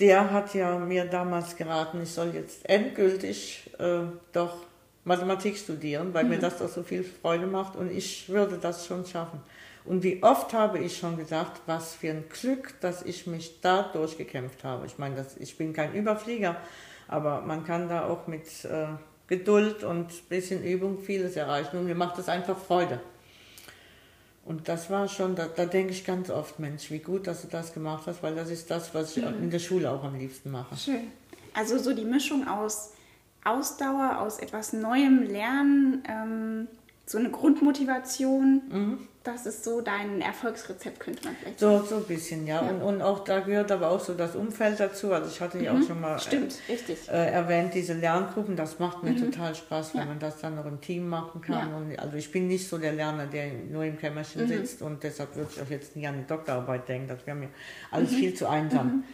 Der 0.00 0.32
hat 0.32 0.54
ja 0.54 0.78
mir 0.78 1.04
damals 1.04 1.56
geraten, 1.56 2.02
ich 2.02 2.10
soll 2.10 2.34
jetzt 2.34 2.68
endgültig 2.68 3.70
äh, 3.78 4.00
doch 4.32 4.64
Mathematik 5.04 5.56
studieren, 5.56 6.14
weil 6.14 6.24
mhm. 6.24 6.30
mir 6.30 6.38
das 6.38 6.58
doch 6.58 6.68
so 6.68 6.82
viel 6.82 7.04
Freude 7.04 7.46
macht 7.46 7.76
und 7.76 7.90
ich 7.90 8.28
würde 8.28 8.58
das 8.58 8.86
schon 8.86 9.04
schaffen. 9.04 9.40
Und 9.84 10.02
wie 10.02 10.22
oft 10.22 10.54
habe 10.54 10.78
ich 10.78 10.96
schon 10.96 11.16
gesagt, 11.16 11.60
was 11.66 11.94
für 11.94 12.10
ein 12.10 12.24
Glück, 12.28 12.74
dass 12.80 13.02
ich 13.02 13.26
mich 13.26 13.60
da 13.60 13.82
durchgekämpft 13.82 14.64
habe. 14.64 14.86
Ich 14.86 14.98
meine, 14.98 15.16
das, 15.16 15.36
ich 15.36 15.58
bin 15.58 15.74
kein 15.74 15.92
Überflieger, 15.94 16.56
aber 17.06 17.42
man 17.42 17.64
kann 17.64 17.88
da 17.88 18.06
auch 18.06 18.26
mit 18.26 18.64
äh, 18.64 18.86
Geduld 19.26 19.84
und 19.84 20.10
ein 20.10 20.28
bisschen 20.28 20.62
Übung 20.62 20.98
vieles 20.98 21.36
erreichen 21.36 21.78
und 21.78 21.86
mir 21.86 21.94
macht 21.94 22.18
das 22.18 22.28
einfach 22.28 22.58
Freude. 22.58 23.00
Und 24.44 24.68
das 24.68 24.90
war 24.90 25.08
schon, 25.08 25.34
da, 25.34 25.46
da, 25.46 25.64
denke 25.64 25.92
ich 25.92 26.04
ganz 26.04 26.28
oft, 26.28 26.58
Mensch, 26.58 26.90
wie 26.90 26.98
gut, 26.98 27.26
dass 27.26 27.42
du 27.42 27.48
das 27.48 27.72
gemacht 27.72 28.02
hast, 28.06 28.22
weil 28.22 28.34
das 28.34 28.50
ist 28.50 28.70
das, 28.70 28.94
was 28.94 29.16
ich 29.16 29.24
mhm. 29.24 29.44
in 29.44 29.50
der 29.50 29.58
Schule 29.58 29.90
auch 29.90 30.04
am 30.04 30.16
liebsten 30.18 30.50
mache. 30.50 30.76
Schön. 30.76 31.10
Also 31.54 31.78
so 31.78 31.94
die 31.94 32.04
Mischung 32.04 32.46
aus 32.46 32.92
Ausdauer, 33.44 34.18
aus 34.20 34.38
etwas 34.38 34.72
Neuem 34.72 35.22
lernen, 35.22 36.02
ähm, 36.08 36.68
so 37.06 37.18
eine 37.18 37.30
Grundmotivation. 37.30 38.62
Mhm. 38.68 39.08
Das 39.24 39.46
ist 39.46 39.64
so 39.64 39.80
dein 39.80 40.20
Erfolgsrezept, 40.20 41.00
könnte 41.00 41.24
man 41.24 41.34
vielleicht 41.34 41.58
sagen. 41.58 41.78
So, 41.80 41.86
so 41.86 41.96
ein 41.96 42.04
bisschen, 42.04 42.46
ja. 42.46 42.62
ja. 42.62 42.68
Und, 42.68 42.82
und 42.82 43.00
auch 43.00 43.24
da 43.24 43.40
gehört 43.40 43.72
aber 43.72 43.88
auch 43.88 44.00
so 44.00 44.12
das 44.12 44.36
Umfeld 44.36 44.78
dazu. 44.78 45.14
Also 45.14 45.30
ich 45.30 45.40
hatte 45.40 45.58
ja 45.60 45.72
mhm. 45.72 45.82
auch 45.82 45.86
schon 45.86 46.00
mal 46.02 46.18
Stimmt, 46.18 46.58
äh, 46.68 46.74
äh, 47.10 47.30
erwähnt, 47.32 47.72
diese 47.72 47.94
Lerngruppen, 47.94 48.54
das 48.54 48.78
macht 48.78 49.02
mir 49.02 49.12
mhm. 49.12 49.32
total 49.32 49.54
Spaß, 49.54 49.94
wenn 49.94 50.02
ja. 50.02 50.06
man 50.08 50.18
das 50.18 50.42
dann 50.42 50.56
noch 50.56 50.66
im 50.66 50.78
Team 50.82 51.08
machen 51.08 51.40
kann. 51.40 51.70
Ja. 51.70 51.74
Und, 51.74 51.98
also 51.98 52.18
ich 52.18 52.30
bin 52.30 52.48
nicht 52.48 52.68
so 52.68 52.76
der 52.76 52.92
Lerner, 52.92 53.26
der 53.26 53.50
nur 53.50 53.84
im 53.84 53.98
Kämmerchen 53.98 54.42
mhm. 54.42 54.48
sitzt 54.48 54.82
und 54.82 55.02
deshalb 55.02 55.34
würde 55.36 55.48
ich 55.54 55.62
auch 55.62 55.70
jetzt 55.70 55.96
nie 55.96 56.06
an 56.06 56.18
die 56.18 56.26
Doktorarbeit 56.26 56.86
denken. 56.86 57.08
Das 57.08 57.26
wäre 57.26 57.38
mir 57.38 57.48
alles 57.90 58.10
mhm. 58.10 58.16
viel 58.16 58.34
zu 58.34 58.46
einsam. 58.46 58.86
Mhm. 58.86 59.04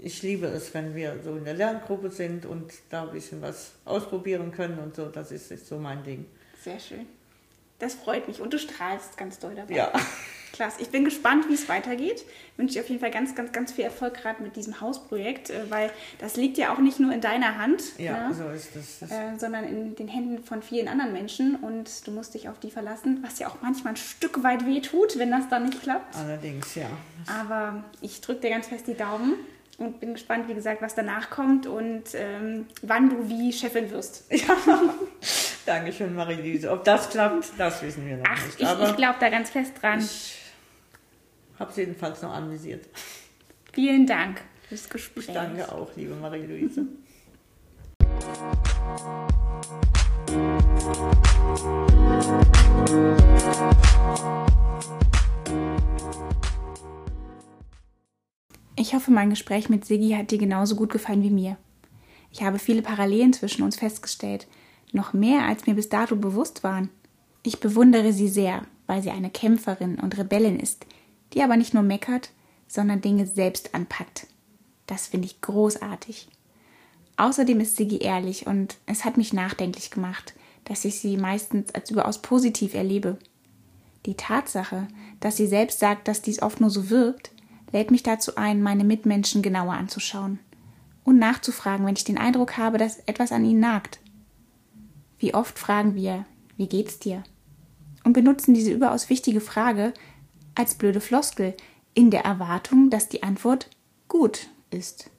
Ich 0.00 0.22
liebe 0.24 0.48
es, 0.48 0.74
wenn 0.74 0.96
wir 0.96 1.20
so 1.22 1.36
in 1.36 1.44
der 1.44 1.54
Lerngruppe 1.54 2.10
sind 2.10 2.46
und 2.46 2.72
da 2.90 3.04
ein 3.04 3.12
bisschen 3.12 3.40
was 3.42 3.74
ausprobieren 3.84 4.50
können 4.50 4.80
und 4.80 4.96
so. 4.96 5.06
Das 5.06 5.30
ist, 5.30 5.52
ist 5.52 5.68
so 5.68 5.78
mein 5.78 6.02
Ding. 6.02 6.26
Sehr 6.60 6.80
schön. 6.80 7.06
Das 7.78 7.94
freut 7.94 8.26
mich 8.28 8.40
und 8.40 8.52
du 8.52 8.58
strahlst 8.58 9.16
ganz 9.16 9.38
doll 9.38 9.54
dabei. 9.54 9.74
Ja. 9.74 9.92
Klasse. 10.52 10.80
Ich 10.80 10.88
bin 10.88 11.04
gespannt, 11.04 11.50
wie 11.50 11.54
es 11.54 11.68
weitergeht. 11.68 12.24
Ich 12.24 12.58
wünsche 12.58 12.74
dir 12.74 12.80
auf 12.80 12.88
jeden 12.88 13.00
Fall 13.00 13.10
ganz, 13.10 13.34
ganz, 13.34 13.52
ganz 13.52 13.72
viel 13.72 13.84
Erfolg 13.84 14.14
gerade 14.14 14.42
mit 14.42 14.56
diesem 14.56 14.80
Hausprojekt, 14.80 15.50
äh, 15.50 15.70
weil 15.70 15.90
das 16.18 16.36
liegt 16.36 16.56
ja 16.56 16.72
auch 16.72 16.78
nicht 16.78 16.98
nur 16.98 17.12
in 17.12 17.20
deiner 17.20 17.58
Hand, 17.58 17.82
ja, 17.98 18.28
ne? 18.28 18.34
so 18.34 18.48
ist 18.48 18.74
das. 18.74 19.10
Äh, 19.10 19.36
sondern 19.36 19.64
in 19.64 19.94
den 19.96 20.08
Händen 20.08 20.42
von 20.42 20.62
vielen 20.62 20.88
anderen 20.88 21.12
Menschen 21.12 21.56
und 21.56 22.06
du 22.06 22.10
musst 22.10 22.32
dich 22.32 22.48
auf 22.48 22.58
die 22.58 22.70
verlassen, 22.70 23.22
was 23.22 23.38
ja 23.38 23.48
auch 23.48 23.56
manchmal 23.60 23.92
ein 23.92 23.96
Stück 23.96 24.42
weit 24.42 24.64
wehtut, 24.64 25.18
wenn 25.18 25.30
das 25.30 25.46
dann 25.50 25.66
nicht 25.66 25.82
klappt. 25.82 26.16
Allerdings, 26.16 26.74
ja. 26.74 26.88
Aber 27.26 27.84
ich 28.00 28.22
drücke 28.22 28.40
dir 28.40 28.50
ganz 28.50 28.68
fest 28.68 28.86
die 28.86 28.94
Daumen 28.94 29.34
und 29.76 30.00
bin 30.00 30.14
gespannt, 30.14 30.48
wie 30.48 30.54
gesagt, 30.54 30.80
was 30.80 30.94
danach 30.94 31.28
kommt 31.28 31.66
und 31.66 32.04
ähm, 32.14 32.66
wann 32.80 33.10
du 33.10 33.28
wie 33.28 33.52
Chefin 33.52 33.90
wirst. 33.90 34.24
Ja. 34.30 34.56
Dankeschön, 35.66 36.14
Marie-Lise. 36.14 36.70
Ob 36.70 36.84
das 36.84 37.10
klappt, 37.10 37.52
das 37.58 37.82
wissen 37.82 38.06
wir 38.06 38.16
noch 38.18 38.24
Ach, 38.28 38.44
nicht. 38.46 38.60
Ich, 38.60 38.68
ich 38.68 38.96
glaube 38.96 39.16
da 39.18 39.28
ganz 39.28 39.50
fest 39.50 39.72
dran. 39.82 39.98
Ich 39.98 40.38
habe 41.58 41.70
es 41.70 41.76
jedenfalls 41.76 42.22
noch 42.22 42.32
anvisiert. 42.32 42.86
Vielen 43.72 44.06
Dank 44.06 44.42
fürs 44.68 44.88
Gespräch. 44.88 45.26
Ich 45.28 45.34
danke 45.34 45.70
auch, 45.72 45.90
liebe 45.96 46.14
Marie-Louise. 46.14 46.86
Ich 58.76 58.94
hoffe, 58.94 59.10
mein 59.10 59.30
Gespräch 59.30 59.68
mit 59.68 59.84
Siggi 59.84 60.12
hat 60.12 60.30
dir 60.30 60.38
genauso 60.38 60.76
gut 60.76 60.92
gefallen 60.92 61.24
wie 61.24 61.30
mir. 61.30 61.56
Ich 62.30 62.44
habe 62.44 62.60
viele 62.60 62.82
Parallelen 62.82 63.32
zwischen 63.32 63.64
uns 63.64 63.76
festgestellt 63.76 64.46
noch 64.92 65.12
mehr 65.12 65.44
als 65.44 65.66
mir 65.66 65.74
bis 65.74 65.88
dato 65.88 66.16
bewusst 66.16 66.64
waren. 66.64 66.90
Ich 67.42 67.60
bewundere 67.60 68.12
sie 68.12 68.28
sehr, 68.28 68.62
weil 68.86 69.02
sie 69.02 69.10
eine 69.10 69.30
Kämpferin 69.30 69.98
und 70.00 70.16
Rebellin 70.18 70.58
ist, 70.58 70.86
die 71.32 71.42
aber 71.42 71.56
nicht 71.56 71.74
nur 71.74 71.82
meckert, 71.82 72.30
sondern 72.68 73.00
Dinge 73.00 73.26
selbst 73.26 73.74
anpackt. 73.74 74.26
Das 74.86 75.08
finde 75.08 75.26
ich 75.26 75.40
großartig. 75.40 76.28
Außerdem 77.16 77.60
ist 77.60 77.76
Siggi 77.76 77.98
ehrlich 77.98 78.46
und 78.46 78.76
es 78.86 79.04
hat 79.04 79.16
mich 79.16 79.32
nachdenklich 79.32 79.90
gemacht, 79.90 80.34
dass 80.64 80.84
ich 80.84 80.98
sie 81.00 81.16
meistens 81.16 81.74
als 81.74 81.90
überaus 81.90 82.20
positiv 82.20 82.74
erlebe. 82.74 83.18
Die 84.04 84.14
Tatsache, 84.14 84.86
dass 85.20 85.36
sie 85.36 85.46
selbst 85.46 85.78
sagt, 85.78 86.08
dass 86.08 86.22
dies 86.22 86.42
oft 86.42 86.60
nur 86.60 86.70
so 86.70 86.90
wirkt, 86.90 87.32
lädt 87.72 87.90
mich 87.90 88.02
dazu 88.02 88.36
ein, 88.36 88.62
meine 88.62 88.84
Mitmenschen 88.84 89.42
genauer 89.42 89.74
anzuschauen 89.74 90.38
und 91.04 91.18
nachzufragen, 91.18 91.86
wenn 91.86 91.96
ich 91.96 92.04
den 92.04 92.18
Eindruck 92.18 92.56
habe, 92.58 92.78
dass 92.78 92.98
etwas 93.06 93.32
an 93.32 93.44
ihnen 93.44 93.60
nagt. 93.60 94.00
Wie 95.18 95.34
oft 95.34 95.58
fragen 95.58 95.94
wir, 95.94 96.24
wie 96.56 96.68
geht's 96.68 96.98
dir? 96.98 97.22
Und 98.04 98.12
benutzen 98.12 98.54
diese 98.54 98.72
überaus 98.72 99.10
wichtige 99.10 99.40
Frage 99.40 99.92
als 100.54 100.74
blöde 100.74 101.00
Floskel 101.00 101.54
in 101.94 102.10
der 102.10 102.24
Erwartung, 102.24 102.90
dass 102.90 103.08
die 103.08 103.22
Antwort 103.22 103.68
gut 104.08 104.48
ist. 104.70 105.10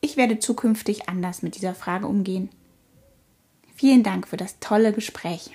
Ich 0.00 0.16
werde 0.16 0.38
zukünftig 0.38 1.08
anders 1.08 1.42
mit 1.42 1.56
dieser 1.56 1.74
Frage 1.74 2.06
umgehen. 2.06 2.48
Vielen 3.74 4.02
Dank 4.02 4.26
für 4.26 4.36
das 4.36 4.58
tolle 4.60 4.92
Gespräch. 4.92 5.50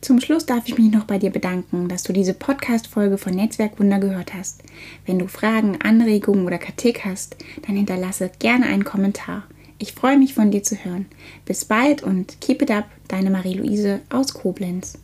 Zum 0.00 0.20
Schluss 0.20 0.44
darf 0.44 0.68
ich 0.68 0.76
mich 0.76 0.92
noch 0.92 1.04
bei 1.04 1.18
dir 1.18 1.30
bedanken, 1.30 1.88
dass 1.88 2.02
du 2.02 2.12
diese 2.12 2.34
Podcast-Folge 2.34 3.16
von 3.16 3.34
Netzwerkwunder 3.34 3.98
gehört 3.98 4.34
hast. 4.34 4.62
Wenn 5.06 5.18
du 5.18 5.28
Fragen, 5.28 5.80
Anregungen 5.80 6.44
oder 6.44 6.58
Kritik 6.58 7.04
hast, 7.04 7.36
dann 7.66 7.76
hinterlasse 7.76 8.30
gerne 8.38 8.66
einen 8.66 8.84
Kommentar. 8.84 9.44
Ich 9.78 9.92
freue 9.92 10.18
mich 10.18 10.34
von 10.34 10.50
dir 10.50 10.62
zu 10.62 10.76
hören. 10.76 11.06
Bis 11.44 11.64
bald 11.64 12.02
und 12.02 12.40
keep 12.40 12.62
it 12.62 12.70
up, 12.70 12.86
deine 13.08 13.30
Marie-Louise 13.30 14.00
aus 14.10 14.34
Koblenz. 14.34 14.98